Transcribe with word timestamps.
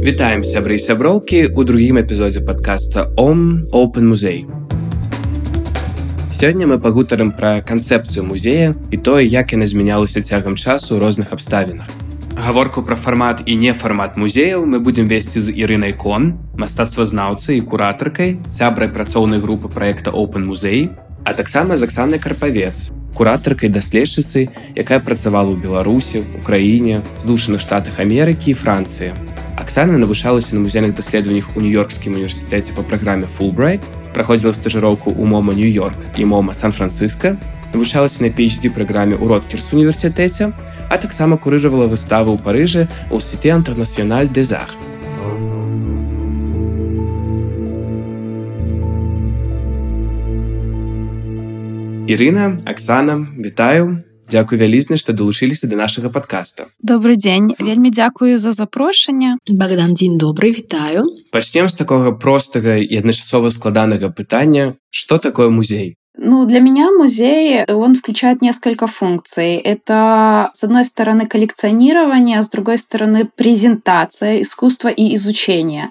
Вітаем 0.00 0.40
сябры 0.40 0.80
і 0.80 0.80
сяброўкі 0.80 1.52
ў 1.52 1.60
другім 1.68 2.00
эпізодзе 2.00 2.40
падкаста 2.40 3.12
Ом 3.20 3.68
Open 3.76 4.08
музей. 4.08 4.48
Сёння 6.32 6.64
мы 6.64 6.80
пагутарым 6.80 7.36
пра 7.36 7.60
канцэпцыю 7.60 8.24
музея 8.24 8.72
і 8.88 8.96
тое, 8.96 9.28
як 9.28 9.52
яна 9.52 9.68
змянялася 9.68 10.24
цягам 10.24 10.56
часу 10.56 10.96
ў 10.96 11.04
розных 11.04 11.36
абставінах. 11.36 11.84
Гаворку 12.40 12.80
пра 12.80 12.96
фармат 12.96 13.44
і 13.44 13.60
нефармат 13.60 14.16
музеяў 14.16 14.64
мы 14.64 14.80
будзем 14.80 15.04
весці 15.04 15.36
з 15.36 15.52
Ірынай 15.52 15.92
Кон, 15.92 16.40
мастацтвазнаўцай 16.56 17.60
і 17.60 17.66
куратаркай, 17.68 18.40
сябрай 18.48 18.88
працоўнай 18.88 19.44
групы 19.44 19.68
праекта 19.68 20.08
Open 20.08 20.48
музей, 20.48 20.88
а 21.24 21.34
таксама 21.34 21.76
з 21.76 21.82
Аксанай 21.82 22.18
Карпавец, 22.18 22.90
куратаркай 23.14 23.68
даследчыцы, 23.68 24.48
якая 24.74 25.00
працавала 25.00 25.52
ў 25.52 25.60
Беларусі, 25.60 26.24
Украіне, 26.40 27.02
злучаных 27.20 27.60
штатах 27.60 28.00
Амерыкі 28.00 28.50
і 28.50 28.58
Францыі. 28.58 29.12
Аксана 29.60 29.98
навучалася 29.98 30.56
на 30.56 30.64
музейных 30.64 30.96
даследаваннях 30.96 31.52
у 31.56 31.60
нью-йоркскім 31.60 32.16
універсітэце 32.16 32.72
па 32.72 32.82
праграме 32.82 33.28
Фулбрайт, 33.36 33.84
праходзіла 34.16 34.56
стажыроўку 34.56 35.12
ў 35.12 35.24
мома 35.28 35.52
нью-йорк 35.52 36.16
і 36.16 36.24
мома 36.24 36.56
сан-францыска, 36.56 37.36
навучалася 37.74 38.24
на 38.24 38.32
PhD 38.32 38.72
праграме 38.72 39.20
ў 39.20 39.28
Роткерс 39.28 39.70
універсітэце, 39.76 40.50
а 40.88 40.94
таксама 40.98 41.36
курыравала 41.36 41.86
выставу 41.86 42.34
ў 42.34 42.42
Парыжы 42.42 42.88
ў 43.12 43.20
сеце 43.20 43.52
інтэрнацыёналь 43.54 44.32
дезар. 44.32 44.66
Ірына, 52.10 52.58
Аксана, 52.66 53.26
вітаю. 53.38 54.02
Дзякуй 54.30 54.58
вялізна, 54.58 54.96
што 54.98 55.14
далучыліся 55.14 55.70
да 55.70 55.78
нашага 55.78 56.10
падкаста. 56.10 56.66
Добры 56.82 57.14
дзень, 57.14 57.54
вельмі 57.62 57.90
дзякую 57.94 58.34
за 58.38 58.50
запрошанне. 58.50 59.38
Богдан 59.46 59.94
дзень 59.94 60.18
добры, 60.18 60.50
вітаю. 60.50 61.06
Пачнем 61.30 61.70
з 61.70 61.78
такога 61.78 62.10
простага 62.10 62.74
і 62.82 62.98
адначасова 62.98 63.54
складанага 63.54 64.10
пытання, 64.10 64.74
што 64.90 65.22
такое 65.22 65.54
музей? 65.54 65.94
Ну, 66.22 66.44
для 66.44 66.60
меня 66.60 66.90
музей, 66.90 67.64
он 67.64 67.94
включает 67.94 68.42
несколько 68.42 68.86
функций. 68.86 69.56
Это, 69.56 70.50
с 70.52 70.62
одной 70.62 70.84
стороны, 70.84 71.26
коллекционирование, 71.26 72.42
с 72.42 72.50
другой 72.50 72.76
стороны, 72.76 73.24
презентация 73.24 74.42
искусства 74.42 74.88
и 74.88 75.16
изучение. 75.16 75.88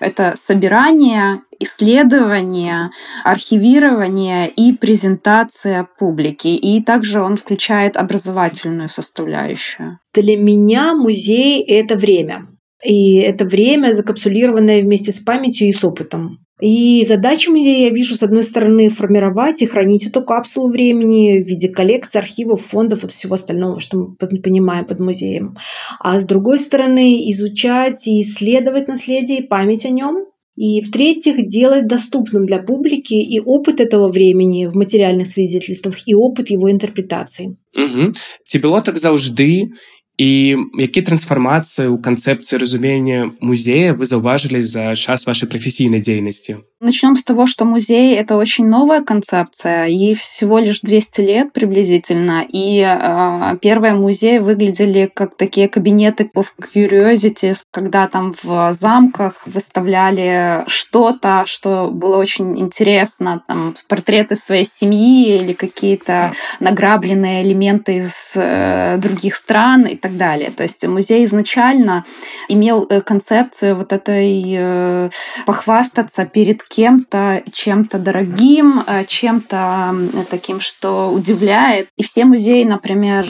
Это 0.00 0.34
собирание, 0.36 1.40
исследование, 1.58 2.90
архивирование 3.24 4.50
и 4.50 4.74
презентация 4.74 5.88
публики. 5.98 6.48
И 6.48 6.82
также 6.82 7.22
он 7.22 7.38
включает 7.38 7.96
образовательную 7.96 8.90
составляющую. 8.90 9.98
Для 10.12 10.36
меня 10.36 10.94
музей— 10.94 11.62
это 11.66 11.96
время. 11.96 12.48
И 12.84 13.16
это 13.16 13.46
время, 13.46 13.92
закапсулированное 13.92 14.82
вместе 14.82 15.12
с 15.12 15.20
памятью 15.20 15.68
и 15.68 15.72
с 15.72 15.82
опытом. 15.82 16.40
И 16.60 17.04
задача 17.06 17.50
музея, 17.50 17.88
я 17.88 17.90
вижу, 17.90 18.14
с 18.14 18.22
одной 18.22 18.42
стороны, 18.42 18.88
формировать 18.88 19.62
и 19.62 19.66
хранить 19.66 20.06
эту 20.06 20.22
капсулу 20.22 20.68
времени 20.68 21.42
в 21.42 21.46
виде 21.46 21.68
коллекций, 21.68 22.20
архивов, 22.20 22.66
фондов, 22.66 23.02
вот 23.02 23.12
всего 23.12 23.34
остального, 23.34 23.80
что 23.80 23.96
мы 23.98 24.16
понимаем 24.42 24.84
под 24.84 25.00
музеем. 25.00 25.56
А 25.98 26.20
с 26.20 26.24
другой 26.24 26.58
стороны, 26.58 27.30
изучать 27.32 28.06
и 28.06 28.22
исследовать 28.22 28.88
наследие 28.88 29.38
и 29.38 29.46
память 29.46 29.84
о 29.86 29.90
нем. 29.90 30.26
И 30.56 30.82
в-третьих, 30.82 31.48
делать 31.48 31.86
доступным 31.86 32.44
для 32.44 32.58
публики 32.58 33.14
и 33.14 33.40
опыт 33.40 33.80
этого 33.80 34.08
времени 34.08 34.66
в 34.66 34.76
материальных 34.76 35.28
свидетельствах, 35.28 35.96
и 36.04 36.14
опыт 36.14 36.50
его 36.50 36.70
интерпретации. 36.70 37.56
Угу. 37.74 38.12
Ці 38.46 38.58
было 38.58 38.82
так 38.82 38.98
заўжды 38.98 39.70
і 40.19 40.57
які 40.79 41.01
трансфармацыі 41.01 41.91
ў 41.91 41.99
канцэпцыі 41.99 42.59
разумення 42.61 43.31
музея 43.43 43.91
вы 43.93 44.07
заўважылі 44.07 44.61
за 44.63 44.95
час 44.95 45.27
вашай 45.27 45.49
прафесійнай 45.51 45.99
дзейнасці 45.99 46.63
Начнем 46.82 47.14
с 47.14 47.24
того, 47.24 47.46
что 47.46 47.66
музей— 47.66 48.16
это 48.16 48.38
очень 48.38 48.66
новая 48.66 49.02
концепция, 49.02 49.84
ей 49.84 50.14
всего 50.14 50.58
лишь 50.58 50.80
200 50.80 51.20
лет 51.20 51.52
приблизительно, 51.52 52.42
и 52.48 52.80
э, 52.80 53.58
первые 53.60 53.92
музеи 53.92 54.38
выглядели 54.38 55.10
как 55.12 55.36
такие 55.36 55.68
кабинеты 55.68 56.30
of 56.34 56.46
curiosity, 56.74 57.54
когда 57.70 58.08
там 58.08 58.34
в 58.42 58.72
замках 58.72 59.46
выставляли 59.46 60.64
что-то, 60.68 61.42
что 61.44 61.90
было 61.92 62.16
очень 62.16 62.58
интересно, 62.58 63.42
там 63.46 63.74
портреты 63.86 64.34
своей 64.36 64.64
семьи 64.64 65.36
или 65.36 65.52
какие-то 65.52 66.32
награбленные 66.60 67.42
элементы 67.42 67.96
из 67.96 68.14
э, 68.34 68.96
других 68.96 69.34
стран 69.34 69.84
и 69.84 69.96
так 69.96 70.16
далее. 70.16 70.50
То 70.50 70.62
есть 70.62 70.86
музей 70.86 71.26
изначально 71.26 72.06
имел 72.48 72.86
э, 72.88 73.02
концепцию 73.02 73.76
вот 73.76 73.92
этой 73.92 74.42
э, 74.56 75.10
похвастаться 75.44 76.24
перед 76.24 76.69
кем-то, 76.70 77.42
чем-то 77.52 77.98
дорогим, 77.98 78.82
э, 78.86 79.04
чем-то 79.04 79.94
таким, 80.30 80.60
что 80.60 81.10
удивляет. 81.10 81.88
И 81.96 82.04
все 82.04 82.24
музеи, 82.24 82.62
например, 82.62 83.26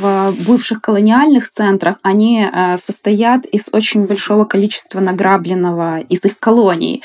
в 0.00 0.34
бывших 0.46 0.82
колониальных 0.82 1.48
центрах, 1.48 1.98
они 2.02 2.44
э, 2.44 2.76
состоят 2.78 3.46
из 3.46 3.70
очень 3.72 4.06
большого 4.06 4.44
количества 4.44 5.00
награбленного 5.00 6.00
из 6.00 6.24
их 6.24 6.38
колоний. 6.38 7.02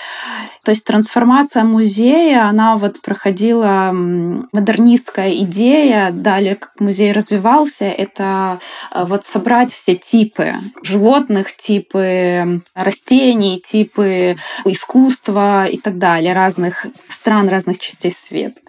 То 0.68 0.72
есть 0.72 0.84
трансформация 0.84 1.64
музея, 1.64 2.44
она 2.50 2.76
вот 2.76 3.02
проходила 3.02 3.92
модернистская 3.94 5.34
идея, 5.36 6.12
далее 6.12 6.56
как 6.56 6.72
музей 6.80 7.14
развивался, 7.14 7.86
это 7.86 8.60
э, 8.92 9.06
вот 9.06 9.24
собрать 9.24 9.72
все 9.72 9.96
типы 9.96 10.56
животных, 10.84 11.56
типы 11.56 12.62
растений, 12.74 13.64
типы 13.66 14.36
искусства 14.66 15.68
и 15.78 15.82
так 15.82 15.98
далее, 15.98 16.34
разных 16.34 16.86
стран, 17.10 17.50
разных 17.50 17.80
частей 17.80 18.12
света. 18.12 18.60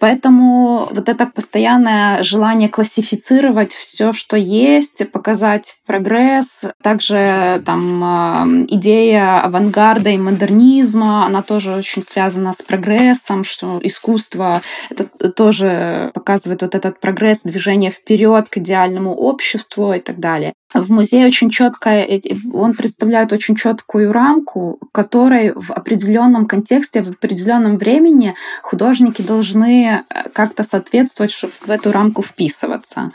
Поэтому 0.00 0.88
вот 0.90 1.08
это 1.08 1.26
постоянное 1.26 2.22
желание 2.22 2.68
классифицировать 2.68 3.72
все, 3.72 4.12
что 4.12 4.36
есть, 4.36 5.10
показать 5.10 5.76
прогресс, 5.86 6.64
также 6.82 7.62
там 7.64 8.02
э, 8.02 8.66
идея 8.70 9.40
авангарда 9.42 10.10
и 10.10 10.18
модернизма, 10.18 11.26
она 11.26 11.42
тоже 11.42 11.74
очень 11.74 12.02
связана 12.02 12.52
с 12.52 12.62
прогрессом, 12.62 13.44
что 13.44 13.78
искусство 13.82 14.62
это 14.90 15.04
тоже 15.30 16.10
показывает 16.14 16.62
вот 16.62 16.74
этот 16.74 17.00
прогресс, 17.00 17.42
движение 17.42 17.90
вперед 17.90 18.48
к 18.48 18.58
идеальному 18.58 19.14
обществу 19.14 19.92
и 19.92 20.00
так 20.00 20.18
далее. 20.18 20.54
В 20.74 20.90
музее 20.90 21.26
очень 21.26 21.48
четко, 21.48 21.90
э, 21.90 22.20
он 22.52 22.74
представляет 22.74 23.32
очень 23.32 23.54
четкую 23.54 24.12
рамку, 24.12 24.80
которой 24.90 25.52
в 25.54 25.70
определенном 25.70 26.46
контексте, 26.46 27.02
в 27.02 27.10
определенном 27.10 27.78
времени 27.78 28.34
художники 28.62 29.22
должны 29.22 30.04
э, 30.08 30.28
как-то 30.32 30.64
соответствовать, 30.64 31.30
чтобы 31.30 31.52
в 31.64 31.70
эту 31.70 31.92
рамку 31.92 32.22
вписываться. 32.22 33.12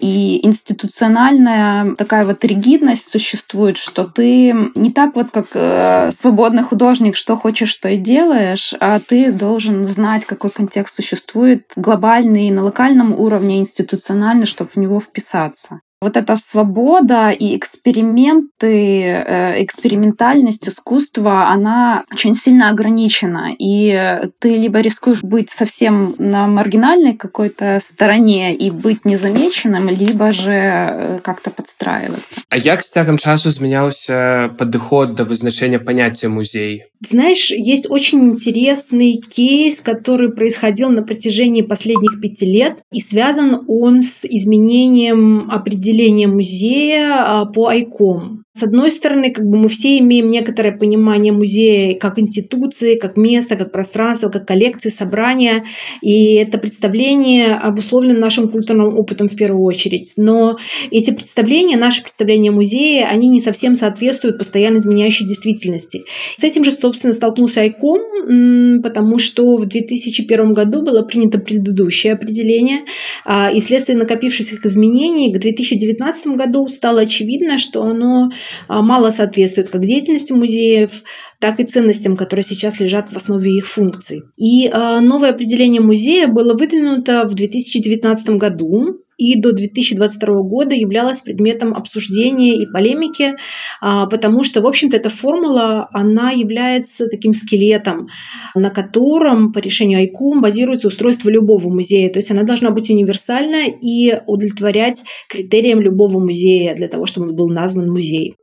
И 0.00 0.44
институциональная 0.46 1.94
такая 1.94 2.24
вот 2.24 2.42
ригидность 2.42 3.10
существует, 3.10 3.76
что 3.76 4.04
ты 4.04 4.54
не 4.74 4.90
так 4.90 5.14
вот 5.14 5.30
как 5.30 5.48
э, 5.52 6.10
свободный 6.10 6.62
художник, 6.62 7.16
что 7.16 7.36
хочешь, 7.36 7.70
что 7.70 7.90
и 7.90 7.98
делаешь, 7.98 8.72
а 8.80 8.98
ты 8.98 9.30
должен 9.30 9.84
знать, 9.84 10.24
какой 10.24 10.48
контекст 10.48 10.96
существует 10.96 11.70
глобальный 11.76 12.50
на 12.50 12.64
локальном 12.64 13.12
уровне, 13.12 13.58
институциональный, 13.58 14.46
чтобы 14.46 14.70
в 14.70 14.76
него 14.78 15.00
вписаться 15.00 15.80
вот 16.00 16.16
эта 16.16 16.36
свобода 16.36 17.30
и 17.30 17.56
эксперименты, 17.56 19.02
э, 19.04 19.62
экспериментальность 19.62 20.68
искусства, 20.68 21.48
она 21.48 22.04
очень 22.12 22.34
сильно 22.34 22.68
ограничена. 22.68 23.54
И 23.58 24.20
ты 24.38 24.56
либо 24.56 24.80
рискуешь 24.80 25.22
быть 25.22 25.50
совсем 25.50 26.14
на 26.18 26.46
маргинальной 26.46 27.14
какой-то 27.14 27.80
стороне 27.82 28.54
и 28.54 28.70
быть 28.70 29.04
незамеченным, 29.06 29.88
либо 29.88 30.32
же 30.32 30.50
э, 30.50 31.18
как-то 31.22 31.50
подстраиваться. 31.50 32.42
А 32.50 32.56
як 32.56 32.82
з 32.82 32.90
цягам 32.90 33.18
часу 33.18 33.50
змяняўся 33.50 34.54
падыход 34.58 35.14
да 35.14 35.24
вызначэння 35.24 35.78
паняцця 35.78 36.28
музей? 36.28 36.84
Знаешь, 37.08 37.50
есть 37.50 37.90
очень 37.90 38.20
интересный 38.30 39.14
кейс, 39.14 39.80
который 39.80 40.32
происходил 40.32 40.90
на 40.90 41.02
протяжении 41.02 41.62
последних 41.62 42.20
пяти 42.20 42.46
лет, 42.46 42.78
и 42.92 43.00
связан 43.00 43.64
он 43.68 44.02
с 44.02 44.24
изменением 44.24 45.50
определения 45.50 45.83
музея 46.26 47.16
а, 47.18 47.44
по 47.46 47.72
ICOM. 47.72 48.44
С 48.56 48.62
одной 48.62 48.92
стороны, 48.92 49.32
как 49.32 49.44
бы 49.44 49.56
мы 49.56 49.68
все 49.68 49.98
имеем 49.98 50.30
некоторое 50.30 50.70
понимание 50.70 51.32
музея 51.32 51.98
как 51.98 52.20
институции, 52.20 52.94
как 52.94 53.16
места, 53.16 53.56
как 53.56 53.72
пространства, 53.72 54.28
как 54.28 54.46
коллекции, 54.46 54.90
собрания. 54.90 55.64
И 56.02 56.34
это 56.34 56.58
представление 56.58 57.54
обусловлено 57.56 58.20
нашим 58.20 58.48
культурным 58.48 58.96
опытом 58.96 59.28
в 59.28 59.34
первую 59.34 59.64
очередь. 59.64 60.12
Но 60.16 60.58
эти 60.92 61.10
представления, 61.10 61.76
наши 61.76 62.00
представления 62.02 62.52
музея, 62.52 63.08
они 63.08 63.28
не 63.28 63.40
совсем 63.40 63.74
соответствуют 63.74 64.38
постоянно 64.38 64.78
изменяющей 64.78 65.26
действительности. 65.26 66.04
С 66.38 66.44
этим 66.44 66.64
же, 66.64 66.70
собственно, 66.70 67.12
столкнулся 67.12 67.62
Айком, 67.62 68.82
потому 68.84 69.18
что 69.18 69.56
в 69.56 69.66
2001 69.66 70.52
году 70.52 70.82
было 70.82 71.02
принято 71.02 71.38
предыдущее 71.38 72.12
определение, 72.12 72.82
а, 73.24 73.50
и 73.50 73.60
вследствие 73.60 73.98
накопившихся 73.98 74.58
изменений 74.62 75.34
к 75.34 75.38
2019 75.78 76.26
году 76.36 76.68
стало 76.68 77.02
очевидно, 77.02 77.58
что 77.58 77.82
оно 77.82 78.30
а, 78.68 78.82
мало 78.82 79.10
соответствует 79.10 79.70
как 79.70 79.84
деятельности 79.84 80.32
музеев, 80.32 80.90
так 81.38 81.60
и 81.60 81.64
ценностям, 81.64 82.16
которые 82.16 82.44
сейчас 82.44 82.80
лежат 82.80 83.12
в 83.12 83.16
основе 83.16 83.52
их 83.52 83.66
функций. 83.66 84.22
И 84.36 84.68
а, 84.72 85.00
новое 85.00 85.30
определение 85.30 85.80
музея 85.80 86.28
было 86.28 86.54
выдвинуто 86.54 87.26
в 87.26 87.34
2019 87.34 88.30
году 88.30 89.03
и 89.19 89.35
до 89.35 89.51
2022 89.51 90.41
года 90.43 90.73
являлась 90.73 91.19
предметом 91.19 91.75
обсуждения 91.75 92.55
и 92.55 92.65
полемики, 92.65 93.35
а, 93.81 94.05
потому 94.07 94.43
что, 94.43 94.61
в 94.61 94.67
общем-то, 94.67 94.95
эта 94.95 95.09
формула, 95.09 95.89
она 95.91 96.31
является 96.31 97.07
таким 97.07 97.33
скелетом, 97.33 98.07
на 98.55 98.69
котором 98.69 99.51
по 99.51 99.59
решению 99.59 100.07
ICUM 100.07 100.39
базируется 100.41 100.87
устройство 100.87 101.29
любого 101.29 101.69
музея. 101.69 102.09
То 102.09 102.19
есть 102.19 102.31
она 102.31 102.43
должна 102.43 102.71
быть 102.71 102.89
универсальна 102.89 103.67
и 103.67 104.19
удовлетворять 104.25 105.03
критериям 105.27 105.81
любого 105.81 106.19
музея 106.19 106.75
для 106.75 106.87
того, 106.87 107.05
чтобы 107.05 107.27
он 107.27 107.35
был 107.35 107.49
назван 107.49 107.91
музей. 107.91 108.35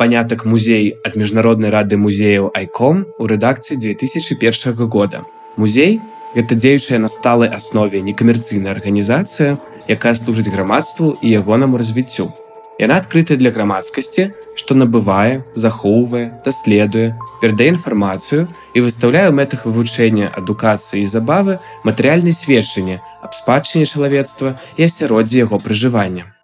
Панятак 0.00 0.46
музей 0.46 0.96
ад 1.04 1.12
міжнароднай 1.20 1.68
рады 1.68 1.98
музеяў 2.00 2.48
айком 2.56 3.04
у 3.20 3.26
рэдакцыі 3.28 3.76
2001 3.76 4.88
года. 4.88 5.26
Музей 5.60 6.00
гэта 6.35 6.55
дзеючая 6.59 6.99
на 6.99 7.07
сталай 7.07 7.49
аснове 7.49 8.03
некамерцыйная 8.03 8.75
арганізацыя, 8.75 9.57
якая 9.87 10.13
служыць 10.13 10.51
грамадству 10.51 11.15
і 11.21 11.31
ягонаму 11.39 11.79
развіццю. 11.79 12.31
Яна 12.75 12.99
адкрытая 12.99 13.39
для 13.39 13.55
грамадскасці, 13.55 14.35
што 14.59 14.75
набывае, 14.75 15.47
захоўвае, 15.55 16.43
даследуе, 16.43 17.15
перадае 17.39 17.71
інфармацыю 17.71 18.51
і 18.75 18.83
выстаўляе 18.83 19.31
ў 19.31 19.35
мэтах 19.39 19.63
вывучэння 19.63 20.35
адукацыі 20.35 20.99
і 20.99 21.07
забавы 21.07 21.59
матэрыяльнай 21.87 22.35
сведчанні 22.35 22.99
аб 23.23 23.31
спадчыне 23.31 23.87
чалавецтва 23.87 24.59
і 24.75 24.91
асяроддзе 24.91 25.47
яго 25.47 25.63
пражывання. 25.63 26.34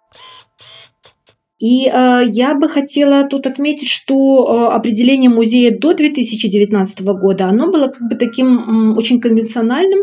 И 1.62 1.86
э, 1.86 2.22
я 2.26 2.54
бы 2.54 2.68
хотела 2.68 3.22
тут 3.28 3.46
отметить, 3.46 3.88
что 3.88 4.68
э, 4.68 4.74
определение 4.74 5.30
музея 5.30 5.70
до 5.70 5.94
2019 5.94 7.02
года, 7.02 7.44
оно 7.46 7.70
было 7.70 7.86
как 7.86 8.02
бы 8.08 8.16
таким 8.16 8.58
э, 8.58 8.96
очень 8.96 9.20
конвенциональным, 9.20 10.00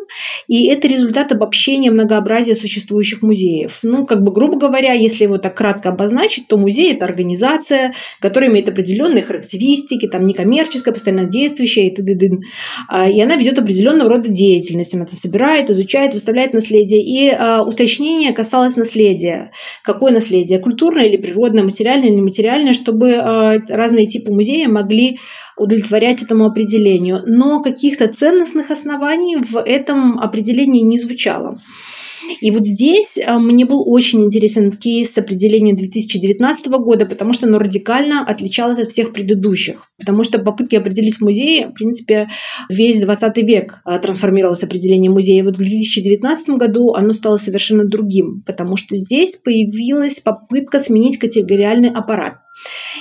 и 0.48 0.68
это 0.68 0.88
результат 0.88 1.34
обобщения 1.34 1.92
многообразия 1.92 2.56
существующих 2.56 3.22
музеев. 3.24 3.80
Ну, 3.84 4.06
как 4.06 4.24
бы, 4.24 4.32
грубо 4.32 4.58
говоря, 4.58 4.94
если 4.94 5.26
его 5.26 5.38
так 5.38 5.56
кратко 5.56 5.90
обозначить, 5.90 6.48
то 6.48 6.56
музей– 6.56 6.94
это 6.94 7.04
организация, 7.04 7.94
которая 8.22 8.50
имеет 8.50 8.70
определенные 8.70 9.24
характеристики, 9.24 10.08
там, 10.08 10.24
некоммерческая, 10.24 10.94
постоянно 10.94 11.26
действующая 11.26 11.88
и 11.88 11.94
т.д. 11.94 12.38
А, 12.88 13.10
и 13.10 13.20
она 13.20 13.36
ведет 13.36 13.60
определенного 13.60 14.10
рода 14.10 14.30
деятельность. 14.30 14.94
Она 14.94 15.08
собирает, 15.08 15.70
изучает, 15.70 16.14
выставляет 16.14 16.54
наследие. 16.54 17.02
И 17.02 17.28
э, 17.28 17.60
уточнение 17.60 18.32
касалось 18.32 18.78
наследия. 18.78 19.52
Какое 19.84 20.14
наследие? 20.14 20.60
Культурное 20.60 21.04
или 21.04 21.18
природное? 21.18 21.49
Угодно, 21.50 21.64
материальное 21.64 22.10
нематериальное, 22.10 22.74
чтобы 22.74 23.16
а, 23.16 23.58
разные 23.68 24.06
типы 24.06 24.32
музея 24.32 24.68
могли 24.68 25.20
удовлетворять 25.58 26.22
этому 26.22 26.46
определению. 26.46 27.22
Но 27.26 27.62
каких-то 27.62 28.08
ценностных 28.08 28.72
оснований 28.72 29.38
в 29.38 29.58
этом 29.58 30.20
определении 30.20 30.82
не 30.82 30.98
звучало. 30.98 31.58
И 32.42 32.52
вот 32.52 32.66
здесь 32.66 33.18
а, 33.26 33.40
мне 33.40 33.66
был 33.66 33.84
очень 33.86 34.24
интересен 34.24 34.72
кейс 34.72 35.18
определения 35.18 35.74
2019 35.74 36.68
года, 36.68 37.06
потому 37.06 37.34
что 37.34 37.48
оно 37.48 37.60
радикально 37.60 38.26
отличалось 38.26 38.80
от 38.80 38.92
всех 38.92 39.14
предыдущих. 39.14 39.90
Потому 39.98 40.24
что 40.24 40.40
попытки 40.40 40.76
определить 40.76 41.20
музеи, 41.22 41.66
в 41.66 41.74
принципе, 41.74 42.30
весь 42.70 43.02
20 43.02 43.38
век 43.38 43.82
а, 43.86 44.00
трансформировалось 44.00 44.64
определение 44.64 45.12
музея. 45.12 45.40
И 45.40 45.44
вот 45.44 45.56
в 45.56 45.58
2019 45.58 46.50
году 46.50 46.94
оно 46.94 47.14
стало 47.14 47.38
совершенно 47.38 47.86
другим, 47.86 48.44
потому 48.46 48.78
что 48.78 48.96
здесь 48.96 49.36
появилась 49.38 50.20
попытка 50.20 50.80
сменить 50.80 51.18
категориальный 51.18 51.90
аппарат. 51.90 52.36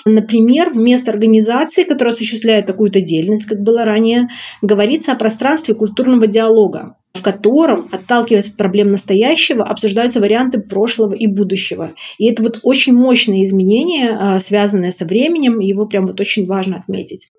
Например, 0.05 0.71
вместо 0.71 1.11
организации, 1.11 1.83
которая 1.83 2.15
осуществляет 2.15 2.67
такую-то 2.67 3.01
деятельность, 3.01 3.47
как 3.47 3.61
было 3.61 3.85
ранее, 3.85 4.29
говорится 4.63 5.13
о 5.13 5.17
пространстве 5.17 5.75
культурного 5.75 6.27
диалога 6.27 6.97
в 7.18 7.22
котором, 7.22 7.90
отталкиваясь 7.92 8.48
от 8.48 8.56
проблем 8.56 8.92
настоящего, 8.92 9.64
обсуждаются 9.64 10.20
варианты 10.20 10.60
прошлого 10.60 11.14
и 11.14 11.28
будущего. 11.28 11.92
И 12.18 12.30
это 12.30 12.42
вот 12.44 12.60
очень 12.64 12.94
мощное 12.94 13.44
изменение, 13.44 14.18
а, 14.20 14.40
связанное 14.40 14.92
со 14.92 15.06
временем, 15.06 15.60
его 15.60 15.86
прям 15.86 16.08
вот 16.08 16.20
очень 16.20 16.48
важно 16.48 16.78
отметить. 16.78 17.30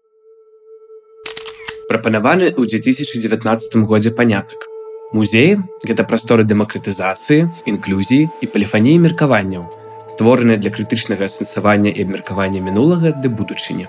Прапанаваны 1.88 2.54
ў 2.54 2.66
2019 2.66 3.84
годзе 3.84 4.10
панятак. 4.10 4.64
Музеі 5.12 5.60
гэта 5.84 6.02
прасторы 6.08 6.42
дэмакратызацыі, 6.48 7.50
інклюзіі 7.70 8.30
і 8.40 8.46
паліфаніі 8.46 8.98
меркаванняў, 9.04 9.68
створаныя 10.08 10.56
для 10.56 10.72
крытычнага 10.72 11.28
асэнсавання 11.28 11.92
і 11.92 12.02
абмеркавання 12.08 12.64
мінулага 12.64 13.12
ды 13.12 13.28
будучыні. 13.28 13.86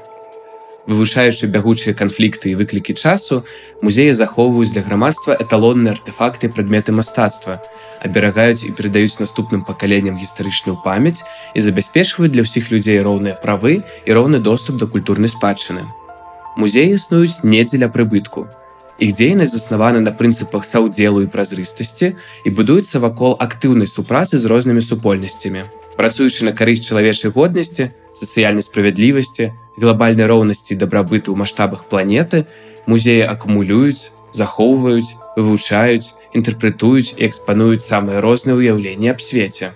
Вывучаючы 0.91 1.47
бягучыя 1.47 1.95
канфлікты 1.95 2.51
і 2.51 2.59
выклікі 2.59 2.99
часу, 2.99 3.45
музеі 3.79 4.11
захоўваюць 4.11 4.75
для 4.75 4.83
грамадства 4.83 5.37
эталонныя 5.39 5.95
артефакты 5.95 6.51
прадметы 6.51 6.91
мастацтва, 6.91 7.63
аберагаюць 8.03 8.67
і 8.67 8.75
перадаюць 8.75 9.23
наступным 9.23 9.63
пакаленням 9.63 10.19
гістарычную 10.19 10.83
памяць 10.83 11.23
і 11.55 11.63
забяспечваюць 11.63 12.35
для 12.35 12.43
ўсіх 12.43 12.75
людзей 12.75 12.99
роўныя 13.07 13.39
правы 13.39 13.87
і 13.87 14.11
роўны 14.11 14.43
доступ 14.43 14.83
да 14.83 14.91
культурнай 14.91 15.31
спадчыны. 15.31 15.87
Музеі 16.59 16.99
існуюць 16.99 17.47
не 17.47 17.63
дзеля 17.63 17.87
прыбытку. 17.87 18.51
Іх 18.99 19.15
дзейнасць 19.15 19.55
заснавана 19.55 20.03
на 20.03 20.11
прынцыпах 20.11 20.67
саўдзелу 20.67 21.23
і 21.23 21.31
празрыстасці 21.31 22.19
і 22.19 22.51
будуецца 22.51 22.99
вакол 22.99 23.39
актыўнай 23.39 23.87
супрацы 23.87 24.43
з 24.43 24.51
рознымі 24.51 24.83
супольнасцямі. 24.83 25.71
Працуючы 25.95 26.51
на 26.51 26.53
карысць 26.53 26.83
чалавечай 26.83 27.31
годнасці, 27.31 27.95
сацыяльнай 28.19 28.67
справядлівасці, 28.67 29.55
глобальнай 29.78 30.28
роўнасці 30.30 30.80
дабрабыту 30.80 31.34
ў 31.34 31.38
маштабах 31.44 31.86
планеты 31.92 32.46
музеі 32.86 33.26
акумулююць, 33.28 34.12
захоўваюць, 34.32 35.16
вывучаюць, 35.38 36.14
інтэрпрэтуюць 36.38 37.16
і 37.18 37.26
экспануюць 37.28 37.88
самыя 37.88 38.22
розныя 38.22 38.56
ўяўленні 38.60 39.12
аб 39.12 39.20
свеце. 39.22 39.74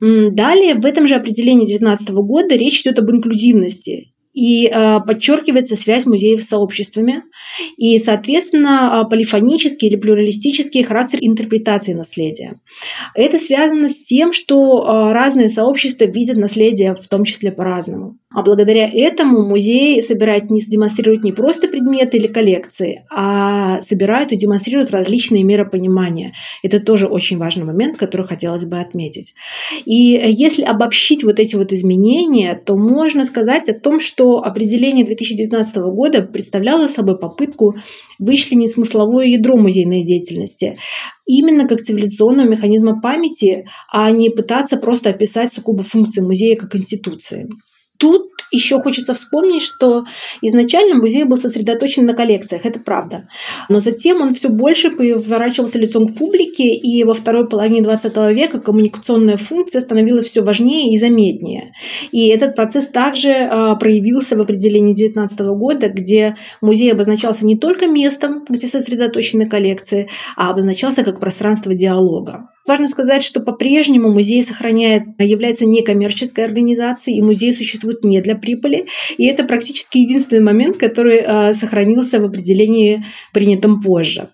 Далее, 0.00 0.74
в 0.74 0.84
этом 0.84 1.08
же 1.08 1.14
определении 1.14 1.66
2019 1.66 2.10
года 2.10 2.54
речь 2.54 2.82
идет 2.82 2.98
об 2.98 3.10
инклюзивности. 3.10 4.12
и 4.33 4.67
э, 4.67 4.99
подчеркивается 5.05 5.75
связь 5.75 6.05
музеев 6.05 6.41
с 6.41 6.47
сообществами 6.47 7.23
и, 7.77 7.99
соответственно, 7.99 9.05
полифонический 9.09 9.89
или 9.89 9.97
плюралистический 9.97 10.83
характер 10.83 11.19
интерпретации 11.21 11.93
наследия. 11.93 12.59
Это 13.13 13.39
связано 13.39 13.89
с 13.89 14.03
тем, 14.03 14.31
что 14.31 14.83
э, 14.83 15.11
разные 15.11 15.49
сообщества 15.49 16.05
видят 16.05 16.37
наследие 16.37 16.95
в 16.95 17.07
том 17.07 17.25
числе 17.25 17.51
по-разному. 17.51 18.20
А 18.33 18.43
благодаря 18.43 18.89
этому 18.89 19.45
музей 19.45 20.01
собирает 20.01 20.49
не 20.49 20.61
демонстрирует 20.61 21.23
не 21.23 21.31
просто 21.33 21.67
предметы 21.67 22.17
или 22.17 22.27
коллекции, 22.27 23.03
а 23.11 23.81
собирают 23.81 24.31
и 24.31 24.37
демонстрируют 24.37 24.91
различные 24.91 25.43
миропонимания. 25.43 26.33
Это 26.63 26.79
тоже 26.79 27.07
очень 27.07 27.37
важный 27.37 27.65
момент, 27.65 27.97
который 27.97 28.25
хотелось 28.25 28.63
бы 28.63 28.79
отметить. 28.79 29.33
И 29.85 29.93
если 29.93 30.63
обобщить 30.63 31.23
вот 31.23 31.39
эти 31.39 31.55
вот 31.55 31.73
изменения, 31.73 32.55
то 32.55 32.77
можно 32.77 33.25
сказать 33.25 33.67
о 33.67 33.73
том, 33.73 33.99
что 33.99 34.43
определение 34.43 35.05
2019 35.05 35.75
года 35.75 36.21
представляло 36.21 36.87
собой 36.87 37.19
попытку 37.19 37.75
вычленить 38.17 38.71
смысловое 38.71 39.25
ядро 39.25 39.57
музейной 39.57 40.03
деятельности 40.03 40.77
именно 41.25 41.67
как 41.67 41.81
цивилизационного 41.81 42.47
механизма 42.47 42.99
памяти, 42.99 43.65
а 43.91 44.11
не 44.11 44.29
пытаться 44.29 44.77
просто 44.77 45.09
описать 45.09 45.53
сугубо 45.53 45.83
функции 45.83 46.21
музея 46.21 46.55
как 46.57 46.75
институции. 46.75 47.47
Тут 48.01 48.31
еще 48.51 48.81
хочется 48.81 49.13
вспомнить, 49.13 49.61
что 49.61 50.05
изначально 50.41 50.95
музей 50.95 51.23
был 51.23 51.37
сосредоточен 51.37 52.07
на 52.07 52.15
коллекциях, 52.15 52.65
это 52.65 52.79
правда. 52.79 53.27
Но 53.69 53.79
затем 53.79 54.23
он 54.23 54.33
все 54.33 54.49
больше 54.49 54.89
поворачивался 54.89 55.77
лицом 55.77 56.07
к 56.07 56.17
публике, 56.17 56.73
и 56.73 57.03
во 57.03 57.13
второй 57.13 57.47
половине 57.47 57.83
20 57.83 58.17
века 58.33 58.59
коммуникационная 58.59 59.37
функция 59.37 59.81
становилась 59.81 60.25
все 60.29 60.41
важнее 60.41 60.91
и 60.91 60.97
заметнее. 60.97 61.73
И 62.11 62.27
этот 62.27 62.55
процесс 62.55 62.87
также 62.87 63.33
а, 63.33 63.75
проявился 63.75 64.35
в 64.35 64.41
определении 64.41 64.95
19 64.95 65.39
года, 65.39 65.87
где 65.87 66.37
музей 66.59 66.91
обозначался 66.91 67.45
не 67.45 67.55
только 67.55 67.85
местом, 67.85 68.43
где 68.49 68.65
сосредоточены 68.65 69.47
коллекции, 69.47 70.09
а 70.35 70.49
обозначался 70.49 71.03
как 71.03 71.19
пространство 71.19 71.75
диалога. 71.75 72.49
Важно 72.67 72.87
сказать, 72.87 73.23
что 73.23 73.39
по-прежнему 73.39 74.11
музей 74.11 74.43
сохраняет, 74.43 75.03
является 75.17 75.65
некоммерческой 75.65 76.45
организацией, 76.45 77.17
и 77.17 77.21
музей 77.21 77.53
существует 77.53 78.03
не 78.05 78.21
для 78.21 78.35
прибыли. 78.35 78.87
И 79.17 79.25
это 79.25 79.43
практически 79.43 79.97
единственный 79.97 80.43
момент, 80.43 80.77
который 80.77 81.21
э, 81.21 81.53
сохранился 81.53 82.19
в 82.19 82.25
определении, 82.25 83.03
принятом 83.33 83.81
позже. 83.81 84.29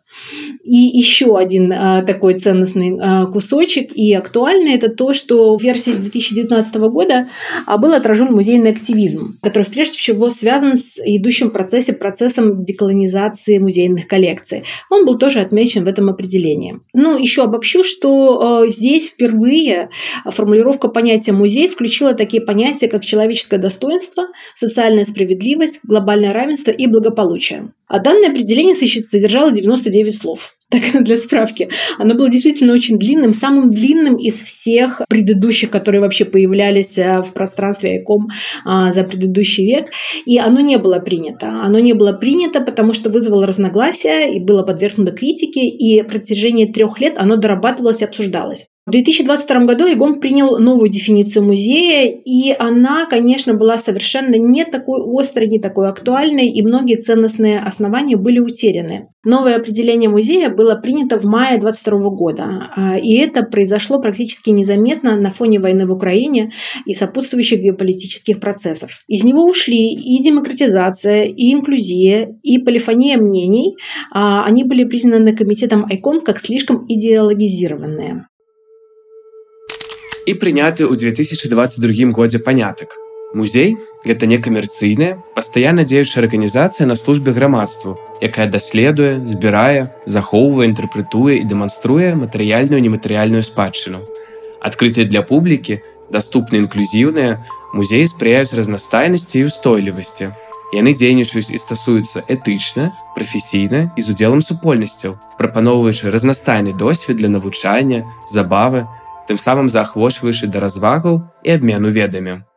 И 0.63 0.75
еще 0.75 1.37
один 1.37 1.71
а, 1.71 2.03
такой 2.03 2.39
ценностный 2.39 2.97
а, 2.99 3.25
кусочек 3.27 3.91
и 3.93 4.13
актуальный 4.13 4.75
это 4.75 4.89
то, 4.89 5.13
что 5.13 5.57
в 5.57 5.63
версии 5.63 5.91
2019 5.91 6.75
года 6.75 7.29
а, 7.65 7.77
был 7.77 7.93
отражен 7.93 8.33
музейный 8.33 8.71
активизм, 8.71 9.37
который 9.41 9.65
прежде 9.65 9.97
всего 9.97 10.29
связан 10.29 10.75
с 10.75 10.97
идущим 10.97 11.51
процессе, 11.51 11.93
процессом 11.93 12.63
деколонизации 12.63 13.57
музейных 13.57 14.07
коллекций. 14.07 14.63
Он 14.89 15.05
был 15.05 15.17
тоже 15.17 15.39
отмечен 15.39 15.85
в 15.85 15.87
этом 15.87 16.09
определении. 16.09 16.79
Ну, 16.93 17.17
еще 17.17 17.43
обобщу, 17.43 17.83
что 17.83 18.65
здесь 18.67 19.09
впервые 19.09 19.89
формулировка 20.25 20.89
понятия 20.89 21.31
музей 21.31 21.69
включила 21.69 22.13
такие 22.13 22.41
понятия, 22.41 22.87
как 22.87 23.05
человеческое 23.05 23.57
достоинство, 23.57 24.27
социальная 24.55 25.05
справедливость, 25.05 25.79
глобальное 25.83 26.33
равенство 26.33 26.71
и 26.71 26.87
благополучие. 26.87 27.71
А 27.87 27.99
данное 27.99 28.29
определение 28.29 28.75
содержало 28.75 29.51
99 29.51 30.15
слов. 30.15 30.53
Так, 30.69 31.01
для 31.05 31.15
справки. 31.15 31.69
Оно 31.97 32.13
было 32.15 32.29
действительно 32.29 32.73
очень 32.73 32.99
длинным, 32.99 33.33
самым 33.33 33.71
длинным 33.71 34.17
из 34.17 34.35
всех 34.35 35.01
предыдущих, 35.07 35.69
которые 35.69 36.01
вообще 36.01 36.25
появлялись 36.25 36.97
э, 36.97 37.21
в 37.21 37.31
пространстве 37.31 38.03
ICOM 38.03 38.25
а, 38.65 38.91
за 38.91 39.05
предыдущий 39.05 39.65
век. 39.65 39.91
И 40.25 40.37
оно 40.37 40.59
не 40.59 40.77
было 40.77 40.99
принято. 40.99 41.47
Оно 41.47 41.79
не 41.79 41.93
было 41.93 42.11
принято, 42.11 42.59
потому 42.59 42.91
что 42.91 43.09
вызвало 43.09 43.47
разногласия 43.47 44.29
и 44.29 44.41
было 44.41 44.63
подвергнуто 44.63 45.13
критике. 45.13 45.61
И 45.61 46.01
в 46.01 46.07
протяжении 46.07 46.65
трех 46.65 46.99
лет 46.99 47.13
оно 47.17 47.37
дорабатывалось 47.37 48.01
и 48.01 48.05
обсуждалось. 48.05 48.67
В 48.87 48.91
2022 48.91 49.65
году 49.65 49.85
ИГОМ 49.85 50.21
принял 50.21 50.59
новую 50.59 50.89
дефиницию 50.89 51.43
музея, 51.43 52.09
и 52.09 52.55
она, 52.57 53.05
конечно, 53.05 53.53
была 53.53 53.77
совершенно 53.77 54.35
не 54.35 54.63
такой 54.63 55.01
острой, 55.19 55.49
не 55.49 55.59
такой 55.59 55.89
актуальной, 55.89 56.47
и 56.47 56.61
многие 56.61 56.95
ценностные 56.95 57.59
основания 57.59 58.15
были 58.15 58.39
утеряны. 58.39 59.09
Новое 59.25 59.57
определение 59.57 60.09
музея 60.09 60.49
было 60.49 60.75
принято 60.75 61.19
в 61.19 61.25
мае 61.25 61.59
2022 61.59 62.09
года, 62.11 62.69
а, 62.77 62.97
и 62.97 63.17
это 63.17 63.43
произошло 63.43 63.99
практически 63.99 64.51
незаметно 64.51 65.17
на 65.17 65.31
фоне 65.31 65.59
войны 65.59 65.85
в 65.85 65.91
Украине 65.91 66.53
и 66.85 66.93
сопутствующих 66.93 67.59
геополитических 67.59 68.39
процессов. 68.39 69.03
Из 69.09 69.25
него 69.25 69.43
ушли 69.43 69.95
и 69.95 70.23
демократизация, 70.23 71.25
и 71.25 71.51
инклюзия, 71.51 72.39
и 72.41 72.57
полифония 72.59 73.17
мнений. 73.17 73.75
А, 74.13 74.45
они 74.45 74.63
были 74.63 74.85
признаны 74.85 75.35
комитетом 75.35 75.85
ICOM 75.91 76.21
как 76.21 76.39
слишком 76.39 76.85
идеологизированные 76.87 78.27
і 80.27 80.35
прыняты 80.35 80.83
ў 80.83 80.99
2022 80.99 82.11
годзе 82.11 82.43
панятак. 82.43 82.91
Музей 83.33 83.75
гэта 84.03 84.27
некамерцыйная, 84.27 85.23
пастаянна 85.35 85.87
дзеючая 85.87 86.23
арганізацыя 86.23 86.87
на 86.87 86.95
службе 86.95 87.31
грамадству, 87.31 87.95
якая 88.19 88.47
даследуе, 88.51 89.23
збірае, 89.23 89.91
захоўвае, 90.05 90.67
інтэрпрэтуе 90.71 91.39
і 91.39 91.47
дэманструе 91.47 92.15
матэрыяльную 92.19 92.79
нематэрыяльную 92.83 93.43
спадчыну. 93.43 94.03
Адкрытыя 94.59 95.07
для 95.07 95.23
публікі, 95.23 95.79
даступна 96.11 96.59
інклюзіўныя, 96.59 97.43
музеі 97.71 98.07
спрыяюць 98.07 98.55
разнастайнасці 98.55 99.39
і 99.39 99.47
устойлівасці. 99.47 100.31
Яны 100.75 100.91
дзейнічаюць 100.91 101.51
і 101.55 101.59
стасуюцца 101.59 102.27
этычна, 102.27 102.91
прафесійна 103.15 103.91
і 103.95 104.03
з 104.03 104.11
удзелам 104.11 104.43
супольнасцяў, 104.43 105.15
прапаноўваючы 105.39 106.11
разнастайны 106.11 106.75
досвед 106.75 107.23
для 107.23 107.31
навучання, 107.31 108.03
забавы, 108.27 108.87
тым 109.27 109.37
самым 109.37 109.67
заахвочваючы 109.69 110.47
да 110.47 110.63
развагаў 110.63 111.27
і 111.43 111.49
абмену 111.51 111.91
ведамі. 111.91 112.47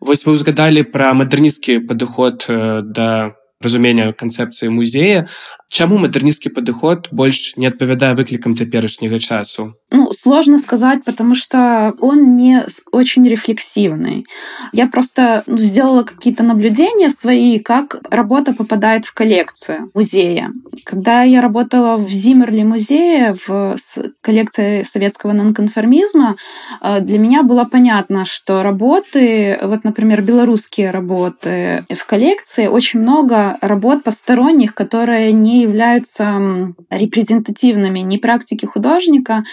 Вось 0.00 0.24
вы 0.26 0.34
ўзгадалі 0.34 0.82
пра 0.90 1.12
мадэрнісцкі 1.14 1.84
падыход 1.86 2.46
да 2.48 3.36
разумення 3.60 4.12
канцэпцыі 4.16 4.72
музея, 4.72 5.28
Чаму 5.70 5.98
мадернистский 5.98 6.50
подход 6.50 7.06
больше 7.12 7.52
не 7.54 7.68
адпавядае 7.68 8.16
выклікам 8.16 8.56
цяперашняга 8.56 9.20
часу? 9.20 9.74
Ну, 9.92 10.12
сложно 10.12 10.58
сказать, 10.58 11.04
потому 11.04 11.36
что 11.36 11.94
он 12.00 12.34
не 12.34 12.64
очень 12.90 13.28
рефлексивный. 13.28 14.26
Я 14.72 14.88
просто 14.88 15.44
ну, 15.46 15.58
сделала 15.58 16.02
какие-то 16.02 16.42
наблюдения 16.42 17.08
свои, 17.08 17.60
как 17.60 18.00
работа 18.10 18.52
попадает 18.52 19.04
в 19.04 19.14
коллекцию 19.14 19.90
музея. 19.94 20.50
Когда 20.84 21.22
я 21.22 21.40
работала 21.40 21.96
в 21.98 22.08
Зиммерли 22.10 22.64
музее, 22.64 23.36
в 23.46 23.76
коллекции 24.22 24.82
советского 24.82 25.32
нонконформизма, 25.32 26.34
э, 26.82 27.00
для 27.00 27.18
меня 27.20 27.44
было 27.44 27.64
понятно, 27.64 28.24
что 28.24 28.64
работы, 28.64 29.56
вот, 29.62 29.84
например, 29.84 30.22
белорусские 30.22 30.90
работы 30.90 31.84
в 31.88 32.06
коллекции, 32.06 32.66
очень 32.66 33.00
много 33.00 33.56
работ 33.60 34.02
посторонних, 34.02 34.74
которые 34.74 35.30
не 35.30 35.59
являются 35.62 36.74
репрезентативными 36.90 38.00
ни 38.00 38.16
практики 38.16 38.66
художника, 38.66 39.44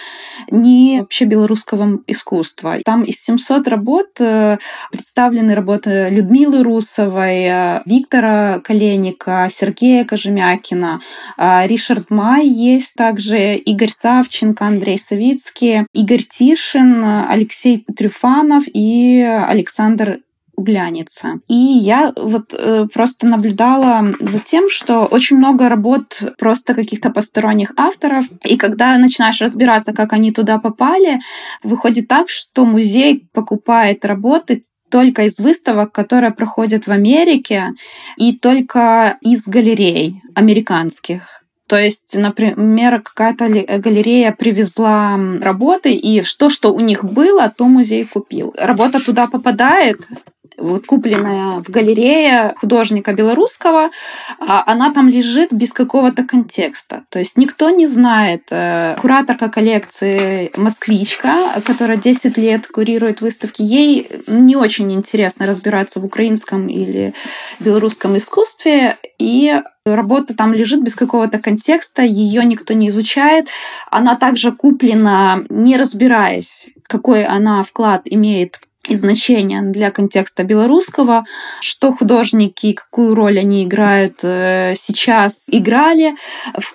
ни 0.50 1.00
вообще 1.00 1.24
белорусского 1.24 2.00
искусства. 2.06 2.78
Там 2.84 3.02
из 3.04 3.22
700 3.22 3.68
работ 3.68 4.06
э, 4.20 4.58
представлены 4.90 5.54
работы 5.54 6.08
Людмилы 6.10 6.62
Русовой, 6.62 7.44
э, 7.44 7.82
Виктора 7.84 8.60
Коленика, 8.60 9.48
Сергея 9.52 10.04
Кожемякина, 10.04 11.00
э, 11.36 11.66
Ришард 11.66 12.10
Май 12.10 12.46
есть 12.46 12.94
также, 12.94 13.56
Игорь 13.56 13.92
Савченко, 13.96 14.66
Андрей 14.66 14.98
Савицкий, 14.98 15.86
Игорь 15.92 16.22
Тишин, 16.22 17.04
Алексей 17.28 17.84
Трюфанов 17.96 18.64
и 18.66 19.20
Александр 19.20 20.20
глянется. 20.62 21.40
И 21.48 21.54
я 21.54 22.12
вот 22.16 22.52
э, 22.52 22.86
просто 22.92 23.26
наблюдала 23.26 24.14
за 24.20 24.38
тем, 24.38 24.68
что 24.70 25.04
очень 25.04 25.38
много 25.38 25.68
работ 25.68 26.22
просто 26.38 26.74
каких-то 26.74 27.10
посторонних 27.10 27.72
авторов. 27.76 28.26
И 28.44 28.56
когда 28.56 28.96
начинаешь 28.98 29.40
разбираться, 29.40 29.92
как 29.92 30.12
они 30.12 30.32
туда 30.32 30.58
попали, 30.58 31.20
выходит 31.62 32.08
так, 32.08 32.28
что 32.28 32.64
музей 32.64 33.28
покупает 33.32 34.04
работы 34.04 34.64
только 34.90 35.24
из 35.24 35.38
выставок, 35.38 35.92
которые 35.92 36.32
проходят 36.32 36.86
в 36.86 36.90
Америке, 36.90 37.72
и 38.16 38.32
только 38.32 39.18
из 39.20 39.46
галерей 39.46 40.22
американских. 40.34 41.38
То 41.68 41.76
есть, 41.76 42.16
например, 42.16 43.02
какая-то 43.02 43.46
галерея 43.78 44.32
привезла 44.32 45.18
работы, 45.40 45.92
и 45.92 46.22
что, 46.22 46.48
что 46.48 46.72
у 46.72 46.80
них 46.80 47.04
было, 47.04 47.52
то 47.54 47.66
музей 47.66 48.06
купил. 48.06 48.54
Работа 48.58 49.04
туда 49.04 49.26
попадает, 49.26 50.00
вот 50.56 50.86
купленная 50.86 51.60
в 51.60 51.70
галерее 51.70 52.54
художника 52.56 53.12
белорусского, 53.12 53.90
а 54.38 54.62
она 54.66 54.92
там 54.92 55.08
лежит 55.08 55.52
без 55.52 55.72
какого-то 55.72 56.24
контекста. 56.24 57.04
То 57.10 57.18
есть 57.18 57.36
никто 57.36 57.70
не 57.70 57.86
знает. 57.86 58.44
Э, 58.50 58.96
кураторка 59.00 59.48
коллекции 59.48 60.50
«Москвичка», 60.56 61.60
которая 61.64 61.96
10 61.96 62.38
лет 62.38 62.66
курирует 62.66 63.20
выставки, 63.20 63.62
ей 63.62 64.08
не 64.26 64.56
очень 64.56 64.92
интересно 64.92 65.46
разбираться 65.46 66.00
в 66.00 66.04
украинском 66.04 66.68
или 66.68 67.14
белорусском 67.60 68.16
искусстве, 68.16 68.98
и 69.18 69.60
работа 69.84 70.34
там 70.34 70.52
лежит 70.52 70.82
без 70.82 70.94
какого-то 70.94 71.38
контекста, 71.38 72.02
ее 72.02 72.44
никто 72.44 72.74
не 72.74 72.88
изучает. 72.88 73.46
Она 73.90 74.16
также 74.16 74.52
куплена, 74.52 75.44
не 75.48 75.76
разбираясь, 75.76 76.68
какой 76.84 77.24
она 77.24 77.62
вклад 77.62 78.02
имеет 78.04 78.60
и 78.90 78.96
значения 78.96 79.62
для 79.62 79.90
контекста 79.90 80.44
белорусского, 80.44 81.24
что 81.60 81.92
художники, 81.92 82.72
какую 82.72 83.14
роль 83.14 83.38
они 83.38 83.64
играют 83.64 84.20
э, 84.22 84.74
сейчас, 84.76 85.44
играли, 85.48 86.14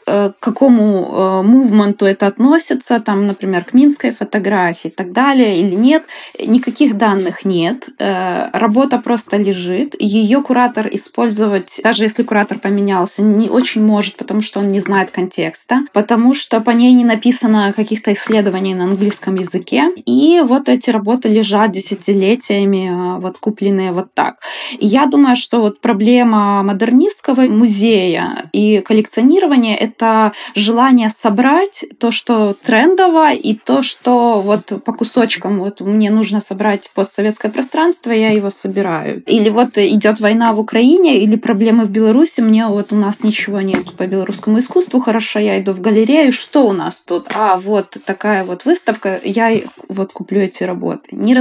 э, 0.05 0.31
к 0.31 0.39
какому 0.39 0.85
э, 0.85 1.41
мувменту 1.43 2.05
это 2.05 2.27
относится, 2.27 2.99
там, 2.99 3.27
например, 3.27 3.63
к 3.63 3.73
минской 3.73 4.11
фотографии 4.11 4.87
и 4.87 4.91
так 4.91 5.11
далее, 5.11 5.59
или 5.59 5.75
нет. 5.75 6.05
Никаких 6.39 6.97
данных 6.97 7.45
нет. 7.45 7.89
Работа 7.97 8.97
просто 8.97 9.37
лежит. 9.37 9.95
Ее 9.99 10.41
куратор 10.41 10.87
использовать, 10.91 11.79
даже 11.83 12.03
если 12.03 12.23
куратор 12.23 12.59
поменялся, 12.59 13.21
не 13.21 13.49
очень 13.49 13.83
может, 13.85 14.15
потому 14.15 14.41
что 14.41 14.59
он 14.59 14.71
не 14.71 14.79
знает 14.79 15.11
контекста, 15.11 15.81
потому 15.93 16.33
что 16.33 16.61
по 16.61 16.71
ней 16.71 16.93
не 16.93 17.05
написано 17.05 17.73
каких-то 17.75 18.13
исследований 18.13 18.75
на 18.75 18.85
английском 18.85 19.35
языке. 19.35 19.91
И 20.05 20.41
вот 20.43 20.69
эти 20.69 20.89
работы 20.89 21.29
лежат 21.29 21.71
10 21.71 22.02
десятилетиями 22.03 23.19
вот 23.19 23.37
купленные 23.37 23.91
вот 23.91 24.13
так. 24.13 24.37
И 24.77 24.85
я 24.87 25.05
думаю, 25.05 25.35
что 25.35 25.61
вот 25.61 25.79
проблема 25.79 26.63
модернистского 26.63 27.41
музея 27.41 28.49
и 28.51 28.79
коллекционирования— 28.81 29.75
это 29.77 30.33
желание 30.55 31.09
собрать 31.09 31.85
то, 31.99 32.11
что 32.11 32.55
трендово, 32.63 33.33
и 33.33 33.53
то, 33.55 33.83
что 33.83 34.41
вот 34.41 34.83
по 34.83 34.93
кусочкам 34.93 35.59
вот 35.59 35.81
мне 35.81 36.11
нужно 36.11 36.41
собрать 36.41 36.89
постсоветское 36.93 37.51
пространство, 37.51 38.11
я 38.11 38.29
его 38.29 38.49
собираю. 38.49 39.23
Или 39.23 39.49
вот 39.49 39.77
идет 39.77 40.19
война 40.19 40.53
в 40.53 40.59
Украине, 40.59 41.19
или 41.19 41.35
проблемы 41.35 41.85
в 41.85 41.89
Беларуси, 41.89 42.41
мне 42.41 42.67
вот 42.67 42.91
у 42.91 42.95
нас 42.95 43.23
ничего 43.23 43.61
нет 43.61 43.95
по 43.95 44.05
белорусскому 44.07 44.59
искусству, 44.59 44.99
хорошо, 44.99 45.39
я 45.39 45.59
иду 45.59 45.73
в 45.73 45.81
галерею, 45.81 46.31
что 46.31 46.67
у 46.67 46.73
нас 46.73 47.01
тут? 47.01 47.27
А, 47.35 47.57
вот 47.57 47.97
такая 48.05 48.45
вот 48.45 48.65
выставка, 48.65 49.19
я 49.23 49.51
вот 49.87 50.13
куплю 50.13 50.41
эти 50.41 50.63
работы, 50.63 51.09
не 51.11 51.33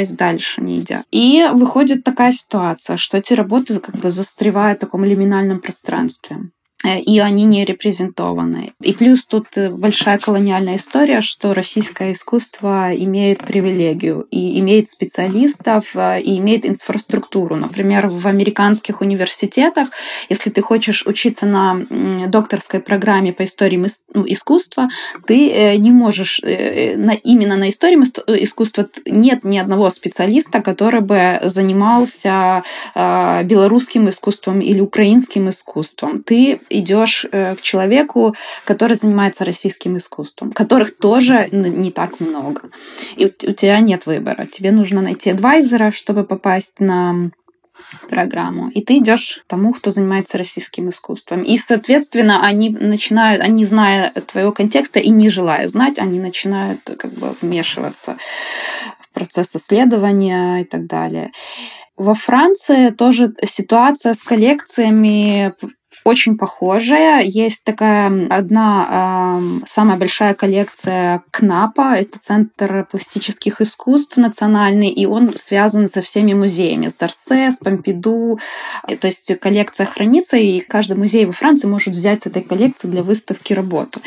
разбираясь 0.00 0.10
дальше, 0.10 0.62
не 0.62 0.76
идя. 0.76 1.04
И 1.10 1.48
выходит 1.52 2.04
такая 2.04 2.32
ситуация, 2.32 2.96
что 2.96 3.18
эти 3.18 3.34
работы 3.34 3.78
как 3.80 3.96
бы 3.96 4.10
застревают 4.10 4.78
в 4.78 4.80
таком 4.80 5.04
лиминальном 5.04 5.60
пространстве. 5.60 6.36
Э, 6.82 6.98
и 6.98 7.18
они 7.18 7.44
не 7.44 7.64
репрезентованы. 7.64 8.72
И 8.80 8.92
плюс 8.92 9.26
тут 9.26 9.46
э, 9.56 9.68
большая 9.68 10.18
колониальная 10.18 10.76
история, 10.76 11.20
что 11.20 11.52
российское 11.52 12.12
искусство 12.12 12.96
имеет 12.96 13.40
привилегию 13.40 14.26
и 14.30 14.58
имеет 14.60 14.88
специалистов, 14.88 15.90
э, 15.94 16.20
и 16.22 16.38
имеет 16.38 16.64
инфраструктуру. 16.64 17.56
Например, 17.56 18.08
в 18.08 18.26
американских 18.26 19.02
университетах, 19.02 19.88
если 20.30 20.50
ты 20.50 20.62
хочешь 20.62 21.06
учиться 21.06 21.46
на 21.46 21.80
докторской 22.28 22.80
программе 22.80 23.32
по 23.32 23.44
истории 23.44 23.86
ну, 24.14 24.24
искусства, 24.26 24.88
ты 25.26 25.76
не 25.78 25.90
можешь 25.90 26.40
именно 26.40 27.56
на 27.56 27.68
истории 27.68 27.96
искусства 28.42 28.88
нет 29.06 29.44
ни 29.44 29.58
одного 29.58 29.90
специалиста, 29.90 30.60
который 30.60 31.00
бы 31.00 31.40
занимался 31.42 32.62
белорусским 32.94 34.08
искусством 34.08 34.60
или 34.60 34.80
украинским 34.80 35.48
искусством. 35.48 36.22
Ты 36.22 36.60
идешь 36.70 37.26
э, 37.30 37.56
к 37.56 37.60
человеку, 37.60 38.34
который 38.64 38.96
занимается 38.96 39.44
российским 39.44 39.96
искусством, 39.96 40.52
которых 40.52 40.96
тоже 40.96 41.48
не 41.50 41.90
так 41.90 42.20
много. 42.20 42.70
И 43.16 43.26
у 43.26 43.52
тебя 43.52 43.80
нет 43.80 44.06
выбора. 44.06 44.46
Тебе 44.46 44.70
нужно 44.70 45.02
найти 45.02 45.30
адвайзера, 45.30 45.90
чтобы 45.90 46.24
попасть 46.24 46.80
на 46.80 47.30
программу. 48.08 48.70
И 48.70 48.82
ты 48.82 48.98
идешь 48.98 49.42
тому, 49.46 49.72
кто 49.72 49.90
занимается 49.90 50.38
российским 50.38 50.88
искусством. 50.88 51.42
И, 51.42 51.56
соответственно, 51.58 52.44
они 52.44 52.70
начинают, 52.70 53.42
они 53.42 53.64
зная 53.64 54.10
твоего 54.10 54.52
контекста 54.52 55.00
и 55.00 55.10
не 55.10 55.28
желая 55.28 55.68
знать, 55.68 55.98
они 55.98 56.18
начинают 56.18 56.80
как 56.84 57.12
бы 57.12 57.34
вмешиваться 57.40 58.16
в 59.00 59.12
процесс 59.12 59.56
исследования 59.56 60.62
и 60.62 60.64
так 60.64 60.86
далее. 60.86 61.32
Во 61.96 62.14
Франции 62.14 62.90
тоже 62.90 63.34
ситуация 63.44 64.14
с 64.14 64.22
коллекциями 64.22 65.54
очень 66.04 66.36
похожая. 66.36 67.22
Есть 67.22 67.64
такая 67.64 68.28
одна 68.28 69.38
э, 69.40 69.66
самая 69.66 69.96
большая 69.96 70.34
коллекция 70.34 71.22
КНАПа, 71.30 71.96
это 71.96 72.18
Центр 72.20 72.86
пластических 72.90 73.60
искусств 73.60 74.16
национальный, 74.16 74.88
и 74.88 75.06
он 75.06 75.32
связан 75.36 75.88
со 75.88 76.02
всеми 76.02 76.34
музеями, 76.34 76.88
с 76.88 76.96
Дарсе, 76.96 77.50
с 77.50 77.56
Помпиду. 77.56 78.38
То 79.00 79.06
есть 79.06 79.38
коллекция 79.40 79.86
хранится, 79.86 80.36
и 80.36 80.60
каждый 80.60 80.96
музей 80.96 81.26
во 81.26 81.32
Франции 81.32 81.68
может 81.68 81.94
взять 81.94 82.22
с 82.22 82.26
этой 82.26 82.42
коллекции 82.42 82.88
для 82.88 83.02
выставки 83.02 83.52
работу. 83.52 84.00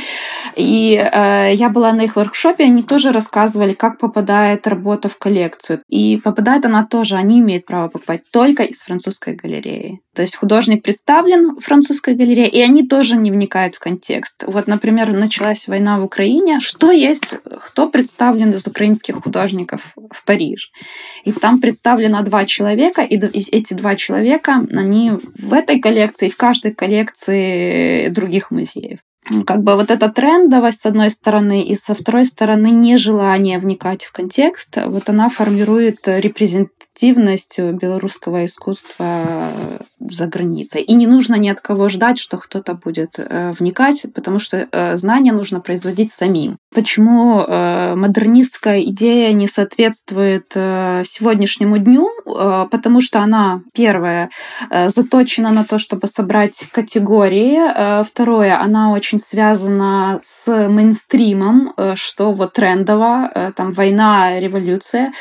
И 0.55 0.95
э, 0.95 1.51
я 1.53 1.69
была 1.69 1.93
на 1.93 2.01
их 2.01 2.15
воркшопе, 2.15 2.65
они 2.65 2.83
тоже 2.83 3.11
рассказывали, 3.11 3.73
как 3.73 3.99
попадает 3.99 4.67
работа 4.67 5.09
в 5.09 5.17
коллекцию. 5.17 5.81
И 5.87 6.19
попадает 6.23 6.65
она 6.65 6.85
тоже, 6.85 7.15
они 7.15 7.39
имеют 7.39 7.65
право 7.65 7.87
покупать 7.87 8.21
только 8.31 8.63
из 8.63 8.79
французской 8.81 9.35
галереи. 9.35 9.99
То 10.13 10.21
есть 10.21 10.35
художник 10.35 10.83
представлен 10.83 11.55
в 11.59 11.63
французской 11.83 12.15
галерее, 12.15 12.47
и 12.47 12.61
они 12.61 12.87
тоже 12.87 13.17
не 13.17 13.29
вникают 13.29 13.75
в 13.75 13.79
контекст. 13.79 14.43
Вот, 14.47 14.67
например, 14.67 15.11
началась 15.11 15.67
война 15.67 15.99
в 15.99 16.05
Украине. 16.05 16.59
Что 16.61 16.91
есть, 16.91 17.35
кто 17.43 17.89
представлен 17.89 18.51
из 18.51 18.65
украинских 18.65 19.21
художников 19.21 19.81
в 19.95 20.23
Париж? 20.25 20.71
И 21.25 21.33
там 21.33 21.59
представлено 21.59 22.21
два 22.23 22.45
человека, 22.45 23.01
и 23.01 23.17
эти 23.17 23.73
два 23.73 23.95
человека, 23.95 24.65
они 24.71 25.11
в 25.37 25.53
этой 25.53 25.79
коллекции, 25.79 26.29
в 26.29 26.37
каждой 26.37 26.73
коллекции 26.73 28.07
других 28.09 28.51
музеев 28.51 28.99
как 29.45 29.63
бы 29.63 29.75
вот 29.75 29.89
эта 29.89 30.09
трендовость 30.09 30.81
с 30.81 30.85
одной 30.85 31.09
стороны 31.09 31.63
и 31.63 31.75
со 31.75 31.95
второй 31.95 32.25
стороны 32.25 32.71
нежелание 32.71 33.57
вникать 33.57 34.03
в 34.03 34.11
контекст, 34.11 34.77
вот 34.85 35.07
она 35.07 35.29
формирует 35.29 35.99
репрезентативность 36.07 37.57
белорусского 37.57 38.45
искусства 38.45 39.47
за 40.09 40.27
границей. 40.27 40.81
И 40.81 40.93
не 40.93 41.07
нужно 41.07 41.35
ни 41.35 41.49
от 41.49 41.61
кого 41.61 41.89
ждать, 41.89 42.19
что 42.19 42.37
кто-то 42.37 42.73
будет 42.73 43.13
э, 43.17 43.53
вникать, 43.57 44.05
потому 44.13 44.39
что 44.39 44.67
э, 44.71 44.97
знания 44.97 45.31
нужно 45.31 45.59
производить 45.59 46.13
самим. 46.13 46.57
Почему 46.73 47.41
э, 47.41 47.95
модернистская 47.95 48.81
идея 48.81 49.31
не 49.33 49.47
соответствует 49.47 50.45
сегодняшнему 50.53 51.77
дню? 51.77 52.09
Потому 52.25 53.01
что 53.01 53.19
она, 53.19 53.61
первое, 53.73 54.29
заточена 54.69 55.51
на 55.51 55.63
то, 55.63 55.77
чтобы 55.77 56.07
собрать 56.07 56.67
категории. 56.71 58.03
Второе, 58.03 58.59
она 58.59 58.91
очень 58.91 59.19
связана 59.19 60.19
с 60.23 60.67
мейнстримом, 60.67 61.73
что 61.95 62.33
вот 62.33 62.53
трендово, 62.53 63.53
там 63.55 63.73
война, 63.73 64.39
революция. 64.39 65.13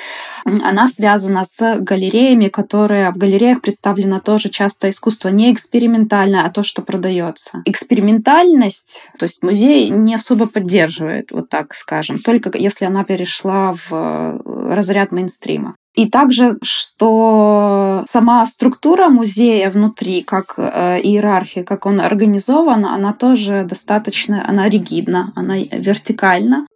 Она 0.44 0.88
связана 0.88 1.44
с 1.44 1.78
галереями, 1.78 2.48
которые 2.48 3.10
в 3.10 3.16
галереях 3.16 3.60
представлено 3.60 4.20
тоже 4.20 4.48
часто 4.48 4.71
искусство 4.89 5.29
не 5.29 5.53
экспериментальное, 5.53 6.45
а 6.45 6.49
то, 6.49 6.63
что 6.63 6.81
продается. 6.81 7.61
Экспериментальность, 7.65 9.01
то 9.19 9.23
есть 9.23 9.43
музей 9.43 9.89
не 9.89 10.15
особо 10.15 10.47
поддерживает, 10.47 11.31
вот 11.31 11.49
так 11.49 11.73
скажем, 11.73 12.19
только 12.19 12.51
если 12.57 12.85
она 12.85 13.03
перешла 13.03 13.73
в 13.73 13.91
э, 13.91 14.73
разряд 14.73 15.11
мейнстрима. 15.11 15.75
И 15.95 16.07
также, 16.09 16.57
что 16.61 18.03
сама 18.07 18.45
структура 18.45 19.09
музея 19.09 19.71
внутри, 19.71 20.21
как 20.21 20.53
э, 20.57 20.99
иерархия, 21.01 21.63
как 21.63 21.85
он 21.85 21.99
организован, 21.99 22.85
она 22.85 23.13
тоже 23.13 23.63
достаточно, 23.63 24.47
она 24.47 24.69
ригидна, 24.69 25.33
она 25.35 25.57
вертикальна. 25.57 26.67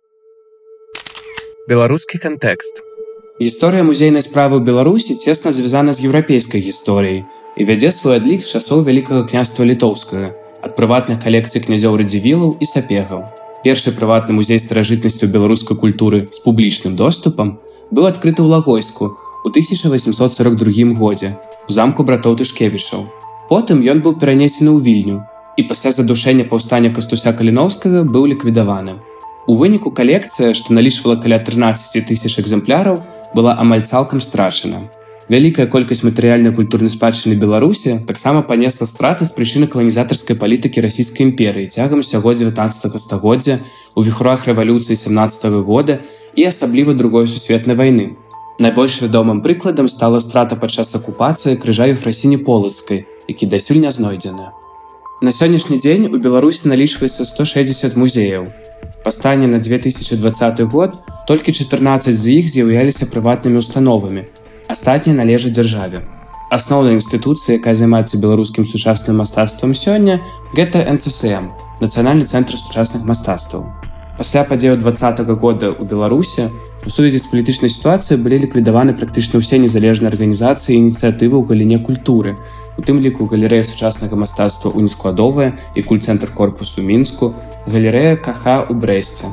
Белорусский 1.70 2.20
контекст. 2.20 2.82
Гісторыя 3.42 3.82
музейнай 3.82 4.22
справы 4.22 4.62
ў 4.62 4.66
Беларусі 4.70 5.18
цесна 5.18 5.50
звязана 5.50 5.98
з 5.98 6.06
еўрапейскай 6.06 6.62
гісторыяй 6.62 7.26
І 7.57 7.65
вядзе 7.65 7.91
свой 7.91 8.21
адлік 8.21 8.45
з 8.45 8.53
часоў 8.57 8.85
вялікага 8.85 9.25
княства 9.31 9.65
літоўскага 9.65 10.33
ад 10.67 10.75
прыватных 10.77 11.23
калекцый 11.23 11.63
князёў 11.63 11.97
радзівілаў 12.01 12.57
і 12.61 12.67
сапегаў. 12.67 13.23
Першы 13.65 13.93
прыватны 13.99 14.35
музей 14.35 14.59
старажытнасцю 14.59 15.29
беларускай 15.31 15.77
культуры 15.77 16.29
з 16.33 16.43
публічным 16.45 16.97
доступам 16.97 17.59
быў 17.91 18.11
адкрыты 18.11 18.43
ў 18.43 18.51
лагойску 18.51 19.15
у 19.45 19.49
1842 19.49 20.95
годзе 20.99 21.37
у 21.69 21.73
замку 21.73 22.03
братоў 22.03 22.37
тышкевішаў. 22.43 23.07
Потым 23.49 23.83
ён 23.83 24.03
быў 24.03 24.19
перанесены 24.19 24.75
ў 24.75 24.83
вільню 24.83 25.23
і 25.57 25.63
пасля 25.71 25.93
задушэння 25.97 26.45
паўстання 26.51 26.91
кастуся 26.91 27.33
каліновскага 27.33 28.03
быў 28.05 28.27
ліквідаваны. 28.35 28.99
У 29.47 29.55
выніку 29.55 29.95
калекцыя, 29.95 30.53
што 30.59 30.75
налічвала 30.75 31.17
каля 31.23 31.39
13 31.39 32.03
тысяч 32.03 32.35
экземпляраў, 32.43 33.03
была 33.35 33.55
амаль 33.55 33.87
цалкам 33.87 34.21
страчана. 34.21 34.91
Вялікая 35.32 35.66
колькасць 35.72 36.04
матэрыяльнай 36.04 36.52
культурнай 36.52 36.92
спадчыны 36.92 37.38
Беларусі 37.40 38.00
таксама 38.08 38.42
панесла 38.42 38.86
страты 38.90 39.24
з 39.24 39.32
прычыны 39.32 39.68
каланізатарскай 39.72 40.36
палітыкі 40.36 40.84
расійскай 40.84 41.24
імперыі 41.28 41.72
цягам 41.72 42.04
усяго 42.04 42.34
19 42.34 43.00
стагоддзя 43.00 43.60
у 43.96 44.04
віхурах 44.04 44.44
рэвалюцыі 44.50 45.00
17 45.00 45.46
-го 45.46 45.64
года 45.64 46.00
і 46.36 46.44
асабліва 46.52 46.94
другой 46.94 47.28
сусветнай 47.28 47.76
вайны. 47.76 48.16
Найбольш 48.60 49.02
вядомым 49.02 49.42
прыкладам 49.42 49.88
стала 49.88 50.20
страта 50.20 50.56
падчас 50.56 50.96
акупацыі 50.96 51.56
крыжаю 51.56 51.96
фрасіні 51.96 52.38
полацкай, 52.38 53.06
які 53.28 53.46
дасюль 53.46 53.80
не 53.80 53.92
знойдзены. 53.92 54.52
На 55.22 55.32
сённяшні 55.32 55.78
дзень 55.78 56.10
у 56.12 56.18
Беларусі 56.18 56.68
налічваецца 56.68 57.26
160 57.26 57.96
музеяў, 57.96 58.52
Па 59.04 59.12
стане 59.12 59.48
на 59.48 59.58
2020 59.58 60.62
год 60.62 60.94
толькі 61.28 61.54
14 61.54 62.18
з 62.18 62.28
іх 62.38 62.46
з'яўляліся 62.48 63.06
прыватнымі 63.10 63.58
установамі. 63.58 64.26
Астатнія 64.77 65.17
належаць 65.17 65.55
дзяржаве. 65.57 66.03
Асноўная 66.53 66.93
інстытуцыя, 67.01 67.57
якая 67.57 67.73
займаецца 67.81 68.21
беларускім 68.21 68.67
сучасным 68.69 69.17
мастацтвам 69.25 69.73
сёння, 69.73 70.21
гэта 70.53 70.85
НЦСМ, 70.85 71.49
нацыянальны 71.81 72.29
цэнтр 72.29 72.61
сучасных 72.61 73.09
мастацтваў. 73.09 73.65
Пасля 74.19 74.45
падзею 74.45 74.77
два 74.77 74.93
-го 74.93 75.35
года 75.41 75.73
ў 75.73 75.89
Беларусі 75.89 76.53
у 76.85 76.91
сувязі 76.91 77.19
з 77.25 77.27
палітычнай 77.33 77.73
сітуацыяй 77.73 78.21
былі 78.21 78.37
ліквідаваны 78.45 78.93
практычна 79.01 79.41
ўсе 79.41 79.57
незалежныя 79.57 80.13
арганізацыі 80.13 80.77
і 80.77 80.81
ініцыятывы 80.85 81.41
ў 81.41 81.49
галіне 81.49 81.79
культуры. 81.81 82.37
У 82.77 82.85
тым 82.85 83.01
ліку 83.01 83.25
галерэя 83.33 83.65
сучаснага 83.65 84.13
мастацтва 84.13 84.77
ў 84.77 84.85
нескладовая 84.85 85.57
і 85.75 85.81
кульцэнтр 85.89 86.37
корпусу 86.37 86.85
мінску, 86.85 87.33
галерэя 87.65 88.21
каха 88.21 88.69
ў 88.69 88.77
брэсце. 88.77 89.33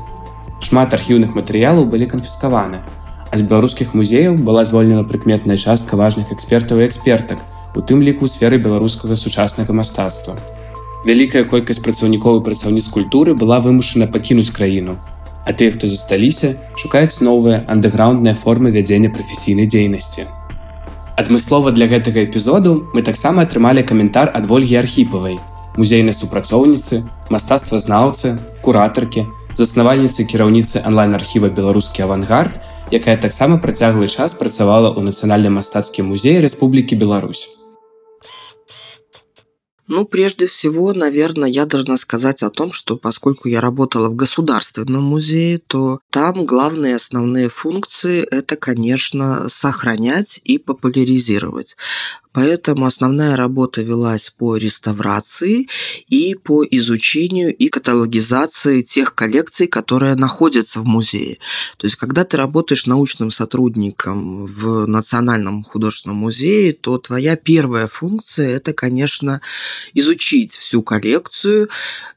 Шмат 0.64 0.96
архіўных 0.96 1.36
матэрыялаў 1.36 1.84
былі 1.84 2.08
канфіскаваны. 2.08 3.03
А 3.34 3.38
з 3.38 3.42
беларускіх 3.50 3.96
музеяў 3.98 4.36
была 4.38 4.62
звольнена 4.62 5.02
прыкметная 5.10 5.58
частка 5.58 5.98
важных 5.98 6.32
экспертаў 6.32 6.84
і 6.84 6.86
экспертак, 6.86 7.40
у 7.74 7.82
тым 7.82 8.04
ліку 8.06 8.28
сферы 8.30 8.60
беларускага 8.62 9.16
сучаснага 9.18 9.74
мастацтва. 9.74 10.36
Вялікая 11.08 11.42
колькасць 11.50 11.82
працаўнікоў 11.82 12.38
і 12.38 12.44
працаўніц 12.46 12.86
культуры 12.94 13.34
была 13.34 13.58
вымушана 13.58 14.06
пакінуць 14.06 14.54
краіну. 14.54 15.02
А 15.50 15.50
тыя, 15.50 15.74
хто 15.74 15.90
засталіся, 15.90 16.54
шукаюць 16.78 17.26
новыя 17.26 17.66
андэграундныя 17.74 18.38
формы 18.38 18.70
вядзення 18.70 19.10
прафесійнай 19.10 19.66
дзейнасці. 19.66 20.30
Адмыслова 21.18 21.74
для 21.74 21.90
гэтага 21.90 22.22
эпізоду 22.30 22.86
мы 22.94 23.02
таксама 23.02 23.50
атрымалі 23.50 23.82
каментар 23.82 24.30
ад 24.30 24.46
ольгі 24.46 24.78
архіпавай, 24.78 25.40
музейнай 25.74 26.14
супрацоўніцы, 26.14 27.02
мастацтвазнаўцы, 27.34 28.38
куратаркі, 28.62 29.26
заснавальніцы 29.58 30.22
кіраўніцы 30.30 30.86
онлайн-архіва 30.86 31.50
беларускі 31.50 32.06
авангард, 32.06 32.62
якая 32.93 33.17
таксама 33.17 33.59
працяглы 33.59 34.09
час 34.09 34.35
працавала 34.35 34.93
ў 34.95 35.05
нацыянальным 35.05 35.61
мастацкім 35.61 36.13
музеі 36.13 36.43
Рэспублікі 36.45 36.97
Беларусь. 36.97 37.49
Ну, 39.91 40.05
прежде 40.05 40.45
всего, 40.45 40.93
наверное, 40.93 41.49
я 41.49 41.65
должна 41.65 41.97
сказать 41.97 42.43
о 42.43 42.51
том, 42.51 42.73
что 42.73 42.99
поскольку 42.99 43.49
я 43.49 43.63
работала 43.63 44.11
в 44.11 44.17
Государственном 44.17 45.03
музее, 45.05 45.61
то 45.67 46.01
там 46.11 46.45
главные 46.45 46.97
основные 46.97 47.49
функции – 47.49 48.31
это, 48.31 48.57
конечно, 48.57 49.49
сохранять 49.49 50.41
и 50.45 50.59
популяризировать. 50.59 51.79
Поэтому 52.34 52.86
основная 52.86 53.36
работа 53.36 53.84
велась 53.84 54.32
по 54.32 54.58
реставрации 54.58 55.68
и 56.10 56.36
по 56.36 56.64
изучению 56.64 57.56
и 57.56 57.70
каталогизации 57.70 58.82
тех 58.82 59.14
коллекций, 59.14 59.68
которые 59.68 60.16
находятся 60.16 60.80
в 60.80 60.86
музее. 60.86 61.38
То 61.78 61.86
есть, 61.86 61.96
когда 61.96 62.24
ты 62.24 62.38
работаешь 62.38 62.88
научным 62.88 63.30
сотрудником 63.30 64.48
в 64.48 64.88
Национальном 64.88 65.64
художественном 65.64 66.18
музее, 66.18 66.74
то 66.74 66.98
твоя 66.98 67.36
первая 67.36 67.88
функция– 67.88 68.50
это, 68.58 68.74
конечно, 68.74 69.42
изучить 69.94 70.54
всю 70.54 70.82
коллекцию, 70.82 71.70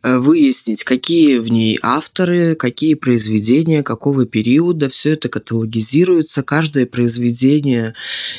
э, 0.02 0.16
выяснить, 0.18 0.82
какие 0.82 1.38
в 1.38 1.48
ней 1.48 1.78
авторы, 1.82 2.54
какие 2.54 2.94
произведения, 2.94 3.82
какого 3.82 4.24
периода. 4.24 4.88
Все 4.88 5.10
это 5.10 5.28
каталогизируется, 5.28 6.42
каждое 6.42 6.86
произведение 6.86 7.94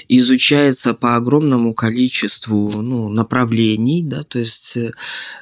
изучается 0.08 0.94
по 0.96 1.16
огромному 1.16 1.67
огромному 1.68 1.74
количеству 1.74 2.82
ну, 2.82 3.10
направлений, 3.10 4.04
да, 4.04 4.24
то 4.24 4.40
есть 4.40 4.78
э, 4.78 4.92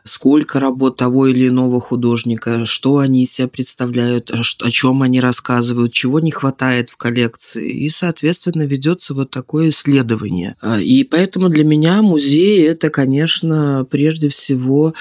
сколько 0.04 0.60
работ 0.60 0.98
того 0.98 1.28
или 1.28 1.48
иного 1.48 1.80
художника, 1.82 2.66
что 2.66 2.98
они 2.98 3.24
из 3.24 3.34
себя 3.34 3.48
представляют, 3.48 4.32
о 4.32 4.72
чем 4.72 5.02
они 5.02 5.20
рассказывают, 5.20 5.94
чего 5.94 6.20
не 6.20 6.32
хватает 6.32 6.90
в 6.90 6.98
коллекции. 6.98 7.86
И, 7.86 7.90
соответственно, 7.90 8.64
ведется 8.64 9.14
вот 9.14 9.32
такое 9.32 9.70
исследование. 9.70 10.56
А, 10.62 10.80
и 10.80 11.04
поэтому 11.04 11.50
для 11.50 11.64
меня 11.64 12.02
музей– 12.02 12.68
это, 12.68 12.90
конечно, 12.90 13.86
прежде 13.90 14.30
всего 14.30 14.94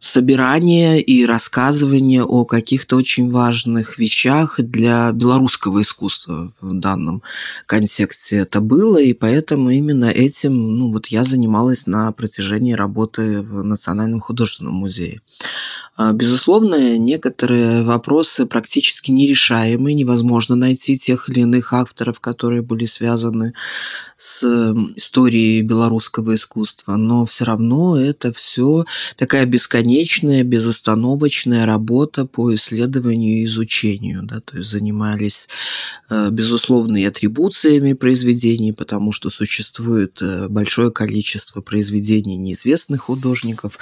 собирание 0.00 1.00
и 1.00 1.26
рассказывание 1.26 2.22
о 2.22 2.44
каких-то 2.44 2.96
очень 2.96 3.30
важных 3.30 3.98
вещах 3.98 4.60
для 4.60 5.12
белорусского 5.12 5.80
искусства 5.80 6.52
в 6.60 6.80
данном 6.80 7.22
контексте 7.66 8.36
это 8.36 8.60
было, 8.60 9.00
и 9.00 9.12
поэтому 9.12 9.70
именно 9.70 10.06
этим 10.06 10.67
ну, 10.68 10.92
вот 10.92 11.06
я 11.08 11.24
занималась 11.24 11.86
на 11.86 12.12
протяжении 12.12 12.72
работы 12.72 13.42
в 13.42 13.64
Национальном 13.64 14.20
художественном 14.20 14.74
музее. 14.74 15.20
А, 15.96 16.12
безусловно, 16.12 16.96
некоторые 16.96 17.82
вопросы 17.82 18.46
практически 18.46 19.10
нерешаемы, 19.10 19.92
невозможно 19.94 20.54
найти 20.54 20.96
тех 20.96 21.28
или 21.28 21.40
иных 21.40 21.72
авторов, 21.72 22.20
которые 22.20 22.62
были 22.62 22.86
связаны 22.86 23.52
с 24.16 24.44
историей 24.94 25.62
белорусского 25.62 26.36
искусства, 26.36 26.94
но 26.94 27.24
все 27.26 27.44
равно 27.46 27.98
это 27.98 28.32
все 28.32 28.84
такая 29.16 29.44
бесконечная, 29.46 30.44
безостановочная 30.44 31.66
работа 31.66 32.26
по 32.26 32.54
исследованию 32.54 33.40
и 33.40 33.44
изучению, 33.46 34.22
да, 34.22 34.40
то 34.40 34.58
есть 34.58 34.70
занимались, 34.70 35.48
э, 36.10 36.30
безусловно, 36.30 36.96
и 36.96 37.04
атрибуциями 37.04 37.94
произведений, 37.94 38.72
потому 38.72 39.10
что 39.10 39.30
существует 39.30 40.22
э, 40.22 40.46
большое 40.58 40.90
количество 40.90 41.60
произведений 41.60 42.36
неизвестных 42.36 43.02
художников. 43.02 43.78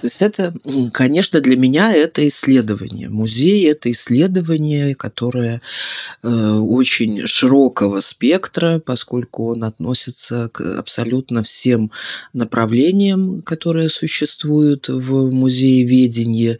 То 0.00 0.06
есть 0.08 0.22
это, 0.22 0.52
конечно, 0.92 1.40
для 1.40 1.56
меня 1.56 1.94
это 1.94 2.26
исследование. 2.26 3.08
Музей– 3.08 3.64
это 3.70 3.92
исследование, 3.92 4.96
которое 4.96 5.62
э, 6.24 6.28
очень 6.28 7.28
широкого 7.28 8.00
спектра, 8.00 8.80
поскольку 8.84 9.52
он 9.52 9.62
относится 9.62 10.50
к 10.52 10.78
абсолютно 10.78 11.44
всем 11.44 11.92
направлениям, 12.32 13.40
которые 13.42 13.88
существуют 13.88 14.88
в 14.88 15.30
музее 15.30 15.84
ведения. 15.84 16.58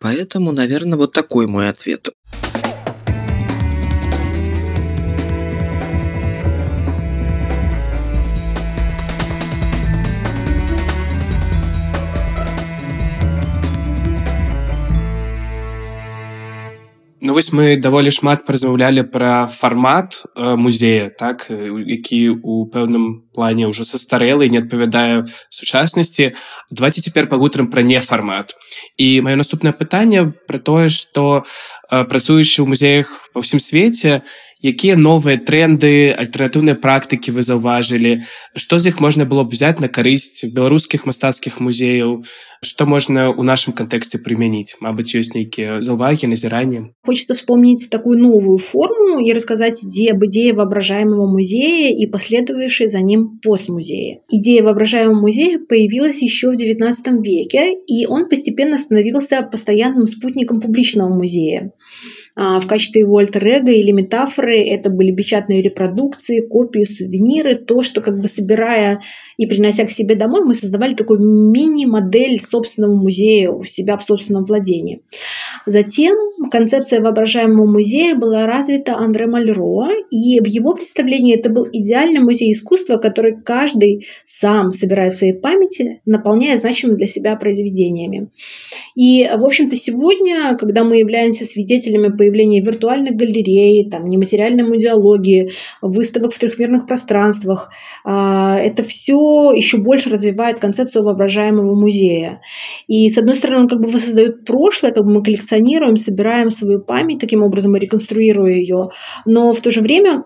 Поэтому, 0.00 0.50
наверное, 0.50 0.98
вот 0.98 1.12
такой 1.12 1.46
мой 1.46 1.68
ответ. 1.68 2.08
Вось 17.34 17.50
мы 17.50 17.74
даволі 17.74 18.14
шмат 18.14 18.46
размаўлялі 18.46 19.02
пра 19.10 19.50
фармат 19.50 20.22
музея 20.38 21.10
так 21.10 21.50
які 21.50 22.38
у 22.38 22.62
пэўным 22.70 23.26
плане 23.34 23.66
ўжо 23.66 23.82
састарэлы 23.82 24.46
не 24.54 24.62
адпавядае 24.62 25.26
сучаснасці 25.50 26.38
давайте 26.70 27.02
цяпер 27.02 27.26
пагутарым 27.26 27.74
пра 27.74 27.82
нефармат 27.82 28.54
і 28.94 29.18
маё 29.26 29.34
наступнае 29.34 29.74
пытанне 29.74 30.30
пра 30.46 30.62
тое 30.62 30.86
што 30.86 31.42
працуючы 31.90 32.62
ў 32.62 32.70
музеях 32.70 33.10
па 33.34 33.42
ўсім 33.42 33.58
свеце 33.58 34.22
якія 34.63 34.99
новыя 34.99 35.39
тренды 35.39 36.11
альтэрнатыўныя 36.11 36.75
практыкі 36.75 37.31
вы 37.31 37.41
заўважылі 37.47 38.19
што 38.59 38.79
з 38.79 38.91
іх 38.91 38.99
можна 38.99 39.23
было 39.23 39.47
б 39.47 39.55
взять 39.55 39.79
на 39.79 39.87
карысць 39.87 40.43
беларускіх 40.51 41.07
мастацкіх 41.07 41.63
музеяў 41.63 42.27
что 42.61 42.85
можно 42.85 43.31
у 43.31 43.43
нашем 43.43 43.73
контексте 43.73 44.19
применить 44.19 44.75
Мабыць 44.83 45.15
ёсць 45.15 45.31
нейкія 45.31 45.79
заўвагі 45.79 46.27
назіранні 46.27 46.91
хочется 47.07 47.33
вспомнить 47.39 47.87
такую 47.89 48.19
новую 48.19 48.59
форму 48.59 49.23
и 49.23 49.31
рассказать 49.31 49.79
идею 49.83 50.19
об 50.19 50.25
идее 50.27 50.51
воображаемого 50.53 51.25
музея 51.31 51.95
и 51.95 52.05
последовавшей 52.05 52.87
за 52.87 52.99
ним 52.99 53.39
постмузея 53.39 54.19
идея 54.27 54.63
воображаемого 54.63 55.21
музея 55.21 55.59
появилась 55.59 56.21
еще 56.21 56.51
в 56.51 56.59
XIX 56.59 56.93
веке 57.23 57.79
и 57.87 58.05
он 58.05 58.27
постепенно 58.27 58.77
становился 58.77 59.41
постоянным 59.41 60.05
спутником 60.05 60.59
публичного 60.59 61.07
музея 61.07 61.71
а, 62.22 62.22
в 62.36 62.66
качестве 62.66 63.02
его 63.02 63.18
альтер 63.18 63.44
или 63.44 63.92
метафоры 63.92 64.60
это 64.66 64.90
были 64.90 65.14
печатные 65.14 65.62
репродукции, 65.62 66.40
копии, 66.40 66.84
сувениры, 66.84 67.56
то, 67.56 67.82
что 67.82 68.00
как 68.00 68.18
бы 68.20 68.26
собирая 68.26 69.00
и 69.36 69.46
принося 69.46 69.84
к 69.84 69.90
себе 69.90 70.14
домой, 70.14 70.44
мы 70.44 70.54
создавали 70.54 70.94
такую 70.94 71.20
мини-модель 71.20 72.40
собственного 72.40 72.94
музея 72.94 73.50
у 73.50 73.64
себя 73.64 73.96
в 73.96 74.02
собственном 74.02 74.44
владении. 74.44 75.02
Затем 75.66 76.16
концепция 76.50 77.00
воображаемого 77.00 77.66
музея 77.66 78.14
была 78.14 78.46
развита 78.46 78.96
Андре 78.96 79.26
Мальро, 79.26 79.88
и 80.10 80.40
в 80.40 80.46
его 80.46 80.74
представлении 80.74 81.34
это 81.34 81.50
был 81.50 81.66
идеальный 81.72 82.20
музей 82.20 82.52
искусства, 82.52 82.96
который 82.96 83.40
каждый 83.42 84.06
сам 84.24 84.72
собирает 84.72 85.12
в 85.12 85.18
своей 85.18 85.32
памяти, 85.32 86.00
наполняя 86.04 86.56
значимыми 86.56 86.96
для 86.96 87.06
себя 87.06 87.36
произведениями. 87.36 88.28
И, 88.94 89.28
в 89.34 89.44
общем-то, 89.44 89.76
сегодня, 89.76 90.56
когда 90.56 90.84
мы 90.84 90.98
являемся 90.98 91.44
свидетелями 91.44 92.08
появления 92.24 92.62
виртуальных 92.62 93.16
галерей, 93.16 93.90
там, 93.90 94.06
нематериальной 94.06 94.64
музеологии, 94.64 95.50
выставок 95.82 96.32
в 96.32 96.38
трехмерных 96.38 96.86
пространствах. 96.86 97.70
А, 98.04 98.58
это 98.58 98.82
все 98.82 99.52
еще 99.52 99.76
больше 99.76 100.08
развивает 100.08 100.58
концепцию 100.58 101.04
воображаемого 101.04 101.74
музея. 101.74 102.40
И, 102.88 103.08
с 103.10 103.18
одной 103.18 103.34
стороны, 103.34 103.62
он 103.62 103.68
как 103.68 103.80
бы 103.80 103.88
воссоздает 103.88 104.44
прошлое, 104.44 104.92
как 104.92 105.04
бы 105.04 105.12
мы 105.12 105.22
коллекционируем, 105.22 105.96
собираем 105.96 106.50
свою 106.50 106.80
память, 106.80 107.20
таким 107.20 107.42
образом 107.42 107.76
реконструируя 107.76 108.54
ее, 108.54 108.88
но 109.26 109.52
в 109.52 109.60
то 109.60 109.70
же 109.70 109.80
время 109.80 110.24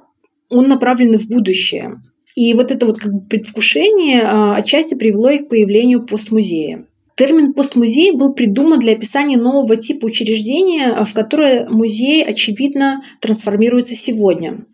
он 0.49 0.69
направлен 0.69 1.19
в 1.19 1.29
будущее. 1.29 1.97
И 2.37 2.55
вот 2.55 2.71
это 2.71 2.87
вот 2.87 3.01
как 3.01 3.13
бы 3.13 3.21
предвкушение 3.21 4.23
а, 4.23 4.55
отчасти 4.55 4.95
привело 4.95 5.31
и 5.31 5.39
к 5.39 5.49
появлению 5.49 6.07
постмузея. 6.07 6.87
Термин 7.19 7.53
«постмузей» 7.53 8.13
был 8.13 8.33
придуман 8.33 8.79
для 8.79 8.93
описания 8.93 9.37
нового 9.37 9.77
типа 9.77 10.07
учреждения, 10.07 11.05
в 11.05 11.13
которое 11.13 11.69
музей, 11.69 12.23
очевидно, 12.23 13.03
трансформируется 13.21 13.97
сегодня. 13.97 14.67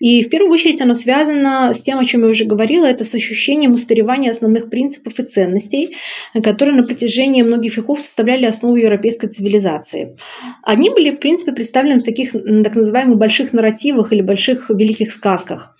И 0.00 0.24
в 0.24 0.28
первую 0.28 0.50
очередь 0.50 0.82
оно 0.82 0.94
связано 0.94 1.72
с 1.72 1.82
тем, 1.82 2.00
о 2.00 2.04
чем 2.04 2.22
я 2.22 2.28
уже 2.28 2.46
говорила, 2.46 2.84
это 2.84 3.04
с 3.04 3.14
ощущением 3.14 3.74
устаревания 3.74 4.32
основных 4.32 4.70
принципов 4.70 5.20
и 5.20 5.22
ценностей, 5.22 5.96
которые 6.42 6.74
на 6.74 6.82
протяжении 6.82 7.42
многих 7.42 7.76
веков 7.76 8.00
составляли 8.00 8.46
основу 8.46 8.74
европейской 8.74 9.28
цивилизации. 9.28 10.16
Они 10.64 10.90
были, 10.90 11.12
в 11.12 11.20
принципе, 11.20 11.52
представлены 11.52 12.00
в 12.00 12.04
таких 12.04 12.32
так 12.32 12.74
называемых 12.74 13.18
больших 13.18 13.52
нарративах 13.52 14.12
или 14.12 14.20
больших 14.20 14.68
великих 14.68 15.12
сказках 15.12 15.76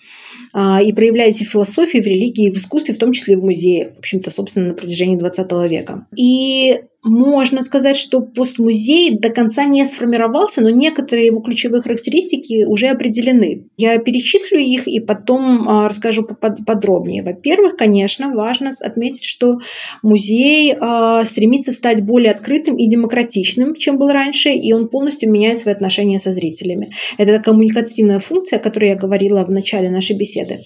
и 0.55 0.93
проявлялись 0.93 1.41
и 1.41 1.45
в 1.45 1.51
философии, 1.51 1.99
в 1.99 2.07
религии, 2.07 2.51
в 2.51 2.57
искусстве, 2.57 2.95
в 2.95 2.99
том 2.99 3.13
числе 3.13 3.37
в 3.37 3.43
музеях, 3.45 3.95
в 3.95 3.99
общем-то, 3.99 4.31
собственно, 4.31 4.69
на 4.69 4.75
протяжении 4.75 5.17
20 5.17 5.53
века. 5.69 6.07
И 6.17 6.81
можно 7.05 7.61
сказать, 7.61 7.99
что 7.99 8.21
постмузей 8.21 9.19
до 9.19 9.29
конца 9.29 9.65
не 9.65 9.87
сформировался, 9.87 10.63
но 10.63 10.71
некоторые 10.71 11.27
его 11.27 11.41
ключевые 11.41 11.83
характеристики 11.83 12.65
уже 12.65 12.89
определены. 12.89 13.67
Я 13.77 13.99
перечислю 13.99 14.59
их 14.59 14.89
и 14.89 15.01
потом 15.01 15.69
а, 15.69 15.89
расскажу 15.89 16.27
подробнее. 16.67 17.23
Во-первых, 17.23 17.77
конечно, 17.77 18.35
важно 18.35 18.71
отметить, 18.81 19.25
что 19.25 19.59
музей 20.03 20.75
а, 20.81 21.25
стремится 21.25 21.73
стать 21.73 22.05
более 22.07 22.33
открытым 22.33 22.77
и 22.77 22.89
демократичным, 22.89 23.75
чем 23.75 23.99
был 23.99 24.09
раньше, 24.09 24.51
и 24.51 24.73
он 24.73 24.89
полностью 24.89 25.31
меняет 25.31 25.59
свои 25.59 25.75
отношения 25.75 26.19
со 26.19 26.33
зрителями. 26.33 26.89
Это 27.19 27.39
коммуникативная 27.39 28.19
функция, 28.19 28.59
о 28.59 28.63
которой 28.63 28.91
я 28.91 28.97
говорила 28.97 29.45
в 29.45 29.51
начале 29.51 29.91
нашей 29.91 30.17
беседы. 30.17 30.61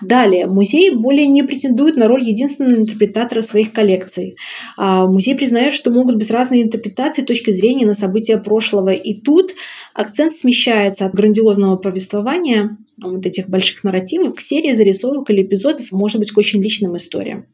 Далее, 0.00 0.46
музей 0.46 0.90
более 0.90 1.26
не 1.26 1.42
претендует 1.42 1.96
на 1.96 2.06
роль 2.06 2.22
единственного 2.22 2.78
интерпретатора 2.78 3.40
своих 3.40 3.72
коллекций. 3.72 4.36
А, 4.76 5.06
музей 5.06 5.34
признает, 5.34 5.79
что 5.80 5.90
могут 5.90 6.16
быть 6.16 6.30
разные 6.30 6.62
интерпретации 6.62 7.22
точки 7.22 7.50
зрения 7.50 7.86
на 7.86 7.94
события 7.94 8.36
прошлого. 8.36 8.90
И 8.90 9.14
тут 9.14 9.52
акцент 9.94 10.32
смещается 10.32 11.06
от 11.06 11.14
грандиозного 11.14 11.76
повествования 11.76 12.76
вот 13.02 13.24
этих 13.24 13.48
больших 13.48 13.82
нарративов 13.82 14.34
к 14.34 14.40
серии 14.40 14.74
зарисовок 14.74 15.30
или 15.30 15.42
эпизодов, 15.42 15.90
может 15.90 16.18
быть, 16.18 16.30
к 16.30 16.38
очень 16.38 16.62
личным 16.62 16.96
историям. 16.98 17.46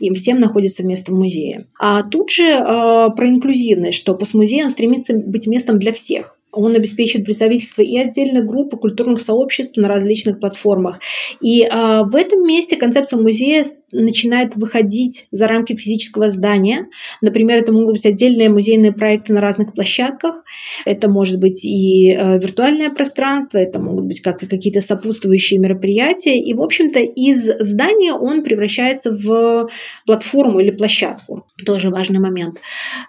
Им 0.00 0.14
всем 0.14 0.38
находится 0.38 0.86
место 0.86 1.12
в 1.12 1.16
музее. 1.16 1.66
А 1.80 2.04
тут 2.04 2.30
же 2.30 2.44
э, 2.44 2.62
про 2.64 3.28
инклюзивность, 3.28 3.98
что 3.98 4.14
постмузей 4.14 4.64
он 4.64 4.70
стремится 4.70 5.12
быть 5.14 5.48
местом 5.48 5.80
для 5.80 5.92
всех. 5.92 6.36
Он 6.52 6.74
обеспечит 6.74 7.24
представительство 7.24 7.82
и 7.82 7.98
отдельных 7.98 8.46
групп, 8.46 8.72
и 8.72 8.78
культурных 8.78 9.20
сообществ 9.20 9.76
на 9.76 9.88
различных 9.88 10.40
платформах. 10.40 11.00
И 11.40 11.62
э, 11.62 12.02
в 12.04 12.16
этом 12.16 12.46
месте 12.46 12.76
концепция 12.76 13.20
музея 13.20 13.64
начинает 13.92 14.56
выходить 14.56 15.28
за 15.30 15.46
рамки 15.46 15.74
физического 15.74 16.28
здания. 16.28 16.88
Например, 17.20 17.58
это 17.58 17.72
могут 17.72 17.94
быть 17.94 18.06
отдельные 18.06 18.48
музейные 18.48 18.92
проекты 18.92 19.32
на 19.32 19.40
разных 19.40 19.74
площадках. 19.74 20.42
Это 20.84 21.08
может 21.08 21.38
быть 21.38 21.64
и 21.64 22.10
э, 22.10 22.38
виртуальное 22.38 22.90
пространство, 22.90 23.58
это 23.58 23.80
могут 23.80 24.06
быть 24.06 24.20
как 24.20 24.42
и 24.42 24.46
какие-то 24.46 24.80
сопутствующие 24.80 25.60
мероприятия. 25.60 26.38
И, 26.38 26.52
в 26.54 26.62
общем-то, 26.62 26.98
из 26.98 27.44
здания 27.60 28.12
он 28.12 28.42
превращается 28.42 29.12
в 29.12 29.68
платформу 30.04 30.60
или 30.60 30.70
площадку. 30.70 31.46
Тоже 31.64 31.90
важный 31.90 32.18
момент. 32.18 32.58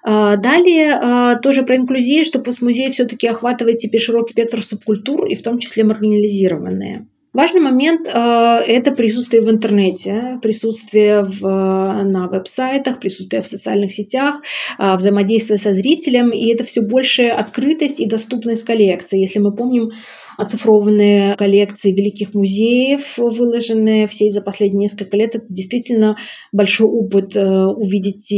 Э, 0.06 0.38
далее 0.38 1.00
э, 1.02 1.40
тоже 1.42 1.64
про 1.64 1.76
инклюзию, 1.76 2.24
что 2.26 2.40
постмузей 2.40 2.90
все-таки 2.92 3.28
охватывает 3.28 3.78
теперь 3.78 4.02
широкий 4.02 4.34
спектр 4.34 4.62
субкультур, 4.62 5.26
и 5.26 5.36
в 5.36 5.42
том 5.42 5.60
числе 5.60 5.84
маргинализированные. 5.84 7.08
Важный 7.38 7.62
момент 7.62 8.08
э,– 8.08 8.10
это 8.68 8.92
присутствие 8.94 9.44
в 9.44 9.50
интернете, 9.52 10.40
присутствие 10.42 11.24
в, 11.24 11.44
на 11.44 12.28
веб-сайтах, 12.28 13.00
присутствие 13.00 13.44
в 13.44 13.46
социальных 13.46 13.92
сетях, 13.92 14.42
э, 14.80 14.96
взаимодействие 14.96 15.60
со 15.60 15.76
зрителем, 15.76 16.32
и 16.32 16.48
это 16.52 16.64
все 16.64 16.82
больше 16.82 17.28
открытость 17.28 18.00
и 18.00 18.08
доступность 18.08 18.64
коллекции. 18.64 19.20
Если 19.20 19.38
мы 19.38 19.56
помним 19.56 19.92
оцифрованные 20.36 21.36
коллекции 21.36 21.92
великих 21.92 22.34
музеев, 22.34 23.20
выложенные 23.20 24.08
все 24.08 24.32
за 24.32 24.42
последние 24.42 24.90
несколько 24.90 25.16
лет, 25.16 25.36
это 25.36 25.46
действительно 25.48 26.18
большой 26.52 26.88
опыт 26.88 27.36
э, 27.36 27.66
увидеть 27.66 28.32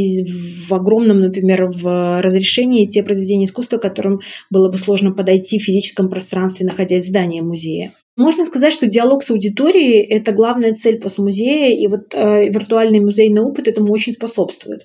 в 0.68 0.74
огромном, 0.74 1.22
например, 1.22 1.70
в 1.74 2.22
разрешении 2.22 2.86
те 2.86 3.02
произведения 3.02 3.46
искусства, 3.46 3.78
которым 3.78 4.20
было 4.50 4.70
бы 4.70 4.78
сложно 4.78 5.14
подойти 5.14 5.58
в 5.58 5.64
физическом 5.64 6.10
пространстве, 6.10 6.66
находясь 6.66 7.04
в 7.04 7.08
здании 7.08 7.40
музея. 7.40 7.94
Можно 8.20 8.44
сказать, 8.44 8.74
что 8.74 8.86
диалог 8.86 9.24
с 9.24 9.32
аудиторией– 9.32 10.02
это 10.10 10.34
главная 10.34 10.74
цель 10.74 11.00
постмузея, 11.00 11.74
и 11.74 11.88
вот 11.88 12.14
э, 12.14 12.50
виртуальный 12.50 13.00
музейный 13.00 13.42
опыт 13.42 13.70
этому 13.70 13.94
очень 13.94 14.12
способствует. 14.12 14.84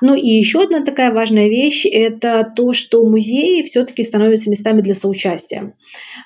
Ну 0.00 0.14
и 0.14 0.28
еще 0.28 0.62
одна 0.62 0.84
такая 0.84 1.12
важная 1.12 1.48
вещь– 1.48 1.84
это 1.92 2.48
то, 2.54 2.72
что 2.72 3.04
музеи 3.04 3.62
все-таки 3.62 4.04
становятся 4.04 4.50
местами 4.50 4.82
для 4.82 4.94
соучастия. 4.94 5.74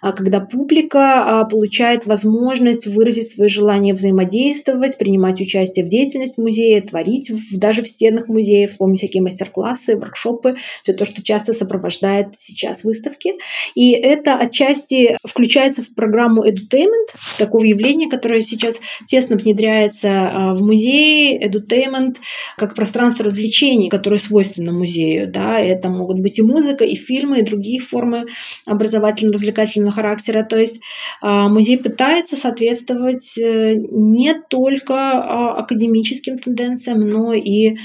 А 0.03 0.13
когда 0.13 0.41
публика 0.41 1.41
а, 1.41 1.45
получает 1.47 2.05
возможность 2.05 2.87
выразить 2.87 3.31
свое 3.31 3.49
желание 3.49 3.95
взаимодействовать, 3.95 4.99
принимать 4.99 5.41
участие 5.41 5.87
в 5.87 5.89
деятельности 5.89 6.39
музея, 6.39 6.83
творить 6.83 7.31
в, 7.31 7.59
даже 7.59 7.83
в 7.83 7.89
стенах 7.89 8.29
музея, 8.29 8.69
вспомнить 8.69 8.99
всякие 8.99 9.23
мастер-классы, 9.23 9.97
воркшопы, 9.97 10.57
все 10.83 10.93
то, 10.93 11.07
что 11.07 11.23
часто 11.23 11.55
сопровождает 11.55 12.35
сейчас 12.37 12.85
выставки. 12.85 13.33
И 13.75 13.93
это 13.93 14.35
отчасти 14.35 15.17
включается 15.25 15.83
в 15.83 15.95
программу 15.95 16.50
edutainment, 16.51 17.09
такого 17.39 17.65
явления, 17.65 18.09
которое 18.09 18.43
сейчас 18.43 18.81
тесно 19.07 19.37
внедряется 19.37 20.09
а, 20.11 20.55
в 20.55 20.63
музее, 20.63 21.41
edutainment, 21.41 22.17
как 22.57 22.75
пространство 22.75 23.25
развлечений, 23.25 23.89
которое 23.89 24.19
свойственно 24.19 24.73
музею. 24.73 25.31
Да? 25.31 25.59
Это 25.59 25.89
могут 25.89 26.21
быть 26.21 26.39
и 26.39 26.43
музыка, 26.43 26.85
и 26.85 26.95
фильмы, 26.95 27.41
и 27.41 27.45
другие 27.45 27.81
формы 27.81 28.27
образовательно-развлекательного 28.67 29.93
характера. 29.93 30.45
То 30.45 30.59
есть 30.59 30.81
а, 31.21 31.49
музей 31.49 31.79
пытается 31.79 32.37
соответствовать 32.37 33.37
э, 33.39 33.75
не 33.75 34.35
только 34.49 34.95
а, 34.95 35.59
академическим 35.59 36.39
тенденциям, 36.39 37.01
но 37.01 37.33
и 37.35 37.77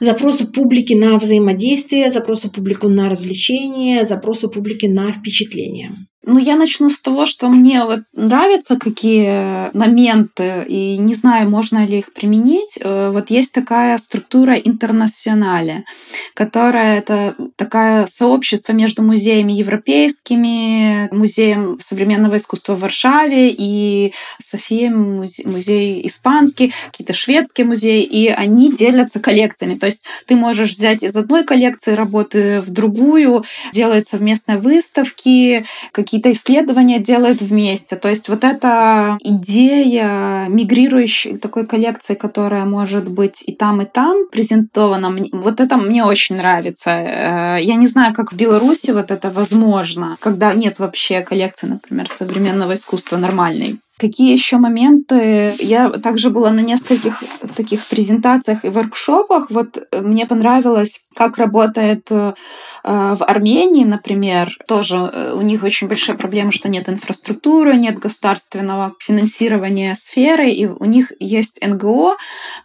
запросу 0.00 0.50
публики 0.50 0.94
на 0.94 1.18
взаимодействие, 1.18 2.10
запросу 2.10 2.50
публику 2.50 2.88
на 2.88 3.08
развлечение, 3.08 4.04
запросу 4.04 4.48
публики 4.50 4.86
на 4.86 5.12
впечатление. 5.12 5.92
Ну, 6.22 6.38
я 6.38 6.56
начну 6.56 6.90
с 6.90 7.00
того, 7.00 7.24
что 7.24 7.48
мне 7.48 7.82
вот 7.84 8.00
нравятся 8.12 8.78
какие 8.78 9.74
моменты, 9.74 10.66
и 10.68 10.98
не 10.98 11.14
знаю, 11.14 11.48
можно 11.48 11.86
ли 11.86 12.00
их 12.00 12.12
применить. 12.12 12.78
Э, 12.82 13.10
вот 13.10 13.30
есть 13.30 13.54
такая 13.54 13.96
структура 13.96 14.54
интернационале, 14.54 15.84
которая 16.34 16.98
это 16.98 17.36
такое 17.56 18.04
сообщество 18.06 18.72
между 18.72 19.02
музеями 19.02 19.54
европейскими, 19.54 21.08
музеем 21.10 21.78
современного 21.82 22.36
искусства 22.36 22.74
в 22.74 22.80
Варшаве 22.80 23.50
и 23.50 24.12
Софией 24.42 24.90
музей, 24.90 25.46
музей 25.46 26.06
испанский, 26.06 26.74
какие-то 26.90 27.14
шведские 27.14 27.66
музеи, 27.66 28.02
и 28.02 28.28
они 28.28 28.70
делятся 28.70 29.20
коллекциями. 29.20 29.76
То 29.76 29.86
есть 29.86 30.04
ты 30.26 30.36
можешь 30.36 30.72
взять 30.72 31.02
из 31.02 31.16
одной 31.16 31.44
коллекции 31.44 31.94
работы 31.94 32.60
в 32.60 32.70
другую, 32.70 33.42
делать 33.72 34.06
совместные 34.06 34.58
выставки, 34.58 35.64
какие 35.92 36.09
какие-то 36.10 36.32
исследования 36.32 36.98
делают 36.98 37.40
вместе. 37.40 37.94
То 37.94 38.08
есть 38.08 38.28
вот 38.28 38.42
эта 38.42 39.16
идея 39.20 40.48
мигрирующей 40.48 41.38
такой 41.38 41.66
коллекции, 41.66 42.14
которая 42.14 42.64
может 42.64 43.08
быть 43.08 43.44
и 43.46 43.54
там, 43.54 43.80
и 43.82 43.84
там 43.84 44.26
презентована, 44.32 45.16
вот 45.30 45.60
это 45.60 45.76
мне 45.76 46.04
очень 46.04 46.36
нравится. 46.36 46.90
Э, 46.90 47.58
я 47.62 47.76
не 47.76 47.86
знаю, 47.86 48.12
как 48.12 48.32
в 48.32 48.36
Беларуси 48.36 48.90
вот 48.90 49.12
это 49.12 49.30
возможно, 49.30 50.16
когда 50.18 50.52
нет 50.52 50.80
вообще 50.80 51.20
коллекции, 51.20 51.68
например, 51.68 52.08
современного 52.10 52.74
искусства 52.74 53.16
нормальной. 53.16 53.78
Какие 54.00 54.32
еще 54.32 54.56
моменты? 54.56 55.54
Я 55.58 55.90
также 55.90 56.30
была 56.30 56.50
на 56.50 56.60
нескольких 56.60 57.22
таких 57.54 57.86
презентациях 57.86 58.64
и 58.64 58.70
воркшопах. 58.70 59.50
Вот 59.50 59.76
э, 59.76 60.00
мне 60.00 60.24
понравилось, 60.24 61.02
как 61.20 61.36
работает 61.36 62.10
э, 62.10 62.32
в 62.82 63.24
Армении, 63.24 63.84
например. 63.84 64.56
Тоже 64.66 64.96
э, 64.96 65.34
у 65.34 65.42
них 65.42 65.62
очень 65.62 65.86
большая 65.86 66.16
проблема, 66.16 66.50
что 66.50 66.70
нет 66.70 66.88
инфраструктуры, 66.88 67.76
нет 67.76 67.98
государственного 67.98 68.94
финансирования 68.98 69.94
сферы, 69.96 70.48
и 70.50 70.64
у 70.64 70.86
них 70.86 71.12
есть 71.20 71.60
НГО, 71.62 72.16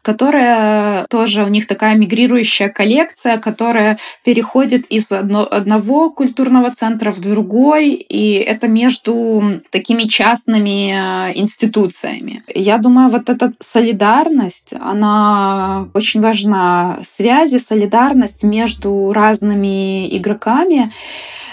которая 0.01 1.05
тоже 1.09 1.43
у 1.43 1.49
них 1.49 1.67
такая 1.67 1.95
мигрирующая 1.95 2.69
коллекция, 2.69 3.39
которая 3.39 3.97
переходит 4.23 4.85
из 4.85 5.11
одно, 5.11 5.45
одного 5.51 6.09
культурного 6.09 6.71
центра 6.71 7.11
в 7.11 7.19
другой, 7.19 7.89
и 7.89 8.35
это 8.35 8.69
между 8.69 9.59
такими 9.69 10.03
частными 10.03 10.93
институциями. 11.37 12.41
Я 12.47 12.77
думаю, 12.77 13.09
вот 13.09 13.29
эта 13.29 13.51
солидарность, 13.59 14.71
она 14.79 15.89
очень 15.93 16.21
важна. 16.21 16.99
Связи, 17.05 17.57
солидарность 17.57 18.44
между 18.45 19.11
разными 19.13 20.07
игроками. 20.17 20.91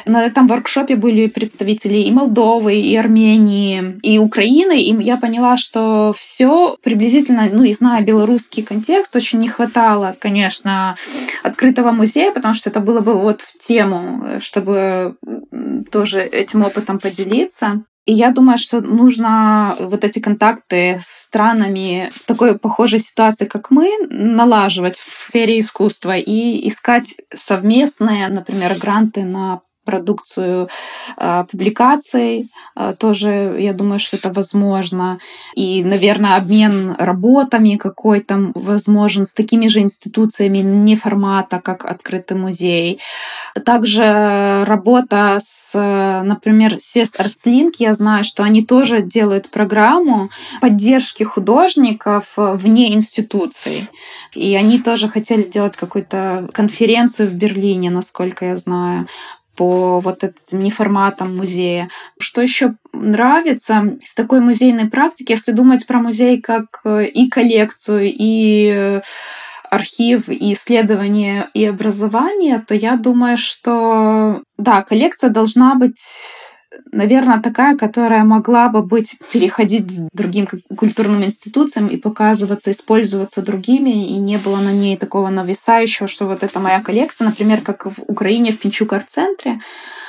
На 0.05 0.25
этом 0.25 0.49
воркшопе 0.49 0.97
были 0.97 1.29
представители 1.29 1.99
и 1.99 2.11
Молдовы, 2.11 2.75
и 2.75 2.97
Армении, 2.97 4.01
и 4.03 4.19
Украины, 4.19 4.83
и 4.83 5.01
я 5.03 5.17
поняла, 5.17 5.57
что 5.57 6.13
все 6.17 6.77
приблизительно, 6.83 7.49
ну 7.53 7.63
и 7.63 7.73
зная 7.73 8.03
белорусский 8.03 8.65
контекст, 8.65 9.15
очень 9.15 9.39
не 9.39 9.49
хватало, 9.49 10.17
конечно, 10.19 10.97
открытого 11.45 11.93
музея, 11.93 12.33
потому 12.33 12.55
что 12.55 12.71
это 12.71 12.81
было 12.81 13.01
бы 13.01 13.15
вот 13.15 13.43
в 13.43 13.59
тему, 13.59 14.41
чтобы 14.41 15.15
тоже 15.93 16.23
этим 16.23 16.65
опытом 16.65 16.99
поделиться. 16.99 17.85
И 18.05 18.13
я 18.13 18.33
думаю, 18.33 18.59
что 18.59 18.81
нужно 18.81 19.77
вот 19.79 20.03
эти 20.05 20.19
контакты 20.19 20.99
с 21.01 21.25
странами 21.25 22.11
в 22.13 22.25
такой 22.25 22.59
похожей 22.59 22.99
ситуации, 22.99 23.47
как 23.47 23.71
мы, 23.71 23.91
налаживать 24.11 24.97
в 24.97 25.29
сфере 25.29 25.61
искусства 25.61 26.17
и 26.17 26.67
искать 26.67 27.15
совместные, 27.33 28.29
например, 28.29 28.77
гранты 28.77 29.25
на 29.25 29.63
продукцию 29.85 30.69
э, 31.17 31.45
публикаций. 31.51 32.49
Э, 32.77 32.95
тоже, 32.99 33.57
я 33.59 33.73
думаю, 33.73 33.99
что 33.99 34.17
это 34.17 34.33
возможно. 34.33 35.19
И, 35.55 35.85
наверное, 35.85 36.37
обмен 36.37 36.95
работами 36.99 37.77
какой-то 37.77 38.53
возможен 38.55 39.25
с 39.25 39.35
такими 39.35 39.67
же 39.67 39.81
институциями 39.81 40.59
не 40.59 40.97
формата, 40.97 41.61
как 41.61 41.85
открытый 41.85 42.37
музей. 42.37 43.01
Также 43.65 44.65
работа 44.67 45.39
с, 45.41 45.73
например, 46.25 46.75
SES 46.75 47.19
ArtsLink. 47.19 47.73
Я 47.79 47.95
знаю, 47.95 48.25
что 48.25 48.43
они 48.43 48.65
тоже 48.65 49.03
делают 49.03 49.51
программу 49.51 50.31
поддержки 50.61 51.23
художников 51.23 52.35
вне 52.37 52.95
институций. 52.95 53.89
И 54.35 54.55
они 54.55 54.79
тоже 54.79 55.09
хотели 55.09 55.43
делать 55.43 55.77
какую-то 55.77 56.49
конференцию 56.53 57.29
в 57.29 57.35
Берлине, 57.35 57.91
насколько 57.91 58.47
я 58.47 58.57
знаю 58.57 59.07
по 59.57 60.01
вот 60.01 60.25
этим 60.25 60.63
неформатам 60.63 61.37
музея. 61.37 61.89
Что 62.19 62.41
еще 62.43 62.75
нравится 62.93 63.97
из 64.01 64.15
такой 64.15 64.41
музейной 64.41 64.89
практики, 64.89 65.33
если 65.33 65.53
думать 65.53 65.87
про 65.87 65.99
музей 65.99 66.41
как 66.41 66.81
э, 66.85 67.07
и 67.07 67.29
коллекцию, 67.29 68.13
и 68.13 68.73
э, 68.75 69.01
архив, 69.71 70.29
и 70.29 70.53
исследование, 70.53 71.49
и 71.55 71.65
образование, 71.65 72.63
то 72.67 72.75
я 72.75 72.97
думаю, 72.97 73.37
что 73.37 74.43
да, 74.59 74.83
коллекция 74.83 75.31
должна 75.31 75.75
быть 75.75 76.03
наверное, 76.91 77.41
такая, 77.41 77.77
которая 77.77 78.25
могла 78.25 78.69
бы 78.69 78.83
быть, 78.83 79.19
переходить 79.33 79.87
к 79.87 80.09
другим 80.13 80.49
культурным 80.77 81.25
институциям 81.25 81.89
и 81.89 81.97
показываться, 81.97 82.71
использоваться 82.71 83.43
другими, 83.43 84.09
и 84.09 84.19
не 84.19 84.39
было 84.39 84.57
на 84.61 84.73
ней 84.73 84.97
такого 84.97 85.29
нависающего, 85.31 86.09
что 86.09 86.27
вот 86.27 86.43
это 86.43 86.61
моя 86.61 86.81
коллекция, 86.81 87.27
например, 87.27 87.61
как 87.61 87.87
в 87.87 88.03
Украине 88.07 88.53
в 88.53 88.59
Пинчук-арт-центре. 88.59 89.61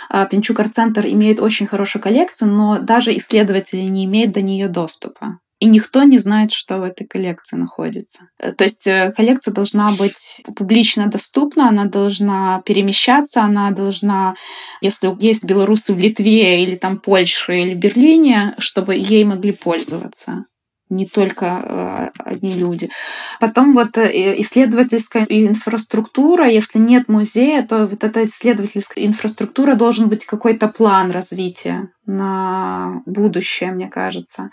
А, 0.09 0.25
Пинчук-арт-центр 0.25 1.07
имеет 1.07 1.39
очень 1.39 1.67
хорошую 1.67 2.01
коллекцию, 2.01 2.51
но 2.51 2.79
даже 2.79 3.15
исследователи 3.15 3.81
не 3.81 4.05
имеют 4.05 4.31
до 4.31 4.41
нее 4.41 4.67
доступа 4.67 5.39
и 5.63 5.65
никто 5.65 6.03
не 6.03 6.17
знает, 6.19 6.51
что 6.51 6.77
в 6.77 6.83
этой 6.83 7.07
коллекции 7.07 7.55
находится. 7.55 8.27
Э, 8.37 8.51
то 8.51 8.65
есть 8.65 8.85
э, 8.85 9.13
коллекция 9.15 9.53
должна 9.53 9.91
быть 9.97 10.41
публично 10.57 11.07
доступна, 11.07 11.69
она 11.69 11.85
должна 11.85 12.61
перемещаться, 12.65 13.43
она 13.43 13.71
должна, 13.71 14.35
если 14.81 15.15
есть 15.21 15.45
белорусы 15.45 15.93
в 15.93 15.97
Литве 15.97 16.61
или 16.63 16.75
там 16.75 16.97
Польше 16.97 17.55
или 17.55 17.75
Берлине, 17.75 18.55
чтобы 18.57 18.95
ей 18.95 19.23
могли 19.23 19.53
пользоваться 19.53 20.43
не 20.89 21.05
только 21.05 21.45
э, 21.45 22.09
одни 22.19 22.55
люди. 22.55 22.89
Потом 23.39 23.73
вот 23.73 23.97
исследовательская 23.97 25.25
инфраструктура, 25.29 26.49
если 26.49 26.79
нет 26.79 27.07
музея, 27.07 27.63
то 27.63 27.87
вот 27.87 28.03
эта 28.03 28.25
исследовательская 28.25 29.05
инфраструктура 29.05 29.75
должен 29.75 30.09
быть 30.09 30.25
какой-то 30.25 30.67
план 30.67 31.11
развития 31.11 31.87
на 32.05 33.01
будущее, 33.05 33.71
мне 33.71 33.87
кажется 33.87 34.49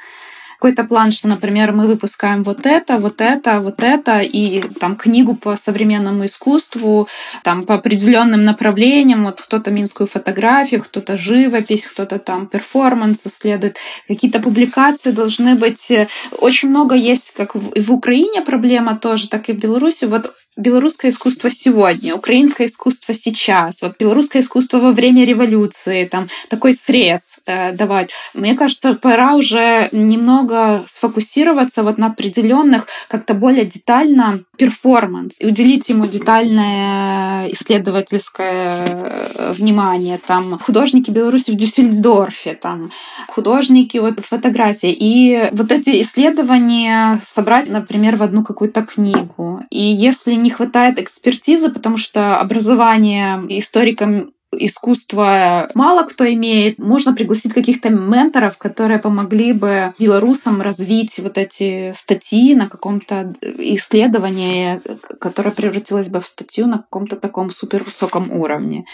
какой-то 0.60 0.84
план, 0.84 1.10
что, 1.10 1.26
например, 1.26 1.72
мы 1.72 1.86
выпускаем 1.86 2.44
вот 2.44 2.66
это, 2.66 2.98
вот 2.98 3.22
это, 3.22 3.60
вот 3.60 3.82
это, 3.82 4.20
и 4.20 4.60
там 4.78 4.94
книгу 4.94 5.34
по 5.34 5.56
современному 5.56 6.26
искусству, 6.26 7.08
там 7.42 7.62
по 7.62 7.74
определенным 7.76 8.44
направлениям, 8.44 9.24
вот 9.24 9.40
кто-то 9.40 9.70
минскую 9.70 10.06
фотографию, 10.06 10.82
кто-то 10.82 11.16
живопись, 11.16 11.86
кто-то 11.86 12.18
там 12.18 12.46
перформанс 12.46 13.26
исследует. 13.26 13.78
Какие-то 14.06 14.38
публикации 14.38 15.12
должны 15.12 15.54
быть. 15.54 15.90
Очень 16.38 16.68
много 16.68 16.94
есть, 16.94 17.32
как 17.34 17.54
в 17.54 17.92
Украине 17.92 18.42
проблема 18.42 18.96
тоже, 18.96 19.30
так 19.30 19.48
и 19.48 19.54
в 19.54 19.58
Беларуси. 19.58 20.04
Вот 20.04 20.34
белорусское 20.56 21.10
искусство 21.10 21.50
сегодня, 21.50 22.14
украинское 22.14 22.66
искусство 22.66 23.14
сейчас, 23.14 23.82
вот 23.82 23.96
белорусское 23.98 24.42
искусство 24.42 24.78
во 24.78 24.90
время 24.90 25.24
революции, 25.24 26.04
там 26.04 26.28
такой 26.48 26.72
срез 26.72 27.36
э, 27.46 27.72
давать. 27.72 28.10
Мне 28.34 28.54
кажется, 28.54 28.94
пора 28.94 29.34
уже 29.34 29.88
немного 29.92 30.82
сфокусироваться 30.86 31.82
вот 31.82 31.98
на 31.98 32.08
определенных, 32.08 32.86
как-то 33.08 33.34
более 33.34 33.64
детально 33.64 34.40
перформанс 34.58 35.40
и 35.40 35.46
уделить 35.46 35.88
ему 35.88 36.06
детальное 36.06 37.48
исследовательское 37.52 38.86
э, 38.86 39.52
внимание. 39.52 40.18
Там 40.26 40.58
художники 40.58 41.10
Беларуси 41.10 41.52
в 41.52 41.54
Дюссельдорфе, 41.54 42.54
там 42.54 42.90
художники 43.28 43.98
вот 43.98 44.20
фотографии. 44.20 44.92
И 44.92 45.48
вот 45.52 45.70
эти 45.72 46.02
исследования 46.02 47.20
собрать, 47.24 47.68
например, 47.68 48.16
в 48.16 48.22
одну 48.22 48.44
какую-то 48.44 48.82
книгу. 48.82 49.62
И 49.70 49.82
если 49.82 50.34
не 50.42 50.50
хватает 50.50 50.98
экспертизы, 50.98 51.70
потому 51.70 51.96
что 51.96 52.38
образование 52.38 53.40
историкам 53.58 54.32
искусства 54.52 55.68
мало 55.74 56.02
кто 56.04 56.30
имеет. 56.32 56.78
Можно 56.78 57.14
пригласить 57.14 57.52
каких-то 57.52 57.90
менторов, 57.90 58.58
которые 58.58 58.98
помогли 58.98 59.52
бы 59.52 59.94
белорусам 59.98 60.60
развить 60.60 61.18
вот 61.20 61.38
эти 61.38 61.92
статьи 61.96 62.54
на 62.54 62.68
каком-то 62.68 63.34
исследовании, 63.40 64.80
которое 65.20 65.52
превратилось 65.52 66.08
бы 66.08 66.20
в 66.20 66.26
статью 66.26 66.66
на 66.66 66.78
каком-то 66.78 67.16
таком 67.16 67.50
супервысоком 67.50 68.32
уровне. 68.32 68.86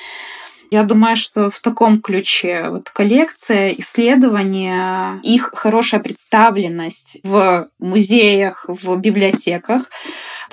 Я 0.70 0.82
думаю, 0.82 1.16
что 1.16 1.48
в 1.48 1.60
таком 1.60 2.00
ключе 2.02 2.66
вот 2.70 2.90
коллекция, 2.90 3.70
исследования, 3.70 5.20
их 5.22 5.52
хорошая 5.54 6.00
представленность 6.00 7.18
в 7.22 7.68
музеях, 7.78 8.64
в 8.68 8.96
библиотеках 8.96 9.88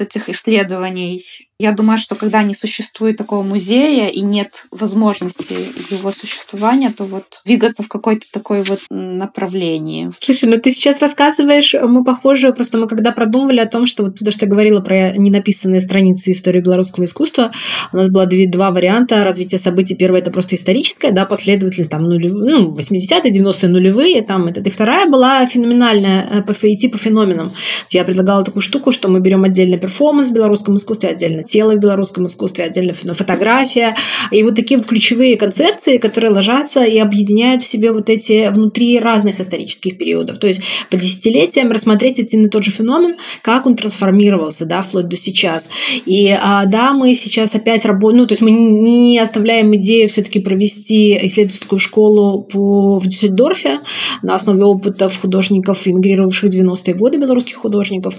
этих 0.01 0.29
исследований 0.29 1.25
я 1.59 1.71
думаю, 1.71 1.97
что 1.97 2.15
когда 2.15 2.41
не 2.43 2.55
существует 2.55 3.17
такого 3.17 3.43
музея 3.43 4.09
и 4.09 4.21
нет 4.21 4.65
возможности 4.71 5.53
его 5.93 6.11
существования, 6.11 6.91
то 6.91 7.03
вот 7.03 7.41
двигаться 7.45 7.83
в 7.83 7.87
какой-то 7.87 8.25
такой 8.33 8.63
вот 8.63 8.79
направлении. 8.89 10.11
Слушай, 10.19 10.49
ну 10.49 10.59
ты 10.59 10.71
сейчас 10.71 10.99
рассказываешь, 10.99 11.75
мы 11.75 12.03
похожи, 12.03 12.51
просто 12.53 12.77
мы 12.79 12.87
когда 12.87 13.11
продумывали 13.11 13.59
о 13.59 13.67
том, 13.67 13.85
что 13.85 14.03
вот 14.03 14.17
то, 14.17 14.31
что 14.31 14.45
я 14.45 14.51
говорила 14.51 14.81
про 14.81 15.11
ненаписанные 15.11 15.79
страницы 15.79 16.31
истории 16.31 16.59
белорусского 16.59 17.05
искусства, 17.05 17.51
у 17.91 17.97
нас 17.97 18.09
было 18.09 18.25
два 18.25 18.71
варианта 18.71 19.23
развития 19.23 19.59
событий. 19.59 19.95
Первое 19.95 20.21
это 20.21 20.31
просто 20.31 20.55
историческое, 20.55 21.11
да, 21.11 21.25
последовательность 21.25 21.91
там 21.91 22.03
нулев, 22.03 22.33
ну, 22.33 22.71
80-е, 22.71 23.31
90-е 23.31 23.69
нулевые, 23.69 24.21
там 24.23 24.47
это. 24.47 24.59
И 24.61 24.69
вторая 24.69 25.07
была 25.07 25.45
феноменальная, 25.45 26.43
э, 26.47 26.53
идти 26.63 26.87
по 26.87 26.97
феноменам. 26.97 27.53
Я 27.89 28.03
предлагала 28.03 28.43
такую 28.43 28.63
штуку, 28.63 28.91
что 28.91 29.07
мы 29.07 29.19
берем 29.19 29.43
отдельно 29.43 29.77
перформанс 29.77 30.29
в 30.29 30.33
белорусском 30.33 30.77
искусстве, 30.77 31.09
отдельно 31.09 31.42
тело 31.43 31.73
в 31.73 31.79
белорусском 31.79 32.25
искусстве, 32.25 32.65
отдельно 32.65 32.93
фотография. 32.93 33.95
И 34.32 34.43
вот 34.43 34.56
такие 34.56 34.77
вот 34.77 34.88
ключевые 34.88 35.38
концепции, 35.38 35.97
которые 35.97 36.32
ложатся 36.32 36.84
и 36.84 36.97
объединяют 36.97 37.63
в 37.63 37.69
себе 37.69 37.91
вот 37.91 38.10
эти 38.10 38.49
внутри 38.51 38.99
разных 38.99 39.39
исторических 39.39 39.97
периодов. 39.97 40.38
То 40.38 40.47
есть 40.47 40.62
по 40.89 40.97
десятилетиям 40.97 41.71
рассмотреть 41.71 42.19
один 42.19 42.45
и 42.45 42.49
тот 42.49 42.63
же 42.63 42.71
феномен, 42.71 43.15
как 43.41 43.65
он 43.65 43.75
трансформировался, 43.75 44.65
да, 44.65 44.82
вплоть 44.82 45.08
до 45.08 45.15
сейчас. 45.15 45.69
И 46.06 46.29
а, 46.29 46.65
да, 46.65 46.93
мы 46.93 47.15
сейчас 47.15 47.56
опять 47.56 47.86
работаем, 47.86 48.21
ну, 48.21 48.27
то 48.27 48.34
есть 48.34 48.41
мы 48.41 48.51
не 48.51 49.19
оставляем 49.19 49.75
идею 49.75 50.10
все-таки 50.10 50.39
провести 50.39 51.17
исследовательскую 51.27 51.79
школу 51.79 52.43
по, 52.43 52.99
в 52.99 53.08
Дюссельдорфе 53.08 53.79
на 54.21 54.36
основе 54.36 54.63
опытов 54.63 55.19
художников, 55.19 55.88
эмигрировавших 55.88 56.49
в 56.49 56.53
90-е 56.53 56.93
годы, 56.93 57.17
белорусских 57.17 57.56
художников, 57.56 58.15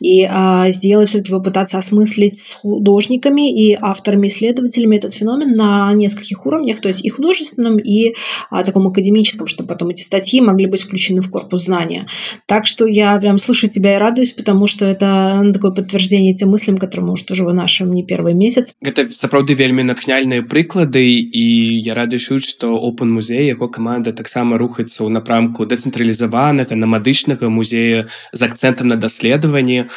и 0.00 0.22
а, 0.22 0.70
сделать 0.70 1.08
все-таки 1.08 1.32
попытаться 1.32 1.78
осмыслить 1.78 2.53
художниками 2.61 3.51
и 3.53 3.77
авторами-исследователями 3.79 4.97
этот 4.97 5.13
феномен 5.13 5.55
на 5.55 5.93
нескольких 5.93 6.45
уровнях, 6.45 6.81
то 6.81 6.87
есть 6.87 7.03
и 7.03 7.09
художественном, 7.09 7.77
и 7.77 8.15
а, 8.49 8.63
таком 8.63 8.87
академическом, 8.87 9.47
чтобы 9.47 9.69
потом 9.69 9.89
эти 9.89 10.03
статьи 10.03 10.41
могли 10.41 10.65
быть 10.65 10.81
включены 10.81 11.21
в 11.21 11.29
корпус 11.29 11.65
знания. 11.65 12.07
Так 12.45 12.67
что 12.67 12.85
я 12.85 13.17
прям 13.19 13.37
слышу 13.37 13.67
тебя 13.67 13.95
и 13.95 13.97
радуюсь, 13.97 14.31
потому 14.31 14.67
что 14.67 14.85
это 14.85 15.41
ну, 15.43 15.53
такое 15.53 15.71
подтверждение 15.71 16.35
тем 16.35 16.49
мыслям, 16.49 16.77
которые 16.77 17.07
мы 17.07 17.13
уже 17.13 17.25
тоже 17.25 17.43
вынашиваем 17.43 17.93
не 17.93 18.03
первый 18.03 18.33
месяц. 18.33 18.73
Это 18.81 19.05
сапраўды 19.07 19.53
вельмі 19.53 19.83
натхняльныя 19.83 20.43
прыклады 20.43 21.03
і 21.03 21.45
я 21.83 21.93
рады 21.97 22.19
чуць 22.19 22.47
што 22.47 22.75
open 22.77 23.11
музей 23.11 23.47
яго 23.47 23.67
каманда 23.67 24.13
таксама 24.15 24.57
рухаецца 24.57 25.03
ў 25.03 25.09
напрамку 25.13 25.65
дэцэнтралізаванага 25.65 26.75
намадычнага 26.75 27.49
музея 27.49 28.07
з 28.31 28.41
акцэнтам 28.47 28.87
на 28.87 28.95
даследаванні 28.95 29.89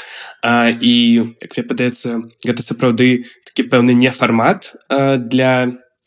і 0.81 0.95
як 1.43 1.51
мне 1.57 1.65
падаецца 1.71 2.09
гэта 2.47 2.61
сапраўды 2.63 3.09
такі 3.49 3.69
пэўны 3.73 3.97
нефармат 4.05 4.73
для 5.33 5.53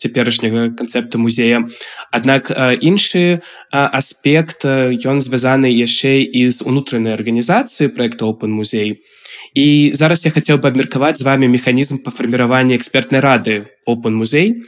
цяперашняга 0.01 0.73
канцэпта 0.73 1.21
музея. 1.21 1.69
Аднак 2.11 2.49
іншы 2.81 3.45
аспект 3.71 4.65
ён 4.65 5.21
звязаны 5.21 5.69
яшчэ 5.69 6.25
і 6.25 6.49
з 6.49 6.65
унутранай 6.65 7.15
арганізацыі 7.15 7.93
проекта 7.93 8.25
open 8.25 8.49
музей. 8.57 9.05
І 9.55 9.91
зараз 9.95 10.25
я 10.25 10.31
хацеў 10.31 10.63
бы 10.63 10.71
абмеркаваць 10.71 11.19
з 11.19 11.27
вами 11.27 11.51
механізм 11.51 12.03
па 12.07 12.11
фарміраванні 12.11 12.79
экспертнай 12.79 13.21
рады 13.21 13.67
open 13.87 14.15
музей. 14.15 14.63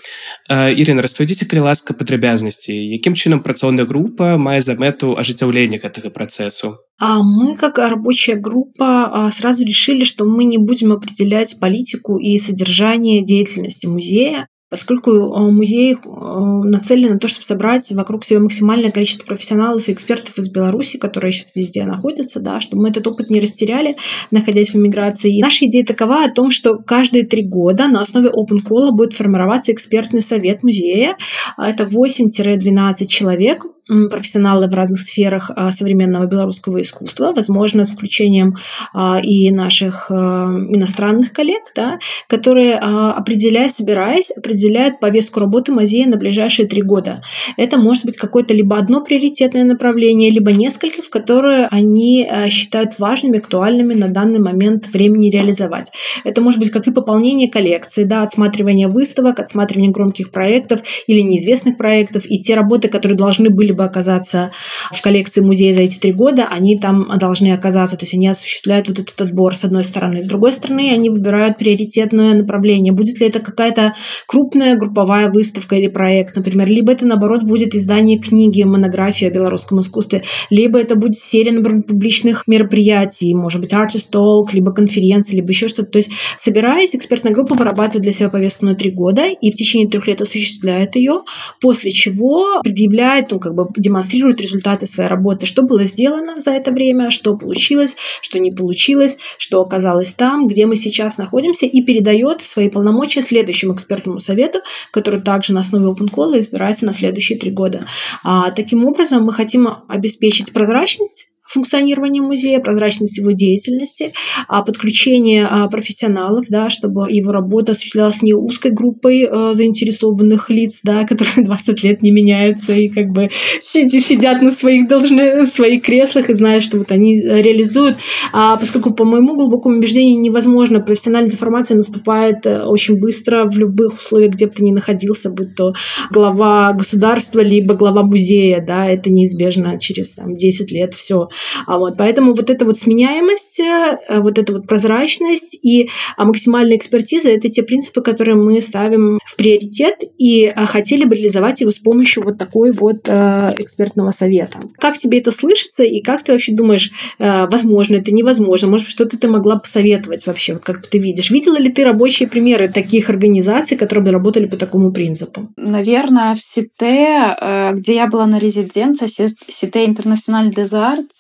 Ірина 0.51 1.03
распавядзіце 1.03 1.47
калі 1.47 1.71
ласка 1.71 1.95
падрабязнасці 1.95 2.75
якім 2.75 3.14
чынам 3.14 3.42
працоўная 3.47 3.87
група 3.87 4.37
мае 4.38 4.61
за 4.61 4.75
мэту 4.75 5.14
ажыццяўлення 5.14 5.79
гэтага 5.79 6.11
працэсу? 6.11 6.77
А 6.99 7.23
мы 7.23 7.57
как 7.57 7.79
рабочая 7.79 8.37
группа 8.37 9.31
сразу 9.35 9.62
решили 9.62 10.05
что 10.05 10.25
мы 10.25 10.45
не 10.45 10.59
будем 10.59 10.92
определять 10.92 11.59
политику 11.61 12.18
и 12.18 12.38
содержание 12.38 13.23
деятельности 13.23 13.87
музея 13.87 14.49
поскольку 14.72 15.11
э, 15.11 15.50
музей 15.50 15.92
э, 15.92 15.98
нацелен 16.02 17.12
на 17.12 17.18
то, 17.18 17.28
чтобы 17.28 17.44
собрать 17.44 17.92
вокруг 17.92 18.24
себя 18.24 18.40
максимальное 18.40 18.90
количество 18.90 19.26
профессионалов 19.26 19.87
и 19.87 19.92
экспертов 19.92 20.38
из 20.38 20.50
Беларуси, 20.50 20.96
которые 20.96 21.30
сейчас 21.30 21.54
везде 21.54 21.85
находятся, 21.85 22.40
да, 22.40 22.62
чтобы 22.62 22.85
мы 22.85 22.88
этот 22.88 23.06
опыт 23.06 23.28
не 23.28 23.38
растеряли, 23.38 23.96
находясь 24.30 24.70
в 24.70 24.76
эмиграции. 24.76 25.37
И 25.37 25.42
наша 25.42 25.66
идея 25.66 25.85
такова 25.85 26.24
о 26.24 26.30
том, 26.30 26.50
что 26.50 26.78
каждые 26.78 27.26
три 27.26 27.47
года 27.47 27.86
на 27.86 28.01
основе 28.01 28.30
Open 28.30 28.66
Call 28.66 28.92
будет 28.92 29.12
формироваться 29.12 29.72
экспертный 29.72 30.22
совет 30.22 30.62
музея. 30.62 31.18
Это 31.59 31.84
8-12 31.84 33.07
человек, 33.09 33.66
профессионалы 33.89 34.68
в 34.68 34.74
разных 34.74 35.01
сферах 35.01 35.51
а, 35.55 35.70
современного 35.72 36.26
белорусского 36.26 36.80
искусства, 36.80 37.33
возможно, 37.35 37.85
с 37.85 37.91
включением 37.91 38.55
а, 38.95 39.20
и 39.20 39.51
наших 39.51 40.07
а, 40.11 40.14
иностранных 40.14 41.33
коллег, 41.33 41.62
да, 41.74 41.99
которые, 42.28 42.76
определяя, 42.76 43.68
собираясь, 43.68 44.30
определяют 44.30 45.01
повестку 45.01 45.41
работы 45.41 45.72
музея 45.72 46.07
на 46.07 46.16
ближайшие 46.16 46.68
три 46.68 46.83
года. 46.83 47.22
Это 47.57 47.76
может 47.76 48.05
быть 48.05 48.16
какое-то 48.16 48.55
либо 48.55 48.78
одно 48.78 49.03
приоритетное 49.03 49.64
направление, 49.64 50.30
либо 50.30 50.53
несколько, 50.53 51.03
в 51.03 51.11
которые 51.11 51.66
они 51.70 52.28
считают 52.49 52.99
важными, 52.99 53.39
актуальными 53.39 53.95
на 53.95 54.09
данный 54.09 54.41
момент 54.41 54.89
времени 54.93 55.30
реализовать. 55.30 55.91
Это 56.24 56.41
может 56.41 56.61
быть 56.61 56.70
как 56.70 56.87
и 56.87 56.93
пополнение 56.93 57.51
коллекции, 57.51 58.05
да, 58.05 58.22
отсматривание 58.22 58.89
выставок, 58.89 59.41
отсматривание 59.41 59.91
громких 59.91 60.30
проектов 60.30 60.80
или 61.07 61.20
неизвестных 61.20 61.76
проектов, 61.76 62.24
и 62.28 62.41
те 62.41 62.55
работы, 62.55 62.89
которые 62.89 63.16
должны 63.16 63.51
были 63.51 63.72
бы 63.73 63.85
оказаться 63.85 64.51
в 64.91 65.01
коллекции 65.03 65.41
музея 65.41 65.73
за 65.73 65.81
эти 65.81 65.99
три 65.99 66.12
года, 66.12 66.47
они 66.49 66.79
там 66.79 67.07
должны 67.18 67.53
оказаться. 67.53 67.97
То 67.97 68.05
есть 68.05 68.14
они 68.14 68.29
осуществляют 68.29 68.89
вот 68.89 68.99
этот 68.99 69.20
отбор 69.20 69.55
с 69.55 69.64
одной 69.64 69.85
стороны. 69.85 70.23
С 70.23 70.29
другой 70.29 70.53
стороны, 70.53 70.91
они 70.93 71.11
выбирают 71.11 71.59
приоритетное 71.59 72.35
направление. 72.35 72.93
Будет 72.93 73.20
ли 73.20 73.27
это 73.27 73.41
какая-то 73.41 73.95
крупная 74.27 74.77
групповая 74.77 75.31
выставка 75.31 75.77
или 75.77 75.89
проект, 75.89 76.37
например, 76.37 76.68
либо 76.68 76.93
это, 76.93 77.07
наоборот, 77.07 77.43
будет 77.43 77.75
издание 77.75 78.18
книги, 78.18 78.62
монография 78.62 79.29
о 79.29 79.33
белорусском 79.33 79.81
искусстве, 79.81 80.25
либо 80.51 80.79
это 80.79 80.95
будет 80.97 81.18
серия, 81.18 81.53
например, 81.53 81.83
публичных 81.83 82.45
мероприятий, 82.47 83.35
может 83.35 83.61
быть, 83.61 83.73
artist 83.73 84.11
talk, 84.12 84.49
либо 84.53 84.73
конференции, 84.73 85.37
либо 85.37 85.49
еще 85.49 85.68
что-то. 85.68 85.91
То 85.91 85.99
есть, 85.99 86.11
собираясь, 86.39 86.95
экспертная 86.95 87.33
группа 87.33 87.55
вырабатывает 87.55 88.03
для 88.03 88.12
себя 88.12 88.29
повестку 88.29 88.66
на 88.66 88.75
три 88.75 88.91
года 88.91 89.27
и 89.27 89.51
в 89.51 89.55
течение 89.55 89.89
трех 89.89 90.07
лет 90.07 90.20
осуществляет 90.20 90.97
ее, 90.97 91.23
после 91.61 91.91
чего 91.91 92.61
предъявляет, 92.62 93.31
ну, 93.31 93.39
как 93.39 93.55
бы 93.55 93.61
бы 93.64 93.72
демонстрирует 93.76 94.40
результаты 94.40 94.86
своей 94.86 95.08
работы, 95.08 95.46
что 95.46 95.62
было 95.62 95.84
сделано 95.84 96.40
за 96.40 96.52
это 96.52 96.72
время, 96.72 97.10
что 97.10 97.36
получилось, 97.36 97.96
что 98.20 98.38
не 98.38 98.50
получилось, 98.52 99.18
что 99.38 99.60
оказалось 99.60 100.12
там, 100.12 100.46
где 100.46 100.66
мы 100.66 100.76
сейчас 100.76 101.18
находимся, 101.18 101.66
и 101.66 101.82
передает 101.82 102.42
свои 102.42 102.68
полномочия 102.68 103.22
следующему 103.22 103.74
экспертному 103.74 104.18
совету, 104.18 104.60
который 104.90 105.20
также 105.20 105.52
на 105.52 105.60
основе 105.60 105.86
Open 105.86 106.10
Call 106.10 106.38
избирается 106.38 106.86
на 106.86 106.92
следующие 106.92 107.38
три 107.38 107.50
года. 107.50 107.86
А, 108.22 108.50
таким 108.50 108.84
образом, 108.84 109.24
мы 109.24 109.32
хотим 109.32 109.68
обеспечить 109.88 110.52
прозрачность 110.52 111.32
функционирования 111.53 112.22
музея, 112.22 112.61
прозрачность 112.61 113.18
его 113.18 113.32
деятельности, 113.32 114.12
а 114.48 114.62
подключение 114.62 115.46
а, 115.46 115.68
профессионалов, 115.68 116.46
да, 116.48 116.70
чтобы 116.70 117.11
его 117.11 117.30
работа 117.30 117.72
осуществлялась 117.72 118.22
не 118.22 118.32
узкой 118.32 118.72
группой 118.72 119.28
а, 119.30 119.53
заинтересованных 119.53 120.48
лиц, 120.50 120.78
да, 120.82 121.05
которые 121.09 121.44
20 121.44 121.82
лет 121.82 122.03
не 122.03 122.11
меняются 122.11 122.72
и 122.72 122.88
как 122.88 123.11
бы 123.11 123.30
сидят 123.61 124.42
на 124.42 124.53
своих 124.53 124.88
должны, 124.88 125.46
своих 125.46 125.82
креслах 125.82 126.30
и 126.30 126.34
знают, 126.34 126.64
что 126.64 126.78
вот 126.78 126.90
они 126.90 127.20
реализуют, 127.20 127.96
а 128.32 128.57
поскольку 128.57 128.94
по 128.94 129.05
моему 129.05 129.34
глубокому 129.34 129.76
убеждению 129.76 130.20
невозможно, 130.20 130.80
профессиональная 130.80 131.30
деформация 131.30 131.76
наступает 131.76 132.46
э, 132.46 132.62
очень 132.62 132.98
быстро 132.98 133.44
в 133.44 133.59
любых 133.59 133.94
условиях, 133.94 134.32
где 134.32 134.46
бы 134.46 134.53
ты 134.53 134.64
ни 134.64 134.72
находился, 134.72 135.30
будь 135.30 135.55
то 135.55 135.74
глава 136.11 136.72
государства, 136.72 137.40
либо 137.40 137.74
глава 137.74 138.03
музея, 138.03 138.64
да, 138.66 138.88
это 138.88 139.11
неизбежно 139.11 139.78
через 139.78 140.12
там, 140.12 140.36
10 140.36 140.72
лет 140.72 140.94
все 140.94 141.28
а 141.66 141.78
вот, 141.78 141.97
поэтому 141.97 142.34
вот 142.34 142.51
эта 142.51 142.64
вот 142.64 142.78
сменяемость, 142.78 143.61
э, 143.61 143.99
вот 144.20 144.38
эта 144.38 144.53
вот 144.53 144.66
прозрачность 144.66 145.59
и 145.62 145.88
а, 146.16 146.24
максимальная 146.24 146.76
экспертиза– 146.76 147.28
это 147.30 147.49
те 147.49 147.62
принципы, 147.62 148.01
которые 148.01 148.36
мы 148.36 148.61
ставим 148.61 149.18
в 149.24 149.36
приоритет 149.36 149.97
и 150.18 150.47
а, 150.47 150.66
хотели 150.66 151.05
бы 151.05 151.14
реализовать 151.14 151.61
его 151.61 151.70
с 151.70 151.78
помощью 151.78 152.24
вот 152.24 152.38
такой 152.38 152.72
вот 152.72 153.09
э, 153.09 153.55
экспертного 153.59 154.11
совета. 154.11 154.59
Как 154.78 154.99
тебе 154.99 155.18
это 155.20 155.30
слышится 155.30 155.84
и 155.84 156.01
как 156.01 156.24
ты 156.24 156.32
вообще 156.32 156.53
думаешь, 156.53 156.90
э, 157.18 157.47
возможно 157.47 157.97
это, 157.97 158.12
невозможно? 158.12 158.68
Может, 158.68 158.88
что-то 158.88 159.18
ты 159.18 159.28
могла 159.28 159.59
посоветовать 159.59 160.26
вообще, 160.26 160.55
вот 160.55 160.64
как 160.64 160.86
ты 160.86 160.99
видишь? 160.99 161.30
Видела 161.30 161.57
ли 161.57 161.70
ты 161.70 161.84
рабочие 161.84 162.28
примеры 162.28 162.68
таких 162.68 163.11
организаций, 163.11 163.76
которые 163.76 164.05
бы 164.05 164.11
работали 164.11 164.47
по 164.47 164.57
такому 164.57 164.93
принципу? 164.93 165.49
Наверное, 165.57 166.34
в 166.34 166.40
СИТЕ, 166.40 167.72
где 167.74 167.95
я 167.95 168.07
была 168.07 168.26
на 168.26 168.38
резиденции, 168.38 169.07
СИТЕ 169.07 169.84
Интернациональ 169.84 170.53
Дезарт, 170.55 171.11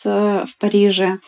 в 0.46 0.56
Париже. 0.58 1.18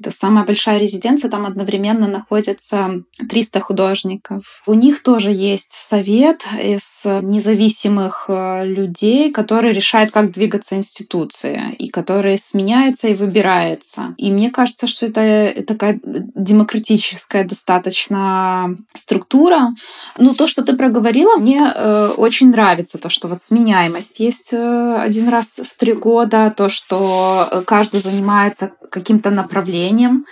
Это 0.00 0.10
самая 0.10 0.44
большая 0.44 0.78
резиденция, 0.78 1.30
там 1.30 1.46
одновременно 1.46 2.06
находятся 2.06 3.02
300 3.28 3.60
художников. 3.60 4.62
У 4.66 4.74
них 4.74 5.02
тоже 5.02 5.32
есть 5.32 5.72
совет 5.72 6.44
из 6.62 7.02
независимых 7.04 8.26
э, 8.28 8.64
людей, 8.66 9.32
которые 9.32 9.72
решают, 9.72 10.10
как 10.10 10.32
двигаться 10.32 10.76
институции, 10.76 11.74
и 11.78 11.88
которые 11.88 12.38
сменяются 12.38 13.08
и 13.08 13.14
выбирается. 13.14 14.14
И 14.18 14.30
мне 14.30 14.50
кажется, 14.50 14.86
что 14.86 15.06
это 15.06 15.62
такая 15.62 15.98
демократическая 16.02 17.44
достаточно 17.44 18.76
структура. 18.92 19.74
Ну, 20.18 20.34
то, 20.34 20.46
что 20.46 20.62
ты 20.62 20.76
проговорила, 20.76 21.36
мне 21.36 21.72
э, 21.74 22.08
очень 22.16 22.50
нравится, 22.50 22.98
то, 22.98 23.08
что 23.08 23.28
вот 23.28 23.40
сменяемость 23.40 24.20
есть 24.20 24.52
э, 24.52 24.96
один 24.96 25.28
раз 25.28 25.60
в 25.62 25.76
три 25.76 25.92
года, 25.92 26.52
то, 26.56 26.68
что 26.68 27.48
э, 27.50 27.62
каждый 27.62 28.00
занимается 28.00 28.72
каким-то 28.90 29.30
направлением, 29.30 29.85
направлением 29.86 30.26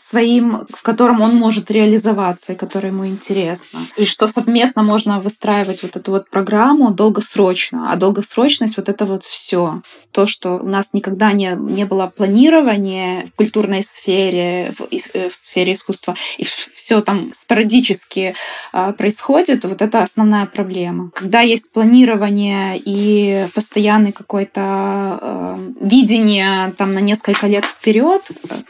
своим, 0.00 0.66
в 0.68 0.82
котором 0.82 1.20
он 1.20 1.36
может 1.36 1.70
реализоваться 1.70 2.52
и 2.52 2.56
которое 2.56 2.88
ему 2.88 3.06
интересно. 3.06 3.80
И 3.96 4.04
что 4.04 4.28
совместно 4.28 4.82
можно 4.82 5.20
выстраивать 5.20 5.82
вот 5.82 5.96
эту 5.96 6.10
вот 6.12 6.30
программу 6.30 6.90
долгосрочно. 6.90 7.92
А 7.92 7.96
долгосрочность 7.96 8.76
вот 8.76 8.88
это 8.88 9.04
вот 9.04 9.24
все. 9.24 9.82
То, 10.12 10.26
что 10.26 10.56
у 10.56 10.68
нас 10.68 10.92
никогда 10.92 11.32
не, 11.32 11.56
не 11.58 11.84
было 11.84 12.06
планирования 12.06 13.26
в 13.26 13.36
культурной 13.36 13.82
сфере, 13.82 14.72
в, 14.76 14.86
э, 14.90 15.28
в 15.28 15.34
сфере 15.34 15.72
искусства, 15.72 16.14
и 16.38 16.44
все 16.44 17.00
там 17.00 17.32
спорадически 17.34 18.34
э, 18.72 18.92
происходит, 18.92 19.64
вот 19.64 19.82
это 19.82 20.02
основная 20.02 20.46
проблема. 20.46 21.10
Когда 21.14 21.40
есть 21.40 21.72
планирование 21.72 22.80
и 22.82 23.46
постоянный 23.54 24.12
какой-то 24.12 25.18
э, 25.20 25.72
видение 25.80 26.72
там 26.76 26.92
на 26.92 27.00
несколько 27.00 27.46
лет 27.46 27.64
вперед, 27.64 28.22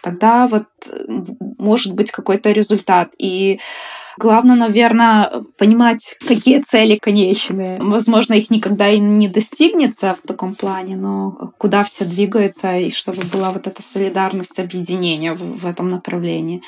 тогда 0.02 0.46
вот 0.46 0.64
может 1.58 1.94
быть 1.94 2.10
какой-то 2.10 2.52
результат. 2.52 3.12
И 3.18 3.60
Главное, 4.18 4.56
наверное, 4.56 5.30
понимать, 5.56 6.18
какие 6.28 6.60
цели 6.60 6.98
конечные. 6.98 7.80
Возможно, 7.80 8.34
их 8.34 8.50
никогда 8.50 8.90
и 8.90 8.98
не 8.98 9.28
достигнется 9.28 10.14
в 10.14 10.26
таком 10.26 10.54
плане, 10.54 10.96
но 10.96 11.52
куда 11.56 11.82
все 11.84 12.04
двигаются, 12.04 12.76
и 12.76 12.90
чтобы 12.90 13.22
была 13.32 13.48
вот 13.48 13.66
эта 13.66 13.82
солидарность, 13.82 14.58
объединение 14.58 15.32
в, 15.32 15.60
в 15.60 15.66
этом 15.66 15.88
направлении. 15.88 16.60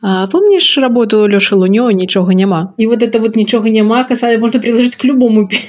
А, 0.00 0.26
помнишь 0.28 0.76
работу 0.78 1.26
Лёши 1.26 1.54
Лунёва 1.54 1.90
«Ничего 1.90 2.32
нема»? 2.32 2.74
И 2.78 2.86
вот 2.86 3.02
это 3.02 3.20
вот 3.20 3.36
«Ничего 3.36 3.68
нема» 3.68 4.02
касается, 4.02 4.40
можно 4.40 4.58
приложить 4.58 4.96
к 4.96 5.04
любому 5.04 5.48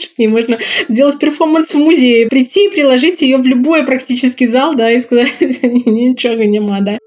с 0.00 0.18
ней 0.18 0.28
можно 0.28 0.58
сделать 0.88 1.18
перформанс 1.18 1.72
в 1.72 1.78
музее, 1.78 2.26
прийти 2.26 2.66
и 2.66 2.70
приложить 2.70 3.22
ее 3.22 3.36
в 3.36 3.46
любой 3.46 3.84
практически 3.84 4.46
зал, 4.46 4.74
да, 4.74 4.90
и 4.90 5.00
сказать 5.00 5.32
«Ничего 5.40 6.42
нема», 6.42 6.80
да. 6.80 6.98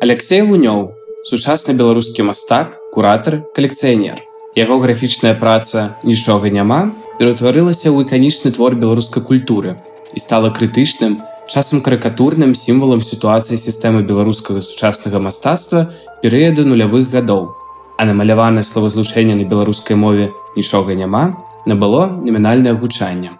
Алексей 0.00 0.40
Лунёў, 0.40 0.94
сучасны 1.28 1.74
беларускі 1.76 2.24
мастак, 2.24 2.78
куратар, 2.88 3.34
калекцыянер. 3.52 4.22
Яго 4.56 4.78
графічная 4.80 5.34
праца 5.36 6.00
нічога 6.02 6.48
няма 6.48 6.78
ператварылася 7.18 7.92
ў 7.92 8.08
іканічны 8.08 8.48
твор 8.56 8.78
беларускай 8.80 9.20
культуры 9.20 9.76
і 10.16 10.22
стала 10.24 10.48
крытычным 10.56 11.18
часам 11.52 11.84
карыкатурным 11.84 12.56
сімвалам 12.56 13.04
сітуацыі 13.04 13.60
сістэмы 13.60 14.00
беларускага 14.08 14.64
сучаснага 14.64 15.20
мастацтва 15.20 15.92
перыяду 16.24 16.64
нулявых 16.64 17.12
гадоў. 17.12 17.52
А 18.00 18.08
намаляванае 18.08 18.64
словазлучэнне 18.64 19.36
на 19.36 19.44
беларускай 19.44 20.00
мове 20.00 20.32
нічога 20.56 20.96
няма, 20.96 21.36
набыло 21.68 22.08
номінальнае 22.08 22.72
гучанне. 22.72 23.36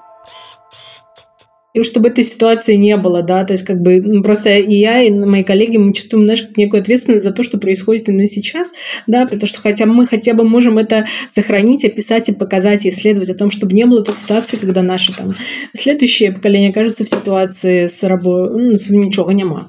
И 1.73 1.83
чтобы 1.85 2.09
этой 2.09 2.25
ситуации 2.25 2.75
не 2.75 2.97
было, 2.97 3.23
да, 3.23 3.45
то 3.45 3.53
есть 3.53 3.65
как 3.65 3.81
бы 3.81 4.01
ну, 4.01 4.23
просто 4.23 4.57
и 4.57 4.75
я, 4.75 5.03
и 5.03 5.11
мои 5.11 5.45
коллеги, 5.45 5.77
мы 5.77 5.93
чувствуем, 5.93 6.25
знаешь, 6.25 6.49
некую 6.57 6.81
ответственность 6.81 7.23
за 7.23 7.31
то, 7.31 7.45
что 7.45 7.59
происходит 7.59 8.09
именно 8.09 8.27
сейчас, 8.27 8.73
да, 9.07 9.25
потому 9.25 9.47
что 9.47 9.61
хотя 9.61 9.87
мы 9.87 10.07
хотя 10.07 10.35
бы 10.35 10.43
можем 10.43 10.79
это 10.79 11.07
сохранить, 11.33 11.85
описать 11.85 12.29
и 12.29 12.33
показать, 12.33 12.85
и 12.85 12.89
исследовать 12.89 13.31
о 13.31 13.35
том, 13.35 13.51
чтобы 13.51 13.75
не 13.75 13.87
было 13.87 14.03
той 14.03 14.17
ситуации, 14.17 14.57
когда 14.57 14.83
наши 14.83 15.17
там 15.17 15.33
следующее 15.77 16.33
поколение 16.33 16.71
окажется 16.71 17.05
в 17.05 17.09
ситуации 17.09 17.87
с 17.87 18.03
работой, 18.03 18.63
ну, 18.63 18.77
с 18.77 18.91
ничего 18.91 19.31
нема. 19.31 19.69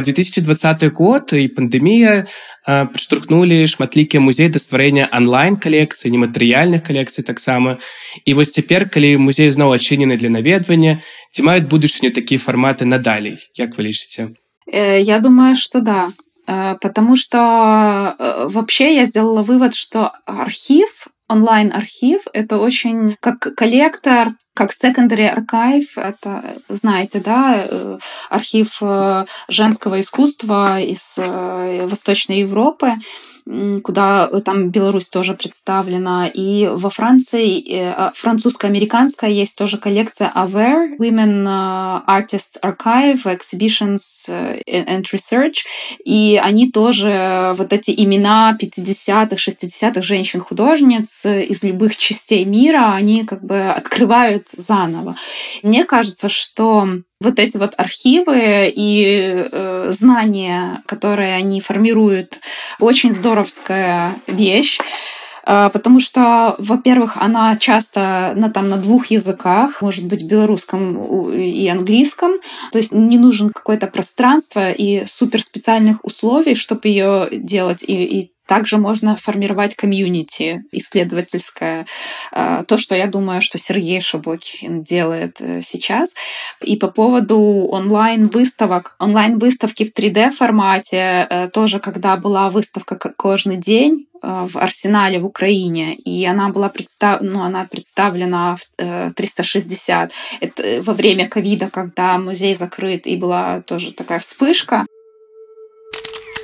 2020 0.00 0.84
год 0.84 1.30
і 1.32 1.48
пандемія 1.48 2.24
падштурхнулі 2.67 3.63
шматлікія 3.63 4.19
музей 4.19 4.51
да 4.51 4.59
стварэння 4.59 5.07
онлайн-калекцыі 5.15 6.11
нематэрыяльных 6.11 6.83
калекцый 6.83 7.23
таксама 7.23 7.79
і 8.27 8.33
вось 8.35 8.51
цяпер 8.51 8.89
калі 8.91 9.15
музей 9.23 9.47
зноў 9.47 9.71
адчынены 9.77 10.19
для 10.19 10.29
наведвання 10.29 10.99
ці 11.31 11.47
маюць 11.47 11.71
будучыню 11.71 12.11
такія 12.11 12.43
фарматы 12.43 12.83
надалей 12.83 13.39
як 13.55 13.79
вы 13.79 13.87
лічыце 13.87 14.35
э, 14.67 14.99
я 14.99 15.19
думаю 15.19 15.55
что 15.55 15.79
да 15.79 16.11
э, 16.47 16.75
потому 16.81 17.15
что 17.15 18.15
э, 18.19 18.47
вообще 18.51 18.95
я 18.95 19.05
сделала 19.05 19.43
вывод 19.43 19.73
что 19.73 20.11
архив 20.25 21.07
онлайн-архив — 21.27 22.33
это 22.33 22.57
очень 22.57 23.15
как 23.19 23.55
коллектор, 23.55 24.31
как 24.54 24.72
secondary 24.72 25.34
archive, 25.34 25.86
это, 25.96 26.44
знаете, 26.68 27.20
да, 27.20 27.66
э, 27.68 27.98
архив 28.28 28.78
э, 28.80 29.24
женского 29.48 30.00
искусства 30.00 30.80
из 30.80 31.14
э, 31.16 31.86
Восточной 31.86 32.40
Европы 32.40 32.94
куда 33.82 34.28
э, 34.30 34.40
там 34.40 34.70
Беларусь 34.70 35.08
тоже 35.08 35.34
представлена. 35.34 36.28
И 36.28 36.66
во 36.66 36.90
Франции 36.90 37.62
а, 37.76 38.12
французско-американская 38.14 39.30
есть 39.30 39.56
тоже 39.56 39.78
коллекция 39.78 40.30
AWARE, 40.34 40.96
Women 40.98 41.46
э, 41.46 42.10
Artists 42.10 42.58
Archive, 42.62 43.24
Exhibitions 43.24 44.28
э, 44.28 44.60
and 44.66 45.04
Research. 45.12 45.64
И 46.04 46.40
они 46.42 46.70
тоже 46.70 47.54
вот 47.56 47.72
эти 47.72 47.90
имена 47.90 48.56
50-х, 48.60 49.36
60-х 49.36 50.02
женщин-художниц 50.02 51.24
из 51.24 51.62
любых 51.62 51.96
частей 51.96 52.44
мира, 52.44 52.92
они 52.94 53.24
как 53.24 53.44
бы 53.44 53.70
открывают 53.70 54.48
заново. 54.56 55.16
Мне 55.62 55.84
кажется, 55.84 56.28
что 56.28 56.88
вот 57.22 57.38
эти 57.38 57.56
вот 57.56 57.74
архивы 57.76 58.72
и 58.74 59.46
э, 59.50 59.92
знания, 59.98 60.82
которые 60.86 61.34
они 61.34 61.60
формируют, 61.60 62.40
очень 62.78 63.12
здоровская 63.12 64.14
вещь. 64.26 64.78
Э, 65.46 65.70
потому 65.72 66.00
что, 66.00 66.56
во-первых, 66.58 67.16
она 67.16 67.56
часто 67.56 68.32
на, 68.36 68.50
там, 68.50 68.68
на 68.68 68.76
двух 68.76 69.06
языках, 69.06 69.82
может 69.82 70.06
быть, 70.06 70.24
белорусском 70.24 71.30
и 71.32 71.68
английском, 71.68 72.32
то 72.70 72.78
есть 72.78 72.92
не 72.92 73.18
нужен 73.18 73.50
какое-то 73.50 73.86
пространство 73.86 74.70
и 74.70 75.04
суперспециальных 75.06 76.04
условий, 76.04 76.54
чтобы 76.54 76.88
ее 76.88 77.28
делать, 77.32 77.82
и, 77.82 78.04
и 78.04 78.32
также 78.52 78.76
можно 78.76 79.16
формировать 79.16 79.74
комьюнити 79.74 80.64
исследовательское. 80.72 81.86
А, 82.32 82.64
то, 82.64 82.76
что 82.76 82.94
я 82.94 83.06
думаю, 83.06 83.40
что 83.40 83.56
Сергей 83.56 84.02
Шабокин 84.02 84.82
делает 84.82 85.36
э, 85.40 85.62
сейчас. 85.62 86.12
И 86.60 86.76
по 86.76 86.88
поводу 86.88 87.38
онлайн-выставок. 87.38 88.94
Онлайн-выставки 88.98 89.86
в 89.86 89.98
3D-формате 89.98 91.26
э, 91.30 91.48
тоже, 91.48 91.80
когда 91.80 92.18
была 92.18 92.50
выставка 92.50 92.96
«Кожный 93.16 93.56
день», 93.56 94.06
э, 94.22 94.46
в 94.52 94.58
Арсенале 94.58 95.18
в 95.18 95.24
Украине, 95.24 95.94
и 95.94 96.26
она 96.26 96.50
была 96.50 96.68
представ... 96.68 97.22
ну, 97.22 97.42
она 97.42 97.64
представлена 97.64 98.56
в 98.56 99.14
360. 99.14 100.12
Это 100.40 100.82
во 100.82 100.92
время 100.92 101.26
ковида, 101.26 101.70
когда 101.70 102.18
музей 102.18 102.54
закрыт, 102.54 103.06
и 103.06 103.16
была 103.16 103.62
тоже 103.62 103.92
такая 103.92 104.18
вспышка. 104.18 104.84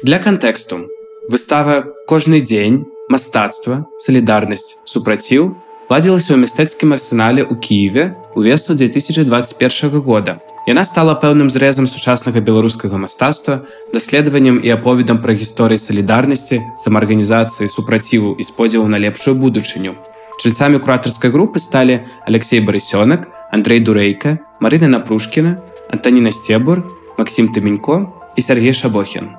Для 0.02 0.18
контексту 0.18 0.88
Выстава 1.29 1.83
кожны 2.07 2.39
дзень, 2.41 2.83
мастацтва, 3.09 3.85
салідарнасць, 3.99 4.75
супраціў 4.83 5.53
ладзілася 5.89 6.33
ў 6.33 6.41
мястэцкім 6.43 6.95
арсенале 6.95 7.43
ў 7.43 7.53
Киеве 7.59 8.15
увесу 8.35 8.73
2021 8.73 10.01
года. 10.01 10.39
Яна 10.65 10.83
стала 10.87 11.13
пэўным 11.19 11.51
зрэзам 11.51 11.87
сучаснага 11.91 12.39
беларускага 12.39 12.95
мастацтва, 12.95 13.67
даследаваннем 13.91 14.63
і 14.63 14.71
аповедам 14.71 15.19
пра 15.19 15.35
гісторыі 15.35 15.77
салідарнасці, 15.77 16.63
самаарганізацыі 16.79 17.67
супраціву 17.67 18.33
і 18.39 18.43
сподзіву 18.47 18.87
на 18.87 18.97
лепшую 18.97 19.35
будучыню. 19.35 19.99
Чальцамі 20.39 20.79
куратарскай 20.79 21.31
групы 21.31 21.59
сталі 21.59 22.01
Алексей 22.25 22.63
Барысёнак, 22.63 23.27
Андрей 23.51 23.83
Дурэйка, 23.83 24.39
Марына 24.63 24.87
Напрушкіна, 24.87 25.59
Антаніна 25.91 26.31
Сцебур, 26.31 26.83
Максім 27.19 27.51
Тыменько 27.51 28.07
і 28.35 28.41
Сергей 28.41 28.73
Шабохін. 28.73 29.35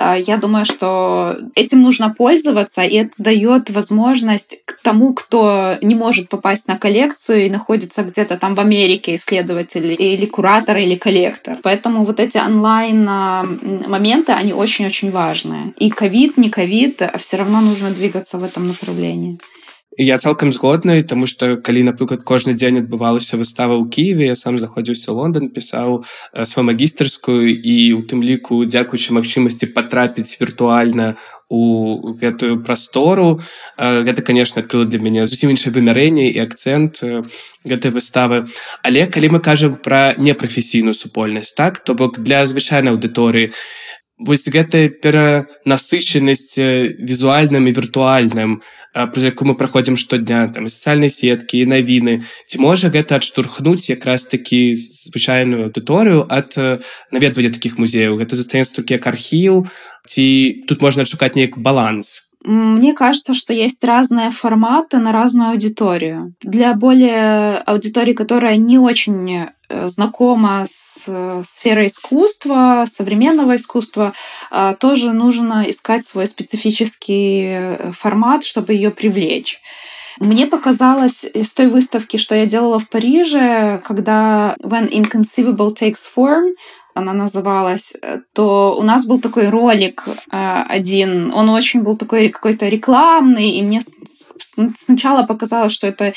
А, 0.00 0.16
я 0.16 0.36
думаю, 0.36 0.64
что 0.64 1.36
этим 1.56 1.82
нужно 1.82 2.10
пользоваться, 2.10 2.82
и 2.82 2.94
это 2.94 3.10
дает 3.18 3.68
возможность 3.70 4.62
к 4.64 4.78
тому, 4.80 5.12
кто 5.12 5.76
не 5.82 5.96
может 5.96 6.28
попасть 6.28 6.68
на 6.68 6.78
коллекцию 6.78 7.46
и 7.46 7.50
находится 7.50 8.04
где-то 8.04 8.38
там 8.38 8.54
в 8.54 8.60
Америке, 8.60 9.16
исследователь 9.16 9.96
или 10.00 10.26
куратор, 10.26 10.76
или 10.76 10.94
коллектор. 10.94 11.58
Поэтому 11.64 12.04
вот 12.04 12.20
эти 12.20 12.38
онлайн-моменты, 12.38 14.30
они 14.32 14.52
очень-очень 14.52 15.10
важные. 15.10 15.72
И 15.78 15.90
ковид, 15.90 16.36
не 16.36 16.48
ковид, 16.48 17.02
а 17.02 17.18
все 17.18 17.38
равно 17.38 17.60
нужно 17.60 17.90
двигаться 17.90 18.38
в 18.38 18.44
этом 18.44 18.68
направлении. 18.68 19.38
Я 19.98 20.18
цалкам 20.18 20.52
згодны 20.52 21.02
тому 21.02 21.26
что 21.26 21.56
калі 21.56 21.82
напрыклад 21.82 22.22
кожны 22.22 22.54
дзень 22.54 22.78
адбывалася 22.78 23.36
выстава 23.36 23.74
ў 23.74 23.90
кіеве 23.90 24.30
я 24.30 24.36
сам 24.38 24.54
заходзіўся 24.56 25.12
лондон 25.12 25.50
пісаў 25.50 26.06
свою 26.46 26.64
магістарскую 26.70 27.50
і 27.50 27.98
у 27.98 28.06
тым 28.06 28.22
ліку 28.22 28.62
дзякуючы 28.62 29.12
магчымасці 29.18 29.74
патрапіць 29.74 30.38
віртуальна 30.38 31.18
у 31.50 32.14
гэтую 32.14 32.62
прастору 32.62 33.40
гэта 33.76 34.22
конечно 34.22 34.62
адкрыла 34.62 34.86
для 34.86 35.02
мяне 35.02 35.26
зусім 35.26 35.50
іншае 35.50 35.74
вымярэнне 35.74 36.30
і 36.30 36.38
акцэнт 36.46 37.02
э, 37.02 37.24
гэтай 37.64 37.90
выставы 37.90 38.46
але 38.86 39.10
калі 39.10 39.34
мы 39.34 39.40
кажам 39.42 39.80
пра 39.82 40.14
непрафесійную 40.14 40.94
супольнасць 40.94 41.56
так 41.58 41.82
то 41.82 41.98
бок 41.98 42.22
для 42.22 42.46
звычайнай 42.46 42.94
аўдыторыі 42.94 43.50
вось 44.18 44.50
гэтая 44.50 44.90
перанасычанасць 44.90 46.58
візуальным 46.98 47.70
і 47.70 47.72
віртуальным 47.72 48.60
праз 48.92 49.24
яку 49.24 49.44
мы 49.44 49.54
праходзім 49.54 49.96
штодня 49.96 50.48
там 50.50 50.66
сацыяльнай 50.66 51.12
сеткі 51.12 51.62
і 51.62 51.70
навіны. 51.70 52.26
Ці 52.50 52.58
можа 52.58 52.90
гэта 52.90 53.20
адштурхнуць 53.22 53.90
якраз 53.90 54.26
такі 54.26 54.74
звычайную 54.74 55.70
аўдыторыю 55.70 56.26
ад 56.26 56.56
наведвання 57.14 57.54
такіх 57.54 57.78
музеяў? 57.78 58.18
Гэта 58.18 58.34
застаецца 58.34 58.74
толькі 58.82 58.98
як 58.98 59.06
архіў 59.06 59.68
ці 60.08 60.24
тут 60.66 60.82
можна 60.82 61.06
адшукаць 61.06 61.36
неяк 61.38 61.58
баланс 61.58 62.27
Мне 62.44 62.92
кажется, 62.92 63.34
что 63.34 63.52
есть 63.52 63.82
разные 63.82 64.30
форматы 64.30 64.98
на 64.98 65.12
разную 65.12 65.50
аудиторию. 65.50 66.34
Для 66.40 66.74
более 66.74 67.58
аудитории, 67.58 68.12
которая 68.12 68.56
не 68.56 68.78
очень 68.78 69.48
э, 69.68 69.88
знакома 69.88 70.64
с 70.68 71.04
э, 71.08 71.42
сферой 71.44 71.88
искусства, 71.88 72.84
современного 72.88 73.56
искусства, 73.56 74.12
э, 74.50 74.76
тоже 74.78 75.12
нужно 75.12 75.64
искать 75.68 76.06
свой 76.06 76.26
специфический 76.26 77.92
формат, 77.92 78.44
чтобы 78.44 78.72
ее 78.72 78.90
привлечь. 78.90 79.60
Мне 80.20 80.46
показалось 80.46 81.24
из 81.24 81.52
той 81.52 81.68
выставки, 81.68 82.16
что 82.16 82.34
я 82.34 82.46
делала 82.46 82.78
в 82.78 82.88
Париже, 82.88 83.80
когда 83.84 84.56
When 84.60 84.90
Inconceivable 84.90 85.74
Takes 85.74 86.06
Form, 86.16 86.54
она 86.98 87.12
называлась, 87.12 87.92
э, 88.02 88.20
то 88.34 88.76
у 88.78 88.82
нас 88.82 89.06
был 89.06 89.20
такой 89.20 89.48
ролик 89.48 90.04
э, 90.08 90.62
один, 90.68 91.32
он 91.32 91.48
очень 91.48 91.82
был 91.82 91.96
такой 91.96 92.28
какой-то 92.28 92.68
рекламный, 92.68 93.50
и 93.50 93.62
мне 93.62 93.80
сначала 94.42 95.22
показалось, 95.24 95.72
что 95.72 95.86
это 95.86 96.12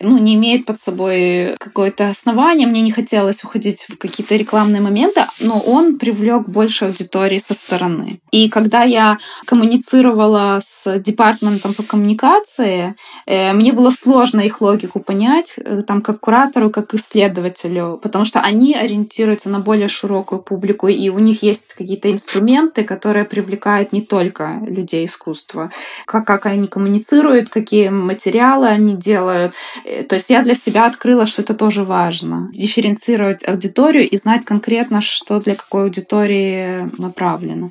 ну, 0.00 0.18
не 0.18 0.34
имеет 0.34 0.66
под 0.66 0.78
собой 0.78 1.56
какое-то 1.58 2.08
основание, 2.08 2.66
мне 2.66 2.80
не 2.80 2.90
хотелось 2.90 3.44
уходить 3.44 3.86
в 3.88 3.96
какие-то 3.96 4.36
рекламные 4.36 4.80
моменты, 4.80 5.26
но 5.40 5.58
он 5.58 5.98
привлек 5.98 6.48
больше 6.48 6.86
аудитории 6.86 7.38
со 7.38 7.54
стороны. 7.54 8.20
И 8.30 8.48
когда 8.48 8.82
я 8.82 9.18
коммуницировала 9.46 10.60
с 10.62 10.98
департаментом 10.98 11.74
по 11.74 11.82
коммуникации, 11.82 12.94
э, 13.26 13.52
мне 13.52 13.72
было 13.72 13.90
сложно 13.90 14.40
их 14.40 14.60
логику 14.60 15.00
понять, 15.00 15.54
там 15.86 16.02
как 16.02 16.20
куратору, 16.20 16.70
как 16.70 16.94
исследователю, 16.94 17.98
потому 18.02 18.24
что 18.24 18.40
они 18.40 18.74
ориентируются 18.74 19.50
на 19.50 19.60
более 19.60 19.88
широкую 19.88 20.40
публику, 20.40 20.88
и 20.88 21.08
у 21.08 21.18
них 21.18 21.42
есть 21.42 21.74
какие-то 21.74 22.10
инструменты, 22.10 22.84
которые 22.84 23.24
привлекают 23.24 23.92
не 23.92 24.02
только 24.02 24.60
людей 24.66 25.04
искусства. 25.04 25.70
Как, 26.06 26.26
как 26.26 26.46
они 26.46 26.68
коммуницируют, 26.68 27.48
какие 27.48 27.65
какие 27.66 27.88
материалы 27.88 28.68
они 28.68 28.94
делают. 28.94 29.54
Э, 29.84 30.04
то 30.04 30.14
есть 30.14 30.30
я 30.30 30.42
для 30.42 30.54
себя 30.54 30.86
открыла, 30.86 31.26
что 31.26 31.42
это 31.42 31.54
тоже 31.54 31.82
важно. 31.82 32.48
Дифференцировать 32.52 33.48
аудиторию 33.48 34.08
и 34.08 34.16
знать 34.16 34.44
конкретно, 34.44 35.00
что 35.00 35.40
для 35.40 35.56
какой 35.56 35.82
аудитории 35.84 36.88
направлено. 36.98 37.70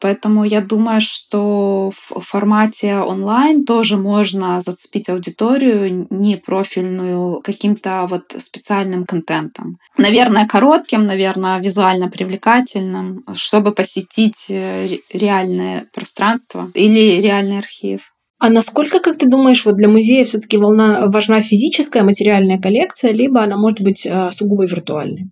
Поэтому 0.00 0.44
я 0.44 0.60
думаю, 0.62 1.00
что 1.00 1.90
в 1.90 2.20
формате 2.20 2.96
онлайн 2.96 3.64
тоже 3.66 3.98
можно 3.98 4.60
зацепить 4.60 5.10
аудиторию 5.10 6.06
не 6.08 6.36
профильную 6.36 7.40
каким-то 7.42 8.06
вот 8.08 8.34
специальным 8.38 9.04
контентом. 9.04 9.76
Наверное, 9.98 10.46
коротким, 10.46 11.06
наверное, 11.06 11.60
визуально 11.60 12.08
привлекательным, 12.08 13.24
чтобы 13.34 13.72
посетить 13.72 14.46
э, 14.48 14.98
реальное 15.12 15.86
пространство 15.92 16.70
или 16.74 17.20
реальный 17.20 17.58
архив. 17.58 18.12
А 18.40 18.48
насколько, 18.48 19.00
как 19.00 19.18
ты 19.18 19.28
думаешь, 19.28 19.66
вот 19.66 19.76
для 19.76 19.88
музея 19.88 20.24
все-таки 20.24 20.56
волна 20.56 21.06
важна 21.08 21.42
физическая 21.42 22.02
материальная 22.02 22.58
коллекция, 22.58 23.12
либо 23.12 23.42
она 23.42 23.58
может 23.58 23.82
быть 23.82 24.06
э, 24.06 24.30
сугубо 24.32 24.64
виртуальной? 24.64 25.30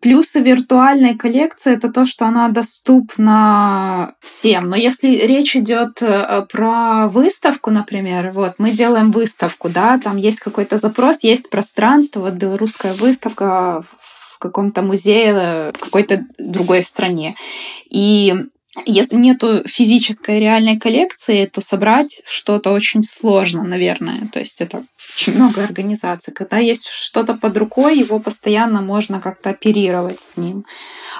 Плюсы 0.00 0.40
виртуальной 0.40 1.16
коллекции 1.16 1.74
это 1.74 1.90
то, 1.90 2.06
что 2.06 2.26
она 2.26 2.48
доступна 2.50 4.14
всем. 4.20 4.68
Но 4.68 4.76
если 4.76 5.08
речь 5.08 5.56
идет 5.56 6.00
э, 6.00 6.46
про 6.48 7.08
выставку, 7.08 7.72
например, 7.72 8.30
вот 8.30 8.54
мы 8.58 8.70
делаем 8.70 9.10
выставку, 9.10 9.68
да, 9.68 9.98
там 9.98 10.16
есть 10.16 10.38
какой-то 10.38 10.76
запрос, 10.76 11.24
есть 11.24 11.50
пространство, 11.50 12.20
вот 12.20 12.34
белорусская 12.34 12.92
выставка 12.92 13.82
в 14.00 14.38
каком-то 14.38 14.82
музее 14.82 15.72
в 15.72 15.80
какой-то 15.80 16.24
другой 16.38 16.84
стране. 16.84 17.34
И 17.90 18.32
если 18.86 19.16
нету 19.16 19.62
физической 19.66 20.40
реальной 20.40 20.78
коллекции, 20.78 21.46
то 21.46 21.60
собрать 21.60 22.22
что-то 22.26 22.72
очень 22.72 23.02
сложно, 23.02 23.62
наверное. 23.62 24.28
То 24.32 24.40
есть 24.40 24.60
это 24.60 24.84
очень 25.16 25.34
много 25.36 25.62
организаций. 25.62 26.34
Когда 26.34 26.58
есть 26.58 26.88
что-то 26.88 27.34
под 27.34 27.56
рукой, 27.56 27.96
его 27.96 28.18
постоянно 28.18 28.80
можно 28.80 29.20
как-то 29.20 29.50
оперировать 29.50 30.20
с 30.20 30.36
ним. 30.36 30.64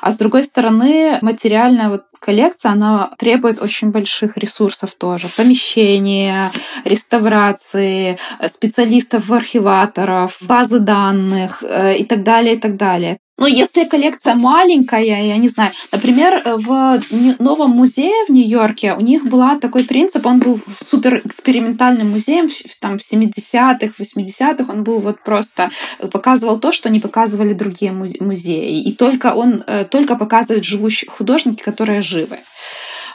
А 0.00 0.10
с 0.10 0.18
другой 0.18 0.44
стороны, 0.44 1.18
материальная 1.22 1.88
вот 1.88 2.02
коллекция, 2.18 2.72
она 2.72 3.10
требует 3.18 3.60
очень 3.60 3.90
больших 3.90 4.36
ресурсов 4.36 4.94
тоже. 4.94 5.28
Помещения, 5.36 6.50
реставрации, 6.84 8.18
специалистов, 8.48 9.30
архиваторов, 9.30 10.38
базы 10.42 10.78
данных 10.78 11.62
э, 11.62 11.96
и 11.96 12.04
так 12.04 12.22
далее, 12.22 12.54
и 12.54 12.58
так 12.58 12.76
далее. 12.76 13.18
Ну, 13.36 13.46
если 13.46 13.84
коллекция 13.84 14.36
маленькая, 14.36 15.02
я 15.02 15.36
не 15.38 15.48
знаю, 15.48 15.72
например, 15.90 16.40
в 16.44 17.00
новом 17.40 17.70
музее 17.70 18.24
в 18.28 18.30
Нью-Йорке 18.30 18.94
у 18.94 19.00
них 19.00 19.24
был 19.24 19.42
такой 19.60 19.82
принцип, 19.82 20.24
он 20.24 20.38
был 20.38 20.60
супер 20.80 21.20
экспериментальным 21.24 22.12
музеем, 22.12 22.48
там 22.80 22.98
в 22.98 23.02
70-х, 23.02 23.94
80-х 23.98 24.72
он 24.72 24.84
был 24.84 25.00
вот 25.00 25.20
просто 25.24 25.70
показывал 26.12 26.60
то, 26.60 26.70
что 26.70 26.88
не 26.90 27.00
показывали 27.00 27.54
другие 27.54 27.90
музеи, 27.90 28.80
и 28.80 28.92
только 28.92 29.34
он 29.34 29.64
э, 29.66 29.84
только 29.84 30.14
показывает 30.14 30.64
живущие 30.64 31.10
художники, 31.10 31.62
которые 31.62 32.02
живы. 32.14 32.38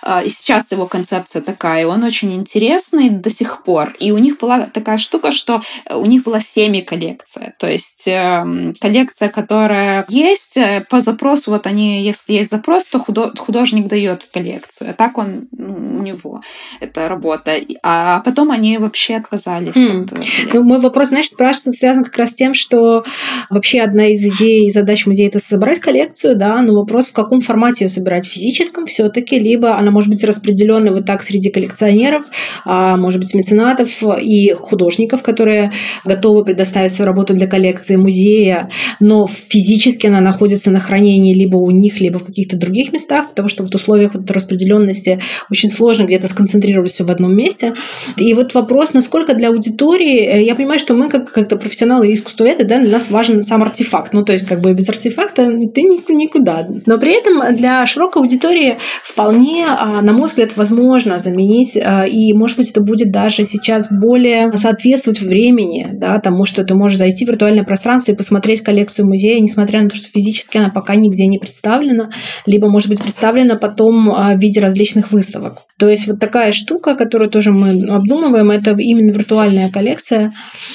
А, 0.01 0.23
и 0.23 0.29
сейчас 0.29 0.71
его 0.71 0.85
концепция 0.85 1.41
такая, 1.41 1.81
и 1.81 1.85
он 1.85 2.03
очень 2.03 2.33
интересный 2.33 3.09
до 3.09 3.29
сих 3.29 3.63
пор. 3.63 3.95
И 3.99 4.11
у 4.11 4.17
них 4.17 4.37
была 4.37 4.61
такая 4.61 4.97
штука, 4.97 5.31
что 5.31 5.61
у 5.89 6.05
них 6.05 6.23
была 6.23 6.39
семи-коллекция. 6.39 7.53
То 7.57 7.69
есть 7.69 8.07
эм, 8.07 8.73
коллекция, 8.79 9.29
которая 9.29 10.05
есть 10.09 10.57
э, 10.57 10.85
по 10.89 10.99
запросу, 10.99 11.51
вот 11.51 11.67
они, 11.67 12.03
если 12.03 12.33
есть 12.33 12.51
запрос, 12.51 12.85
то 12.85 12.99
художник 12.99 13.87
дает 13.87 14.23
коллекцию. 14.31 14.91
А 14.91 14.93
так 14.93 15.17
он 15.17 15.47
ну, 15.51 15.99
у 15.99 16.01
него 16.01 16.41
эта 16.79 17.07
работа. 17.07 17.55
А 17.83 18.21
потом 18.21 18.51
они 18.51 18.77
вообще 18.77 19.15
отказались. 19.15 19.75
Mm. 19.75 20.47
От 20.47 20.53
ну, 20.53 20.63
мой 20.63 20.79
вопрос, 20.79 21.09
знаешь, 21.09 21.29
спрашивается, 21.29 21.71
связан 21.71 22.03
как 22.03 22.17
раз 22.17 22.31
с 22.31 22.35
тем, 22.35 22.53
что 22.53 23.03
вообще 23.49 23.81
одна 23.81 24.07
из 24.07 24.23
идей 24.23 24.67
и 24.67 24.71
задач 24.71 25.05
музея 25.05 25.27
это 25.27 25.39
собрать 25.39 25.79
коллекцию, 25.79 26.35
да, 26.35 26.61
но 26.61 26.73
вопрос, 26.73 27.07
в 27.07 27.13
каком 27.13 27.41
формате 27.41 27.85
ее 27.85 27.89
собирать, 27.89 28.27
в 28.27 28.31
физическом 28.31 28.85
все-таки, 28.85 29.39
либо 29.39 29.77
она 29.77 29.88
может 29.91 30.09
быть 30.09 30.23
распределена 30.23 30.91
вот 30.91 31.05
так 31.05 31.21
среди 31.21 31.49
коллекционеров, 31.49 32.25
а 32.65 32.97
может 32.97 33.21
быть 33.21 33.33
меценатов 33.33 33.89
и 34.21 34.53
художников, 34.53 35.21
которые 35.21 35.71
готовы 36.05 36.45
предоставить 36.45 36.93
свою 36.93 37.07
работу 37.07 37.33
для 37.33 37.47
коллекции 37.47 37.95
музея, 37.95 38.69
но 38.99 39.27
физически 39.27 40.07
она 40.07 40.21
находится 40.21 40.71
на 40.71 40.79
хранении 40.79 41.33
либо 41.33 41.57
у 41.57 41.71
них, 41.71 41.99
либо 41.99 42.19
в 42.19 42.25
каких-то 42.25 42.57
других 42.57 42.91
местах, 42.93 43.29
потому 43.29 43.49
что 43.49 43.63
в 43.63 43.73
условиях 43.73 44.13
вот 44.13 44.29
распределенности 44.31 45.19
очень 45.49 45.69
сложно 45.69 46.03
где-то 46.03 46.27
сконцентрировать 46.27 46.91
все 46.91 47.03
в 47.03 47.11
одном 47.11 47.35
месте. 47.35 47.73
И 48.17 48.33
вот 48.33 48.53
вопрос, 48.53 48.93
насколько 48.93 49.33
для 49.33 49.49
аудитории, 49.49 50.19
э, 50.19 50.43
я 50.43 50.55
понимаю, 50.55 50.79
что 50.79 50.93
мы 50.93 51.09
как, 51.09 51.31
как-то 51.31 51.57
профессионалы 51.57 52.09
и 52.09 52.13
искусствоведы, 52.13 52.65
да, 52.65 52.79
для 52.79 52.91
нас 52.91 53.09
важен 53.09 53.41
сам 53.41 53.63
артефакт. 53.63 54.13
Ну, 54.13 54.23
то 54.23 54.33
есть, 54.33 54.45
как 54.45 54.61
бы 54.61 54.73
без 54.73 54.87
артефакта 54.89 55.45
ты 55.73 55.81
никуда. 55.81 56.67
Но 56.85 56.97
при 56.97 57.17
этом 57.17 57.55
для 57.55 57.85
широкой 57.87 58.21
аудитории 58.21 58.77
вполне 59.03 59.65
на 60.01 60.13
мой 60.13 60.27
взгляд, 60.27 60.55
возможно 60.55 61.19
заменить, 61.19 61.77
а, 61.77 62.05
и, 62.05 62.33
может 62.33 62.57
быть, 62.57 62.69
это 62.69 62.81
будет 62.81 63.11
даже 63.11 63.43
сейчас 63.43 63.91
более 63.91 64.51
соответствовать 64.55 65.21
времени, 65.21 65.89
да, 65.93 66.19
тому, 66.19 66.45
что 66.45 66.63
ты 66.63 66.75
можешь 66.75 66.97
зайти 66.97 67.25
в 67.25 67.29
виртуальное 67.29 67.63
пространство 67.63 68.11
и 68.11 68.15
посмотреть 68.15 68.61
коллекцию 68.61 69.07
музея, 69.07 69.39
несмотря 69.39 69.81
на 69.81 69.89
то, 69.89 69.95
что 69.95 70.07
физически 70.07 70.57
она 70.57 70.69
пока 70.69 70.95
нигде 70.95 71.27
не 71.27 71.39
представлена, 71.39 72.09
либо, 72.45 72.69
может 72.69 72.89
быть, 72.89 73.01
представлена 73.01 73.55
потом 73.55 74.11
а, 74.11 74.35
в 74.35 74.39
виде 74.39 74.59
различных 74.59 75.11
выставок. 75.11 75.59
То 75.77 75.87
есть 75.89 76.07
вот 76.07 76.19
такая 76.19 76.51
штука, 76.51 76.95
которую 76.95 77.29
тоже 77.29 77.51
мы 77.51 77.85
обдумываем, 77.87 78.51
это 78.51 78.75
именно 78.77 79.11
виртуальная 79.11 79.69
коллекция. 79.69 80.33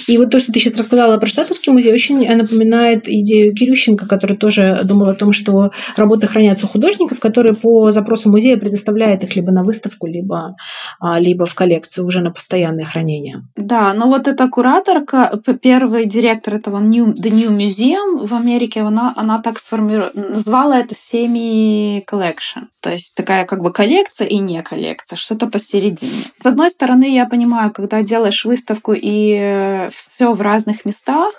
И 0.08 0.16
вот 0.16 0.30
то, 0.30 0.40
что 0.40 0.52
ты 0.52 0.60
сейчас 0.60 0.76
рассказала 0.76 1.18
про 1.18 1.26
Штатовский 1.26 1.72
музей, 1.72 1.92
очень 1.92 2.26
напоминает 2.26 3.06
идею 3.06 3.54
Кирющенко, 3.54 4.06
который 4.06 4.36
тоже 4.36 4.80
думал 4.84 5.08
о 5.08 5.14
том, 5.14 5.32
что 5.32 5.70
работы 5.96 6.26
хранятся 6.26 6.66
у 6.66 6.68
художников, 6.68 7.20
которые 7.20 7.54
по 7.54 7.90
запросу 7.90 8.30
музея 8.30 8.56
предоставляют 8.56 8.93
их 9.24 9.36
либо 9.36 9.52
на 9.52 9.62
выставку, 9.64 10.06
либо, 10.06 10.56
а, 11.00 11.18
либо 11.18 11.46
в 11.46 11.54
коллекцию 11.54 12.06
уже 12.06 12.20
на 12.20 12.30
постоянное 12.30 12.84
хранение. 12.84 13.42
Да, 13.56 13.92
но 13.94 14.08
вот 14.08 14.28
эта 14.28 14.48
кураторка, 14.48 15.40
первый 15.62 16.06
директор 16.06 16.54
этого 16.54 16.78
New, 16.78 17.14
The 17.14 17.30
New 17.30 17.50
Museum 17.56 18.26
в 18.26 18.34
Америке, 18.34 18.80
она, 18.80 19.12
она 19.16 19.40
так 19.40 19.58
сформировала, 19.58 20.12
назвала 20.14 20.78
это 20.78 20.94
semi 20.94 22.04
collection. 22.04 22.68
То 22.80 22.90
есть 22.90 23.16
такая 23.16 23.46
как 23.46 23.60
бы 23.60 23.72
коллекция 23.72 24.28
и 24.28 24.38
не 24.38 24.62
коллекция, 24.62 25.16
что-то 25.16 25.46
посередине. 25.46 26.12
С 26.36 26.46
одной 26.46 26.70
стороны, 26.70 27.14
я 27.14 27.26
понимаю, 27.26 27.72
когда 27.72 28.02
делаешь 28.02 28.44
выставку 28.44 28.92
и 28.92 29.36
э, 29.40 29.90
все 29.90 30.32
в 30.32 30.40
разных 30.40 30.84
местах, 30.84 31.32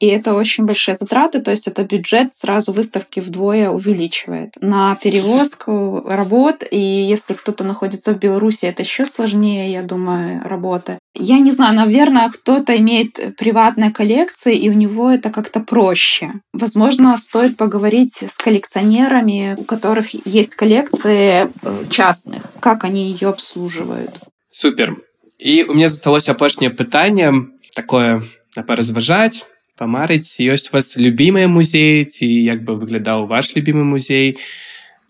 и 0.00 0.06
это 0.06 0.34
очень 0.34 0.64
большие 0.64 0.94
затраты, 0.94 1.40
то 1.40 1.50
есть 1.50 1.68
это 1.68 1.84
бюджет 1.84 2.34
сразу 2.34 2.72
выставки 2.72 3.20
вдвое 3.20 3.68
увеличивает. 3.68 4.54
На 4.60 4.94
перевозку 4.94 6.02
работ, 6.06 6.64
и 6.70 6.80
если 6.80 7.34
кто-то 7.34 7.64
находится 7.64 8.14
в 8.14 8.18
Беларуси, 8.18 8.64
это 8.64 8.82
еще 8.82 9.04
сложнее, 9.04 9.70
я 9.70 9.82
думаю, 9.82 10.42
работа. 10.42 10.98
Я 11.14 11.38
не 11.38 11.52
знаю, 11.52 11.74
наверное, 11.74 12.30
кто-то 12.30 12.76
имеет 12.78 13.36
приватные 13.36 13.90
коллекции, 13.90 14.56
и 14.56 14.70
у 14.70 14.72
него 14.72 15.10
это 15.10 15.28
как-то 15.30 15.60
проще. 15.60 16.32
Возможно, 16.54 17.16
стоит 17.18 17.58
поговорить 17.58 18.22
с 18.22 18.36
коллекционерами, 18.38 19.56
у 19.58 19.64
которых 19.64 20.14
есть 20.26 20.54
коллекции 20.54 21.48
э, 21.62 21.84
частных, 21.90 22.52
как 22.60 22.84
они 22.84 23.10
ее 23.10 23.28
обслуживают. 23.28 24.20
Супер. 24.50 24.96
І 25.38 25.62
у 25.62 25.74
меня 25.74 25.88
засталось 25.88 26.28
апошняе 26.28 26.70
пытанне 26.70 27.32
такое 27.74 28.22
поразважаць 28.66 29.46
памарыць 29.79 30.39
ёсць 30.39 30.71
у 30.71 30.77
вас 30.77 30.95
любімыя 30.97 31.47
музеі 31.47 32.05
ці 32.05 32.25
як 32.27 32.63
бы 32.63 32.79
выглядаў 32.79 33.27
ваш 33.27 33.55
любимый 33.55 33.83
музей 33.83 34.37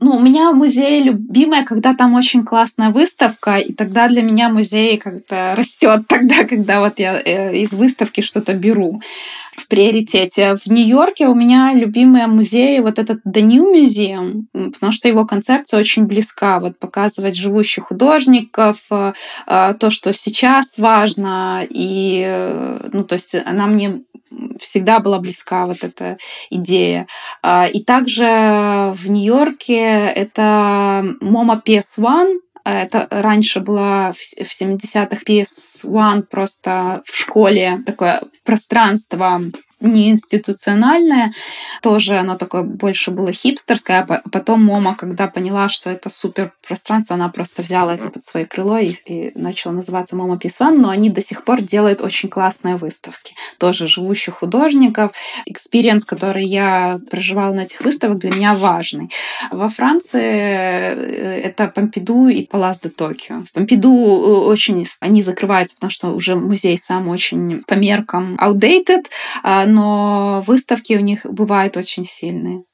ну, 0.01 0.17
у 0.17 0.19
меня 0.19 0.51
музей 0.51 1.03
любимая, 1.03 1.63
когда 1.63 1.93
там 1.93 2.15
очень 2.15 2.43
классная 2.43 2.89
выставка, 2.89 3.57
и 3.57 3.71
тогда 3.71 4.09
для 4.09 4.21
меня 4.21 4.49
музей 4.49 4.97
как-то 4.97 5.53
растет 5.55 6.01
тогда, 6.07 6.43
когда 6.43 6.81
вот 6.81 6.99
я 6.99 7.21
э, 7.21 7.55
из 7.55 7.71
выставки 7.71 8.19
что-то 8.19 8.53
беру 8.53 9.01
в 9.55 9.67
приоритете. 9.69 10.57
В 10.57 10.69
Нью-Йорке 10.69 11.27
у 11.27 11.33
меня 11.33 11.71
любимые 11.73 12.27
музеи 12.27 12.79
вот 12.79 12.99
этот 12.99 13.21
The 13.25 13.41
New 13.41 13.73
Museum, 13.73 14.43
потому 14.73 14.91
что 14.91 15.07
его 15.07 15.25
концепция 15.25 15.79
очень 15.79 16.03
близка. 16.03 16.59
Вот 16.59 16.77
показывать 16.77 17.37
живущих 17.37 17.85
художников, 17.85 18.77
э, 18.91 19.13
э, 19.47 19.75
то, 19.79 19.89
что 19.89 20.11
сейчас 20.11 20.77
важно, 20.77 21.65
и, 21.69 22.77
ну, 22.91 23.05
то 23.05 23.13
есть 23.13 23.33
она 23.33 23.65
мне 23.65 24.01
всегда 24.58 25.00
была 25.00 25.18
близка 25.18 25.66
вот 25.66 25.84
эта 25.84 26.18
идея. 26.50 27.06
А, 27.42 27.66
и 27.66 27.82
также 27.82 28.24
в 28.24 29.08
Нью-Йорке 29.08 30.12
это 30.14 31.16
MoMA 31.20 31.62
PS1, 31.64 32.40
это 32.64 33.08
раньше 33.10 33.60
была 33.60 34.12
в 34.12 34.62
70-х 34.62 35.22
PS1 35.26 36.22
просто 36.30 37.02
в 37.06 37.16
школе 37.16 37.78
такое 37.86 38.22
пространство 38.44 39.40
не 39.80 40.10
институциональное, 40.10 41.32
тоже 41.82 42.16
оно 42.18 42.36
такое 42.36 42.62
больше 42.62 43.10
было 43.10 43.32
хипстерское, 43.32 44.06
а 44.08 44.22
потом 44.30 44.64
MoMA, 44.64 44.94
когда 44.94 45.26
поняла, 45.26 45.68
что 45.68 45.90
это 45.90 46.10
супер 46.10 46.52
пространство, 46.66 47.14
она 47.14 47.28
просто 47.28 47.62
взяла 47.62 47.94
это 47.94 48.10
под 48.10 48.24
свое 48.24 48.46
крыло 48.46 48.78
и, 48.78 48.94
и 49.06 49.32
начала 49.38 49.72
называться 49.72 50.16
MoMA 50.16 50.38
PS1, 50.38 50.80
но 50.80 50.90
они 50.90 51.10
до 51.10 51.22
сих 51.22 51.44
пор 51.44 51.62
делают 51.62 52.00
очень 52.02 52.28
классные 52.28 52.76
выставки, 52.76 53.34
тоже 53.58 53.86
живущих 53.86 54.34
художников. 54.34 55.12
Experience, 55.46 56.04
который 56.04 56.44
я 56.44 57.00
проживала 57.10 57.54
на 57.54 57.60
этих 57.60 57.80
выставках, 57.80 58.18
для 58.18 58.30
меня 58.30 58.54
важный. 58.54 59.10
Во 59.50 59.68
Франции 59.68 60.20
э, 60.20 61.40
это 61.44 61.68
Помпиду 61.68 62.28
и 62.28 62.44
Palais 62.44 62.80
de 62.80 62.88
Tokyo. 62.88 63.44
В 63.44 63.52
Помпиду 63.52 63.90
э, 63.90 64.46
очень 64.46 64.86
они 65.00 65.22
закрываются, 65.22 65.76
потому 65.76 65.90
что 65.90 66.08
уже 66.08 66.34
музей 66.34 66.78
сам 66.78 67.08
очень 67.08 67.62
по 67.66 67.74
меркам 67.74 68.36
outdated, 68.36 69.06
а, 69.42 69.66
но 69.70 70.42
выставки 70.46 70.94
у 70.94 71.00
них 71.00 71.24
бывают 71.24 71.76
очень 71.76 72.04
сильные. 72.04 72.64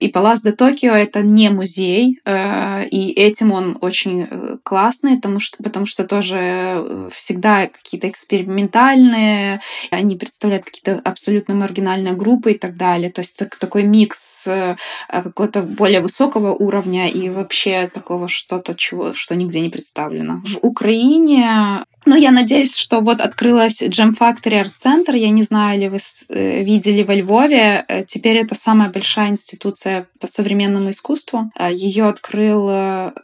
И 0.00 0.08
Palais 0.08 0.40
de 0.40 0.52
Tokyo — 0.52 0.94
это 0.94 1.20
не 1.20 1.50
музей, 1.50 2.20
э, 2.24 2.86
и 2.86 3.12
этим 3.12 3.52
он 3.52 3.76
очень 3.82 4.26
э, 4.30 4.56
классный, 4.62 5.16
потому 5.16 5.40
что, 5.40 5.62
потому 5.62 5.84
что 5.84 6.04
тоже 6.04 6.38
э, 6.40 7.10
всегда 7.12 7.66
какие-то 7.66 8.08
экспериментальные, 8.08 9.60
они 9.90 10.16
представляют 10.16 10.64
какие-то 10.64 11.02
абсолютно 11.04 11.54
маргинальные 11.54 12.14
группы 12.14 12.52
и 12.52 12.58
так 12.58 12.78
далее. 12.78 13.12
То 13.12 13.20
есть 13.20 13.42
такой 13.60 13.82
микс 13.82 14.48
какого-то 15.08 15.62
более 15.62 16.00
высокого 16.00 16.54
уровня 16.54 17.10
и 17.10 17.28
вообще 17.28 17.90
такого 17.92 18.26
что-то, 18.26 18.74
чего, 18.74 19.12
что 19.12 19.36
нигде 19.36 19.60
не 19.60 19.68
представлено. 19.68 20.42
В 20.46 20.64
Украине 20.64 21.84
ну, 22.06 22.16
я 22.16 22.30
надеюсь, 22.30 22.74
что 22.74 23.00
вот 23.00 23.20
открылась 23.20 23.82
Jam 23.82 24.16
Factory 24.18 24.62
Art 24.62 24.72
Center. 24.82 25.16
Я 25.16 25.30
не 25.30 25.42
знаю, 25.42 25.78
ли 25.78 25.88
вы 25.88 25.98
э, 26.28 26.62
видели 26.62 27.02
во 27.02 27.14
Львове. 27.14 27.84
Э, 27.86 28.04
теперь 28.04 28.38
это 28.38 28.54
самая 28.54 28.88
большая 28.88 29.28
институция 29.28 30.06
по 30.18 30.26
современному 30.26 30.90
искусству. 30.90 31.50
Э, 31.58 31.70
Ее 31.72 32.08
открыл 32.08 32.70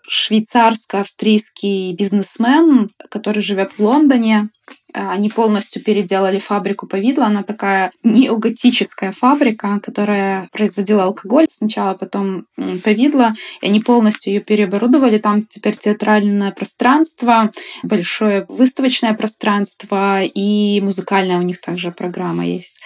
швейцарско-австрийский 0.08 1.94
бизнесмен, 1.94 2.90
который 3.08 3.42
живет 3.42 3.72
в 3.72 3.80
Лондоне. 3.80 4.50
Э, 4.96 5.10
они 5.10 5.28
полностью 5.28 5.82
переделали 5.82 6.38
фабрику 6.38 6.86
повидла. 6.86 7.26
Она 7.26 7.42
такая 7.42 7.92
неоготическая 8.02 9.12
фабрика, 9.12 9.78
которая 9.80 10.48
производила 10.52 11.04
алкоголь 11.04 11.46
сначала, 11.50 11.94
потом 11.94 12.46
повидла. 12.82 13.34
И 13.60 13.66
они 13.66 13.80
полностью 13.80 14.32
ее 14.32 14.40
переоборудовали. 14.40 15.18
Там 15.18 15.44
теперь 15.44 15.76
театральное 15.76 16.50
пространство, 16.50 17.50
большое 17.82 18.46
выставочное 18.48 19.14
пространство 19.14 20.22
и 20.22 20.80
музыкальная 20.80 21.38
у 21.38 21.42
них 21.42 21.60
также 21.60 21.92
программа 21.92 22.46
есть. 22.46 22.76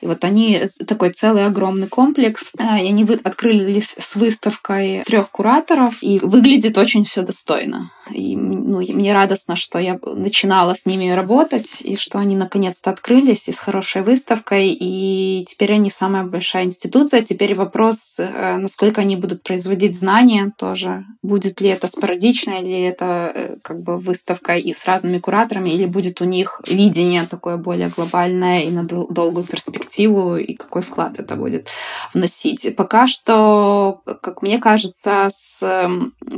И 0.00 0.06
вот 0.06 0.24
они 0.24 0.62
такой 0.86 1.10
целый 1.10 1.46
огромный 1.46 1.88
комплекс. 1.88 2.50
Э, 2.58 2.82
и 2.82 2.88
они 2.88 3.06
открыли 3.22 3.80
с 3.80 4.16
выставкой 4.16 5.02
трех 5.04 5.30
кураторов, 5.30 6.02
и 6.02 6.18
выглядит 6.20 6.78
очень 6.78 7.04
все 7.04 7.22
достойно. 7.22 7.90
И 8.12 8.36
ну, 8.36 8.78
мне 8.78 9.12
радостно, 9.12 9.56
что 9.56 9.78
я 9.78 9.98
начинала 10.02 10.74
с 10.74 10.86
ними 10.86 11.10
работать, 11.10 11.49
и 11.80 11.96
что 11.96 12.18
они 12.18 12.36
наконец-то 12.36 12.90
открылись 12.90 13.48
и 13.48 13.52
с 13.52 13.58
хорошей 13.58 14.02
выставкой, 14.02 14.70
и 14.72 15.44
теперь 15.48 15.72
они 15.74 15.90
самая 15.90 16.24
большая 16.24 16.64
институция. 16.64 17.22
Теперь 17.22 17.54
вопрос, 17.54 18.18
э, 18.18 18.56
насколько 18.56 19.00
они 19.00 19.16
будут 19.16 19.42
производить 19.42 19.98
знания 19.98 20.52
тоже. 20.56 21.04
Будет 21.22 21.60
ли 21.60 21.68
это 21.68 21.86
спорадично, 21.86 22.60
или 22.60 22.82
это 22.82 23.32
э, 23.34 23.56
как 23.62 23.82
бы 23.82 23.98
выставка 23.98 24.56
и 24.56 24.72
с 24.72 24.84
разными 24.86 25.18
кураторами, 25.18 25.70
или 25.70 25.86
будет 25.86 26.20
у 26.20 26.24
них 26.24 26.60
видение 26.66 27.26
такое 27.26 27.56
более 27.56 27.88
глобальное 27.88 28.62
и 28.62 28.70
на 28.70 28.84
долгую 28.84 29.44
перспективу, 29.44 30.36
и 30.36 30.54
какой 30.54 30.82
вклад 30.82 31.18
это 31.18 31.36
будет 31.36 31.68
вносить. 32.14 32.74
Пока 32.76 33.06
что, 33.06 34.02
как 34.04 34.42
мне 34.42 34.58
кажется, 34.58 35.28
с 35.30 35.88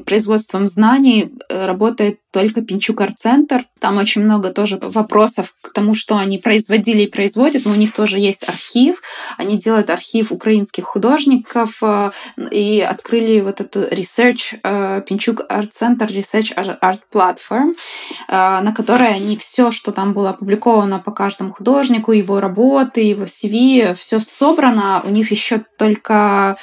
производством 0.07 0.67
знаний 0.67 1.35
э, 1.49 1.67
работает 1.67 2.22
только 2.33 2.63
Пинчук 2.63 3.01
Арт-центр. 3.01 3.67
Там 3.79 3.99
очень 3.99 4.23
много 4.23 4.51
тоже 4.51 4.79
вопросов 4.81 5.55
к 5.61 5.73
тому, 5.73 5.95
что 5.95 6.17
они 6.17 6.39
производили 6.39 7.03
и 7.03 7.11
производят, 7.11 7.65
но 7.65 7.73
у 7.73 7.77
них 7.77 7.93
тоже 7.93 8.19
есть 8.19 8.49
архив. 8.49 9.03
Они 9.37 9.59
делают 9.59 9.91
архив 9.91 10.33
украинских 10.33 10.85
художников 10.85 11.79
э, 11.83 12.11
и 12.51 12.81
открыли 12.81 13.41
вот 13.41 13.61
эту 13.61 13.81
Research 13.83 14.59
э, 14.63 15.03
Пинчук 15.07 15.43
Арт-центр 15.49 16.07
Research 16.07 16.55
Art 16.57 17.01
Platform, 17.13 17.75
на 18.29 18.73
которой 18.75 19.15
они 19.15 19.37
все, 19.37 19.71
что 19.71 19.93
там 19.93 20.15
было 20.15 20.31
опубликовано 20.31 20.99
по 20.99 21.13
каждому 21.13 21.53
художнику, 21.53 22.13
его 22.13 22.41
работы, 22.41 23.03
его 23.03 23.25
CV, 23.25 23.95
все 23.95 24.19
собрано. 24.21 25.03
У 25.05 25.11
них 25.11 25.31
еще 25.31 25.63
только 25.77 26.57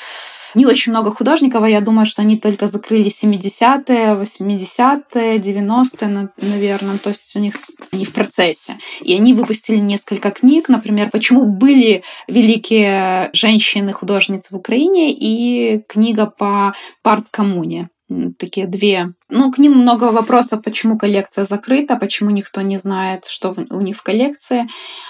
не 0.55 0.65
очень 0.65 0.91
много 0.91 1.11
художников, 1.11 1.63
а 1.63 1.69
я 1.69 1.81
думаю, 1.81 2.05
что 2.05 2.21
они 2.21 2.37
только 2.37 2.67
закрыли 2.67 3.09
70-е, 3.09 4.15
80-е, 4.15 5.37
90-е, 5.37 6.29
наверное. 6.37 6.97
То 6.97 7.09
есть 7.09 7.35
у 7.35 7.39
них 7.39 7.55
они 7.91 8.05
в 8.05 8.13
процессе. 8.13 8.77
И 9.01 9.13
они 9.13 9.33
выпустили 9.33 9.77
несколько 9.77 10.31
книг, 10.31 10.69
например, 10.69 11.09
почему 11.09 11.45
были 11.45 12.03
великие 12.27 13.29
женщины-художницы 13.33 14.53
в 14.53 14.57
Украине 14.57 15.13
и 15.13 15.83
книга 15.87 16.25
по 16.25 16.73
парт-коммуне 17.03 17.89
такие 18.38 18.66
две. 18.66 19.14
Ну, 19.30 19.50
к 19.50 19.58
ним 19.58 19.72
много 19.72 20.12
вопросов, 20.12 20.62
почему 20.62 20.98
коллекция 20.98 21.44
закрыта, 21.44 21.96
почему 21.96 22.30
никто 22.30 22.60
не 22.60 22.78
знает, 22.78 23.24
что 23.24 23.54
у 23.70 23.80
них 23.80 23.96
в 23.96 24.02
коллекции. 24.02 24.66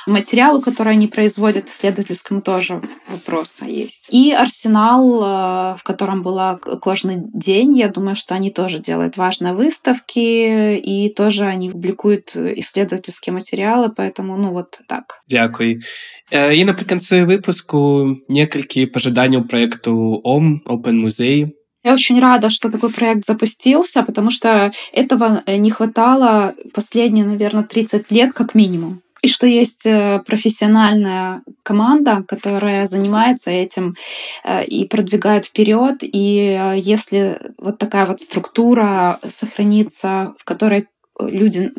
Материалу, 0.07 0.61
который 0.61 0.93
они 0.93 1.09
производят, 1.09 1.69
исследовательскому 1.69 2.41
тоже 2.41 2.81
вопросы 3.09 3.65
есть. 3.65 4.07
И 4.11 4.33
арсенал, 4.33 5.23
э, 5.23 5.77
в 5.77 5.83
котором 5.83 6.23
была 6.23 6.57
кожный 6.57 7.17
день, 7.35 7.77
я 7.77 7.89
думаю, 7.89 8.17
что 8.17 8.35
они 8.35 8.51
тоже 8.51 8.79
делают 8.79 9.17
важные 9.17 9.55
выставки, 9.55 10.77
и 10.77 11.09
тоже 11.09 11.47
они 11.47 11.71
публикуют 11.71 12.37
исследовательские 12.37 13.35
материалы, 13.35 13.91
поэтому, 13.95 14.37
ну, 14.37 14.53
вот 14.53 14.81
так. 14.87 15.23
Дякую. 15.29 15.81
І 16.33 16.65
наприкінці 16.65 17.23
випуску 17.23 18.17
некалькі 18.29 18.87
пожаданняў 18.87 19.49
проекту 19.49 20.21
ОМ 20.25 20.61
Open 20.67 20.93
Музей 20.93 21.58
я 21.84 21.94
очень 21.94 22.20
рада, 22.20 22.50
что 22.50 22.70
такой 22.70 22.92
проект 22.92 23.26
запустился, 23.26 24.04
потому 24.04 24.32
что 24.32 24.72
этого 24.92 25.44
э, 25.46 25.56
не 25.58 25.72
хватало 25.72 26.54
последние, 26.74 27.26
наверное, 27.26 27.64
30 27.64 28.12
лет 28.12 28.34
как 28.34 28.54
минимум. 28.54 29.02
И 29.22 29.28
что 29.28 29.48
есть 29.48 29.86
э, 29.86 30.22
профессиональная 30.26 31.42
команда, 31.64 32.24
которая 32.28 32.86
занимается 32.86 33.52
этим 33.52 33.96
э, 34.44 34.66
и 34.66 34.86
продвигает 34.88 35.46
вперед. 35.46 36.00
И 36.02 36.74
если 36.76 37.40
вот 37.58 37.78
такая 37.78 38.06
вот 38.06 38.20
структура 38.20 39.20
сохранится, 39.28 40.34
в 40.38 40.44
которой 40.44 40.88
люди, 41.18 41.70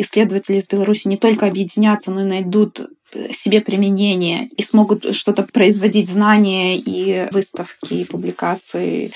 исследователи 0.00 0.56
из 0.56 0.68
Беларуси 0.68 1.06
не 1.06 1.16
только 1.16 1.46
объединятся, 1.46 2.10
но 2.10 2.22
и 2.22 2.24
найдут 2.24 2.80
себе 3.30 3.60
применение 3.60 4.48
и 4.48 4.62
смогут 4.62 5.14
что-то 5.14 5.42
производить 5.44 6.10
знания 6.10 6.76
и 6.76 7.28
выставки, 7.32 7.94
и 7.94 8.04
публикации 8.04 9.12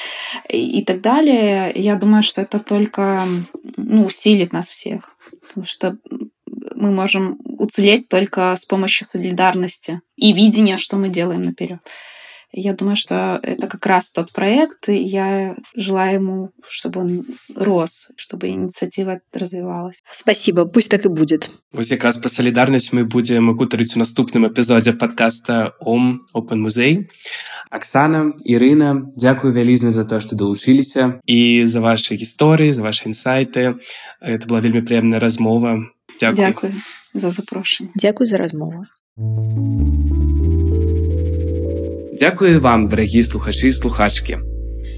и 0.48 0.84
так 0.84 1.00
далее, 1.00 1.72
я 1.74 1.96
думаю, 1.96 2.22
что 2.22 2.42
это 2.42 2.58
только 2.58 3.26
ну, 3.76 4.04
усилит 4.04 4.52
нас 4.52 4.68
всех. 4.68 5.16
Потому 5.48 5.66
что 5.66 5.96
мы 6.74 6.90
можем 6.90 7.38
уцелеть 7.44 8.08
только 8.08 8.56
с 8.56 8.64
помощью 8.64 9.06
солидарности 9.06 10.00
и 10.16 10.32
видения, 10.32 10.76
что 10.76 10.96
мы 10.96 11.08
делаем 11.08 11.42
наперед. 11.42 11.80
Я 12.53 12.73
думаю, 12.73 12.95
что 12.95 13.39
это 13.43 13.67
как 13.67 13.85
раз 13.85 14.11
тот 14.11 14.31
проект, 14.31 14.89
и 14.89 14.95
я 14.95 15.55
желаю 15.75 16.15
ему, 16.15 16.49
чтобы 16.67 17.01
он 17.01 17.25
рос, 17.55 18.07
чтобы 18.15 18.49
инициатива 18.49 19.19
развивалась. 19.33 20.01
Спасибо, 20.11 20.65
пусть 20.65 20.89
так 20.89 21.05
и 21.05 21.09
будет. 21.09 21.49
Вот 21.73 21.87
как 21.87 22.03
раз 22.03 22.17
про 22.17 22.29
солидарность 22.29 22.93
мы 22.93 23.03
будем 23.03 23.53
гутарыць 23.55 23.95
у 23.95 23.99
наступным 23.99 24.47
эпизоде 24.47 24.93
подкаста 24.93 25.73
ом 25.79 26.21
Open 26.33 26.57
Музей. 26.57 27.09
Оксана, 27.69 28.33
Ірына, 28.45 29.11
дзякую 29.17 29.53
вялізна 29.53 29.91
за 29.91 30.05
то, 30.05 30.19
што 30.19 30.35
далучыліся 30.39 31.19
і 31.27 31.65
за 31.67 31.79
ваши 31.83 32.15
гісторыі, 32.15 32.71
за 32.71 32.81
ваши 32.81 33.11
інсайты. 33.11 33.75
Это 34.21 34.47
была 34.47 34.63
вельмі 34.63 34.87
прыемная 34.87 35.19
размова. 35.19 35.83
Дзякую. 36.19 36.35
Дзякую 36.37 36.73
за 37.13 37.31
запрошанне. 37.31 37.91
Дзякую 37.95 38.27
за 38.27 38.37
размову. 38.37 38.85
Дзякую 42.22 42.60
вам, 42.60 42.86
дарагія 42.86 43.24
слухачы 43.26 43.66
і 43.66 43.72
слухачкі. 43.74 44.36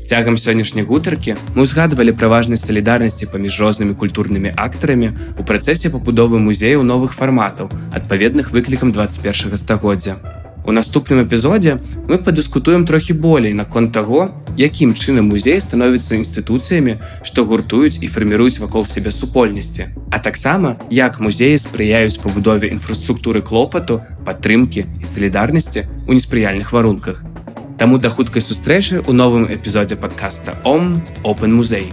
Цягам 0.04 0.36
сённяшняй 0.36 0.84
гутаркі 0.84 1.40
мы 1.56 1.64
ўзгадвалі 1.64 2.12
пра 2.12 2.28
важнасць 2.28 2.68
салідарнасці 2.68 3.32
паміж 3.32 3.56
рознымі 3.64 3.96
культурнымі 3.96 4.52
актарамі 4.52 5.08
ў 5.32 5.40
працэсе 5.48 5.88
пабудовы 5.88 6.36
музеяў 6.36 6.84
новых 6.84 7.16
фарматаў, 7.16 7.72
адпаведных 7.96 8.52
выклікам 8.52 8.92
21 8.92 9.56
стагоддзя. 9.56 10.43
У 10.65 10.71
наступным 10.71 11.23
эпізодзе 11.25 11.79
мы 12.07 12.19
падыскутуем 12.19 12.85
трохі 12.85 13.13
болей 13.13 13.53
наконт 13.57 13.93
таго, 13.95 14.29
якім 14.59 14.93
чынам 14.93 15.31
музей 15.31 15.57
становіцца 15.57 16.19
інстытуцыямі, 16.19 16.99
што 17.23 17.45
гуртуюць 17.47 17.97
і 18.03 18.07
фарміруюць 18.07 18.59
вакол 18.59 18.85
сябе 18.85 19.09
супольнасці. 19.09 19.89
А 20.11 20.19
таксама, 20.19 20.77
як 20.89 21.19
музеі 21.19 21.57
спрыяюць 21.57 22.21
пабудове 22.21 22.69
інфраструктуры 22.69 23.41
клопату, 23.41 24.03
падтрымкі 24.27 24.85
і 25.01 25.05
салідарнасці 25.05 25.87
ў 26.05 26.11
неспрыяльных 26.13 26.69
варунках. 26.69 27.23
Таму 27.79 27.97
да 27.97 28.11
хуткай 28.13 28.43
сустрэчы 28.43 28.99
ў 28.99 29.11
новым 29.15 29.47
эпізодзе 29.47 29.95
падкаста 29.95 30.53
Ом 30.67 30.99
Open 31.23 31.55
музей. 31.55 31.89